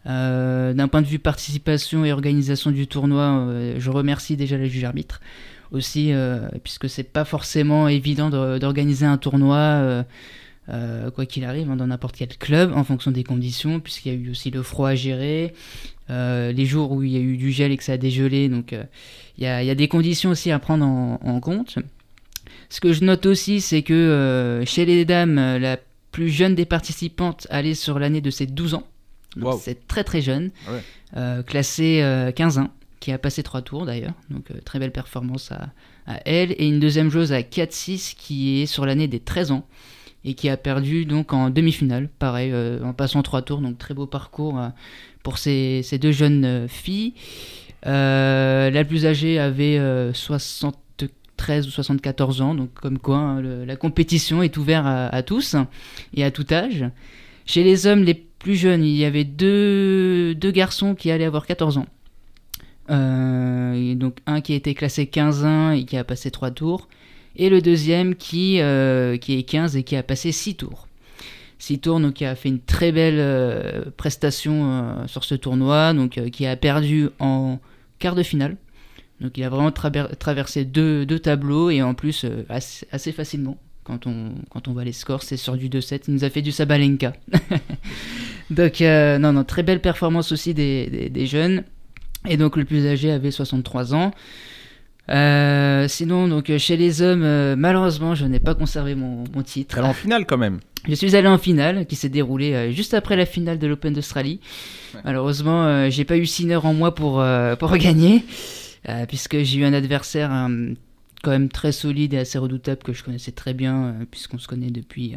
Euh, 0.07 0.73
d'un 0.73 0.89
point 0.89 1.03
de 1.03 1.07
vue 1.07 1.19
participation 1.19 2.05
et 2.05 2.13
organisation 2.13 2.71
du 2.71 2.87
tournoi, 2.87 3.47
je 3.77 3.91
remercie 3.91 4.37
déjà 4.37 4.57
les 4.57 4.69
juges 4.69 4.85
arbitres 4.85 5.21
aussi, 5.73 6.13
puisque 6.65 6.89
c'est 6.89 7.05
pas 7.05 7.25
forcément 7.25 7.87
évident 7.87 8.31
d'organiser 8.59 9.07
un 9.07 9.19
tournoi. 9.19 10.05
Quoi 10.67 11.27
qu'il 11.27 11.45
arrive, 11.45 11.71
hein, 11.71 11.77
dans 11.77 11.89
n'importe 11.89 12.17
quel 12.17 12.37
club, 12.37 12.73
en 12.75 12.85
fonction 12.85 13.11
des 13.11 13.25
conditions, 13.25 13.81
puisqu'il 13.81 14.13
y 14.13 14.15
a 14.15 14.19
eu 14.19 14.31
aussi 14.31 14.51
le 14.51 14.63
froid 14.63 14.91
à 14.91 14.95
gérer, 14.95 15.53
euh, 16.11 16.51
les 16.51 16.67
jours 16.67 16.91
où 16.91 17.03
il 17.03 17.13
y 17.13 17.17
a 17.17 17.21
eu 17.21 17.37
du 17.37 17.53
gel 17.53 17.71
et 17.71 17.77
que 17.77 17.85
ça 17.85 17.93
a 17.93 17.97
dégelé. 17.97 18.49
Donc 18.49 18.73
euh, 18.73 18.83
il 19.39 19.45
y, 19.45 19.47
a, 19.47 19.75
des 19.75 19.89
conditions 19.89 20.31
aussi 20.31 20.51
à 20.51 20.59
prendre 20.59 20.85
en, 20.85 21.41
compte. 21.41 21.79
Ce 22.69 22.81
que 22.81 22.93
je 22.93 23.05
note 23.05 23.27
aussi, 23.27 23.61
c'est 23.61 23.83
que 23.83 23.95
euh, 23.95 24.65
chez 24.65 24.85
les 24.85 25.05
dames, 25.05 25.37
la 25.37 25.79
plus 26.11 26.29
jeune 26.29 26.55
des 26.55 26.65
participantes 26.65 27.47
allait 27.51 27.75
sur 27.75 27.99
l'année 27.99 28.21
de 28.21 28.31
ses 28.31 28.47
12 28.47 28.75
ans. 28.75 28.87
C'est 29.61 29.87
très 29.87 30.03
très 30.03 30.21
jeune. 30.21 30.51
Ah 31.15 31.43
classée 31.47 32.01
15-1, 32.03 32.69
qui 32.99 33.13
a 33.13 33.19
passé 33.19 33.43
3 33.43 33.63
tours 33.63 33.87
d'ailleurs. 33.87 34.15
Donc 34.31 34.47
très 34.65 34.81
belle 34.81 34.93
performance 34.93 35.53
à, 35.53 35.71
à, 36.07 36.21
elle. 36.25 36.53
Et 36.53 36.67
une 36.67 36.81
deuxième 36.81 37.11
joueuse 37.11 37.33
à 37.33 37.41
4-6 37.41 38.15
qui 38.17 38.63
est 38.63 38.67
sur 38.67 38.85
l'année 38.85 39.07
des 39.07 39.21
13 39.21 39.53
ans 39.53 39.67
et 40.25 40.35
qui 40.35 40.49
a 40.49 40.57
perdu 40.57 41.07
donc 41.07 41.33
en 41.33 41.51
demi-finale, 41.51 42.09
pareil, 42.19 42.53
en 42.83 42.93
passant 42.93 43.23
3 43.23 43.43
tours. 43.43 43.61
Donc 43.61 43.79
très 43.79 43.95
beau 43.95 44.07
parcours 44.07 44.61
pour 45.23 45.39
ces, 45.39 45.83
deux 46.01 46.13
jeunes 46.13 46.45
euh, 46.45 46.69
filles. 46.69 47.15
Euh, 47.87 48.71
la 48.71 48.85
plus 48.85 49.07
âgée 49.07 49.39
avait 49.39 49.79
73 50.13 51.65
euh, 51.65 51.69
ou 51.69 51.71
74 51.71 52.43
ans, 52.43 52.55
donc 52.55 52.73
comme 52.75 52.99
quoi 52.99 53.17
hein, 53.17 53.43
la 53.43 53.77
compétition 53.77 54.43
est 54.43 54.57
ouverte 54.57 54.87
à, 54.87 55.23
tous 55.23 55.57
et 56.15 56.25
à 56.25 56.31
tout 56.31 56.47
âge. 56.51 56.85
Chez 57.47 57.65
les 57.65 57.87
hommes 57.87 58.03
les 58.03 58.15
plus 58.15 58.57
jeunes, 58.57 58.85
il 58.85 58.97
y 58.97 59.05
avait 59.05 59.25
deux, 59.25 60.35
deux 60.35 60.51
garçons 60.51 60.95
qui 60.95 61.11
allaient 61.11 61.25
avoir 61.25 61.47
14 61.47 61.79
ans. 61.79 61.87
donc 62.89 64.19
un 64.27 64.41
qui 64.43 64.53
a 64.53 64.57
été 64.57 64.75
classé 64.75 65.07
15-1 65.07 65.79
et 65.79 65.85
qui 65.85 65.97
a 65.97 66.05
passé 66.05 66.31
3 66.31 66.51
tours, 66.51 66.89
et 67.41 67.51
le 67.51 67.61
deuxième 67.61 68.15
qui, 68.15 68.61
qui 69.21 69.39
est 69.39 69.47
15 69.49 69.77
et 69.77 69.83
qui 69.83 69.97
a 69.97 70.03
passé 70.03 70.31
6 70.31 70.55
tours. 70.57 70.87
Tour 71.83 72.01
donc, 72.01 72.15
qui 72.15 72.25
a 72.25 72.35
fait 72.35 72.49
une 72.49 72.61
très 72.61 72.91
belle 72.91 73.19
euh, 73.19 73.85
prestation 73.97 74.65
euh, 74.65 75.07
sur 75.07 75.25
ce 75.25 75.35
tournoi, 75.35 75.93
donc, 75.93 76.19
euh, 76.19 76.29
qui 76.29 76.47
a 76.47 76.57
perdu 76.57 77.11
en 77.19 77.61
quart 77.99 78.15
de 78.15 78.23
finale. 78.23 78.57
Donc 79.21 79.37
il 79.37 79.45
a 79.45 79.51
vraiment 79.51 79.71
traversé 79.71 80.65
deux, 80.65 81.05
deux, 81.05 81.19
tableaux 81.19 81.69
et 81.69 81.83
en 81.83 81.93
plus 81.93 82.25
assez, 82.49 83.13
facilement. 83.13 83.59
Quand 83.85 84.07
on, 84.07 84.33
quand 84.49 84.67
on 84.67 84.73
voit 84.73 84.85
les 84.85 84.93
scores, 84.93 85.23
c'est 85.23 85.37
sur 85.37 85.59
du 85.59 85.69
2-7. 85.69 86.05
Il 86.09 86.15
nous 86.15 86.25
a 86.25 86.31
fait 86.31 86.41
du 86.41 86.53
Sabalenka. 86.53 87.13
donc 88.51 88.81
non, 88.81 89.33
non, 89.35 89.45
très 89.45 89.63
belle 89.63 89.83
performance 89.83 90.33
aussi 90.33 90.55
des, 90.55 91.11
des, 91.11 91.27
jeunes. 91.27 91.65
Et 92.31 92.39
donc 92.39 92.57
le 92.57 92.65
plus 92.65 92.87
âgé 92.87 93.11
avait 93.11 93.31
63 93.31 93.95
ans. 93.95 94.13
Sinon, 95.89 96.29
donc 96.29 96.57
chez 96.59 96.77
les 96.77 97.03
hommes, 97.03 97.55
malheureusement, 97.57 98.15
je 98.15 98.25
n'ai 98.27 98.41
pas 98.41 98.55
conservé 98.55 98.95
mon, 98.95 99.25
mon 99.35 99.43
titre. 99.43 99.79
Elle 99.79 99.85
en 99.85 99.95
finale 99.95 100.27
quand 100.27 100.39
même. 100.39 100.61
Je 100.89 100.95
suis 100.95 101.15
allé 101.15 101.29
en 101.29 101.37
finale, 101.37 101.87
qui 101.87 101.95
s'est 101.95 102.09
déroulée 102.09 102.55
euh, 102.55 102.71
juste 102.71 102.95
après 102.95 103.15
la 103.15 103.27
finale 103.27 103.59
de 103.59 103.67
l'Open 103.67 103.93
d'Australie. 103.93 104.41
Malheureusement, 105.05 105.65
euh, 105.65 105.91
j'ai 105.91 106.05
pas 106.05 106.17
eu 106.17 106.25
Sinner 106.25 106.57
en 106.57 106.73
moi 106.73 106.95
pour, 106.95 107.21
euh, 107.21 107.55
pour 107.55 107.77
gagner, 107.77 108.25
puisque 109.09 109.43
j'ai 109.43 109.59
eu 109.59 109.65
un 109.65 109.75
adversaire 109.75 110.31
quand 111.23 111.31
même 111.31 111.51
très 111.51 111.71
solide 111.71 112.15
et 112.15 112.19
assez 112.19 112.39
redoutable 112.39 112.83
que 112.83 112.95
je 112.95 113.05
connaissais 113.05 113.33
très 113.33 113.53
bien, 113.53 113.95
puisqu'on 114.11 114.39
se 114.39 114.49
connaît 114.49 114.71
depuis, 114.71 115.17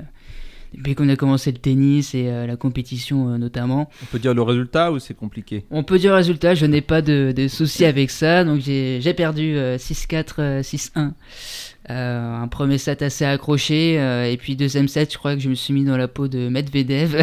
depuis 0.75 0.95
qu'on 0.95 1.09
a 1.09 1.15
commencé 1.15 1.51
le 1.51 1.57
tennis 1.57 2.15
et 2.15 2.25
la 2.47 2.55
compétition 2.55 3.37
notamment. 3.37 3.89
On 4.01 4.05
peut 4.05 4.19
dire 4.19 4.33
le 4.33 4.41
résultat 4.41 4.91
ou 4.91 4.99
c'est 4.99 5.13
compliqué? 5.13 5.65
On 5.71 5.83
peut 5.83 5.99
dire 5.99 6.11
le 6.11 6.17
résultat, 6.17 6.55
je 6.55 6.65
n'ai 6.65 6.81
pas 6.81 7.01
de, 7.01 7.33
de 7.35 7.47
soucis 7.47 7.85
avec 7.85 8.09
ça, 8.09 8.43
donc 8.43 8.61
j'ai 8.61 9.13
perdu 9.13 9.55
6-4, 9.55 10.61
6-1. 10.61 11.13
Euh, 11.89 12.41
un 12.41 12.47
premier 12.47 12.77
set 12.77 13.01
assez 13.01 13.25
accroché 13.25 13.99
euh, 13.99 14.31
et 14.31 14.37
puis 14.37 14.55
deuxième 14.55 14.87
set 14.87 15.11
je 15.11 15.17
crois 15.17 15.35
que 15.35 15.41
je 15.41 15.49
me 15.49 15.53
suis 15.53 15.73
mis 15.73 15.83
dans 15.83 15.97
la 15.97 16.07
peau 16.07 16.29
de 16.29 16.47
Medvedev 16.47 17.21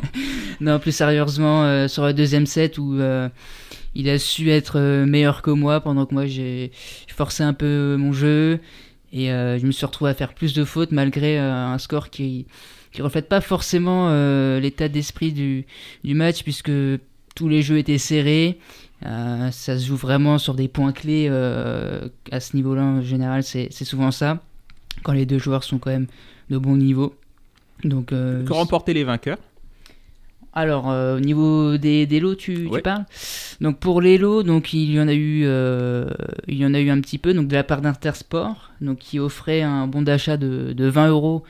non 0.60 0.80
plus 0.80 0.90
sérieusement 0.90 1.62
euh, 1.62 1.86
sur 1.86 2.04
le 2.04 2.12
deuxième 2.12 2.46
set 2.46 2.78
où 2.78 2.98
il 3.94 4.08
a 4.08 4.18
su 4.18 4.50
être 4.50 5.04
meilleur 5.04 5.40
que 5.40 5.52
moi 5.52 5.80
pendant 5.80 6.04
que 6.06 6.14
moi 6.14 6.26
j'ai 6.26 6.72
forcé 7.06 7.44
un 7.44 7.52
peu 7.52 7.94
mon 7.96 8.12
jeu 8.12 8.58
et 9.12 9.28
je 9.28 9.64
me 9.64 9.70
suis 9.70 9.86
retrouvé 9.86 10.10
à 10.10 10.14
faire 10.14 10.34
plus 10.34 10.52
de 10.52 10.64
fautes 10.64 10.90
malgré 10.90 11.38
un 11.38 11.78
score 11.78 12.10
qui 12.10 12.46
qui 12.92 13.02
reflète 13.02 13.28
pas 13.28 13.40
forcément 13.40 14.10
l'état 14.58 14.88
d'esprit 14.88 15.32
du, 15.32 15.64
du 16.04 16.14
match 16.14 16.42
puisque 16.42 16.70
tous 17.34 17.48
les 17.48 17.62
jeux 17.62 17.78
étaient 17.78 17.98
serrés 17.98 18.58
euh, 19.04 19.50
ça 19.50 19.78
se 19.78 19.86
joue 19.86 19.96
vraiment 19.96 20.38
sur 20.38 20.54
des 20.54 20.68
points 20.68 20.92
clés. 20.92 21.26
Euh, 21.28 22.08
à 22.30 22.40
ce 22.40 22.56
niveau-là, 22.56 22.82
en 22.82 23.02
général, 23.02 23.42
c'est 23.42 23.70
souvent 23.84 24.10
ça. 24.10 24.40
Quand 25.02 25.12
les 25.12 25.26
deux 25.26 25.38
joueurs 25.38 25.64
sont 25.64 25.78
quand 25.78 25.90
même 25.90 26.06
de 26.50 26.58
bon 26.58 26.76
niveau. 26.76 27.14
Donc, 27.84 28.12
euh, 28.12 28.44
que 28.44 28.52
remporter 28.52 28.94
les 28.94 29.04
vainqueurs? 29.04 29.38
Alors, 30.54 30.88
au 30.88 31.18
niveau 31.18 31.78
des, 31.78 32.04
des 32.04 32.20
lots, 32.20 32.34
tu, 32.34 32.68
parles? 32.84 33.06
Donc, 33.62 33.78
pour 33.78 34.02
les 34.02 34.18
lots, 34.18 34.42
donc, 34.42 34.74
il, 34.74 34.92
y 34.92 35.00
en 35.00 35.08
a 35.08 35.14
eu, 35.14 35.46
il 36.46 36.56
y 36.56 36.66
en 36.66 36.74
a 36.74 36.80
eu 36.80 36.90
un 36.90 37.00
petit 37.00 37.16
peu 37.16 37.32
donc, 37.32 37.48
de 37.48 37.54
la 37.54 37.64
part 37.64 37.80
d'Intersport, 37.80 38.70
donc, 38.82 38.98
qui 38.98 39.18
offrait 39.18 39.62
un 39.62 39.86
bon 39.86 40.02
d'achat 40.02 40.36
de, 40.36 40.74
de, 40.74 40.86
20 40.86 41.08
euros 41.08 41.42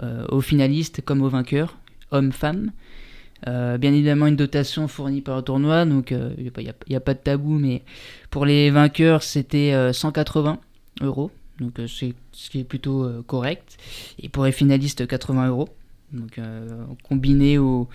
aux 0.00 0.40
finalistes 0.40 1.00
comme 1.02 1.22
aux 1.22 1.28
vainqueurs, 1.28 1.78
hommes-femmes. 2.10 2.70
Euh, 3.46 3.76
bien 3.78 3.92
évidemment, 3.92 4.26
une 4.26 4.36
dotation 4.36 4.88
fournie 4.88 5.20
par 5.20 5.36
le 5.36 5.42
tournoi, 5.42 5.84
donc 5.84 6.10
il 6.10 6.16
euh, 6.16 6.30
n'y 6.88 6.96
a, 6.96 7.00
pas 7.00 7.14
de 7.14 7.18
tabou, 7.18 7.58
mais 7.58 7.82
pour 8.30 8.46
les 8.46 8.70
vainqueurs, 8.70 9.22
c'était 9.22 9.92
180 9.92 10.58
euh, 11.02 11.06
euros, 11.06 11.30
donc 11.60 11.74
c'est 11.86 12.14
ce 12.32 12.50
qui 12.50 12.60
est 12.60 12.64
plutôt 12.64 13.08
correct. 13.26 13.76
Et 14.20 14.28
pour 14.28 14.44
les 14.44 14.52
finalistes, 14.52 15.06
80 15.06 15.48
euros. 15.48 15.68
Donc 16.12 16.38
combiné 17.02 17.58
au, 17.58 17.88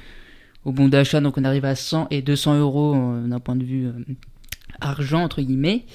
au 0.66 0.72
bon 0.74 0.90
d'achat, 0.90 1.22
donc 1.22 1.38
on 1.38 1.46
arrive 1.46 1.64
à 1.64 1.76
100 1.76 2.08
et 2.12 2.22
200 2.22 2.60
euros 2.60 2.94
d'un 3.26 3.40
point 3.40 3.56
de 3.56 3.64
vue 3.64 3.90
argent, 4.82 5.24
entre 5.24 5.42
guillemets. 5.42 5.86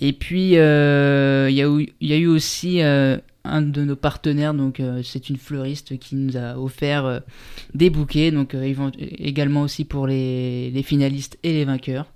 Et 0.00 0.12
puis, 0.12 0.52
il 0.52 0.54
y, 0.54 2.06
y, 2.06 2.12
a 2.12 2.16
eu 2.16 2.26
aussi 2.26 2.80
un 3.44 3.62
de 3.62 3.84
nos 3.84 3.96
partenaires, 3.96 4.54
donc 4.54 4.80
euh, 4.80 5.02
c'est 5.02 5.28
une 5.28 5.36
fleuriste 5.36 5.98
qui 5.98 6.16
nous 6.16 6.36
a 6.36 6.58
offert 6.58 7.04
euh, 7.04 7.20
des 7.74 7.90
bouquets, 7.90 8.30
donc 8.30 8.54
euh, 8.54 8.72
également 8.98 9.62
aussi 9.62 9.84
pour 9.84 10.06
les, 10.06 10.70
les, 10.70 10.82
finalistes 10.82 11.38
et 11.42 11.52
les 11.52 11.64
vainqueurs. 11.64 12.06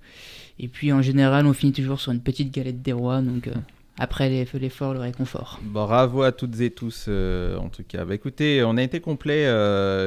Et 0.57 0.67
puis 0.67 0.91
en 0.91 1.01
général, 1.01 1.45
on 1.45 1.53
finit 1.53 1.71
toujours 1.71 2.01
sur 2.01 2.11
une 2.11 2.21
petite 2.21 2.51
galette 2.53 2.81
des 2.81 2.91
rois, 2.91 3.21
donc 3.21 3.49
après 3.97 4.29
l'effort, 4.29 4.93
le 4.93 4.99
réconfort. 4.99 5.59
Bravo 5.63 6.23
à 6.23 6.31
toutes 6.31 6.59
et 6.59 6.71
tous, 6.71 7.07
en 7.07 7.69
tout 7.69 7.83
cas. 7.87 8.03
Bah, 8.03 8.13
écoutez, 8.13 8.61
on 8.65 8.75
a 8.75 8.83
été 8.83 8.99
complet, 8.99 9.47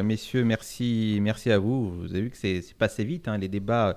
messieurs. 0.02 0.44
Merci, 0.44 1.20
merci 1.22 1.50
à 1.50 1.58
vous. 1.58 1.90
Vous 1.90 2.10
avez 2.10 2.20
vu 2.22 2.30
que 2.30 2.36
c'est 2.36 2.62
passé 2.78 3.02
vite, 3.04 3.28
hein, 3.28 3.38
les 3.38 3.48
débats. 3.48 3.96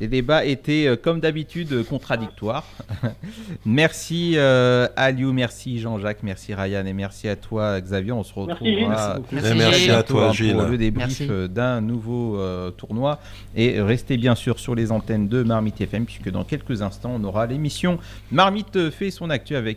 Les 0.00 0.06
débats 0.06 0.44
étaient, 0.44 0.86
euh, 0.86 0.96
comme 0.96 1.18
d'habitude, 1.18 1.84
contradictoires. 1.88 2.64
merci 3.66 4.34
euh, 4.36 4.86
Aliou, 4.96 5.32
merci 5.32 5.80
Jean-Jacques, 5.80 6.22
merci 6.22 6.54
Ryan 6.54 6.86
et 6.86 6.92
merci 6.92 7.28
à 7.28 7.34
toi 7.34 7.80
Xavier. 7.80 8.12
On 8.12 8.22
se 8.22 8.32
retrouvera 8.32 9.18
merci, 9.32 9.90
à 9.90 10.02
toi 10.04 10.32
Gilles. 10.32 10.52
pour 10.52 10.62
le 10.62 10.78
débrief 10.78 11.22
euh, 11.22 11.48
d'un 11.48 11.80
nouveau 11.80 12.38
tournoi. 12.76 13.18
Et 13.56 13.80
restez 13.80 14.16
bien 14.16 14.34
sûr 14.34 14.58
sur 14.58 14.74
les 14.74 14.92
antennes 14.92 15.28
de 15.28 15.42
Marmite 15.42 15.80
FM 15.80 16.04
puisque 16.04 16.30
dans 16.30 16.44
quelques 16.44 16.82
instants 16.82 17.12
on 17.14 17.24
aura 17.24 17.46
l'émission 17.46 17.98
Marmite 18.30 18.90
fait 18.90 19.10
son 19.10 19.30
actu 19.30 19.56
avec 19.56 19.76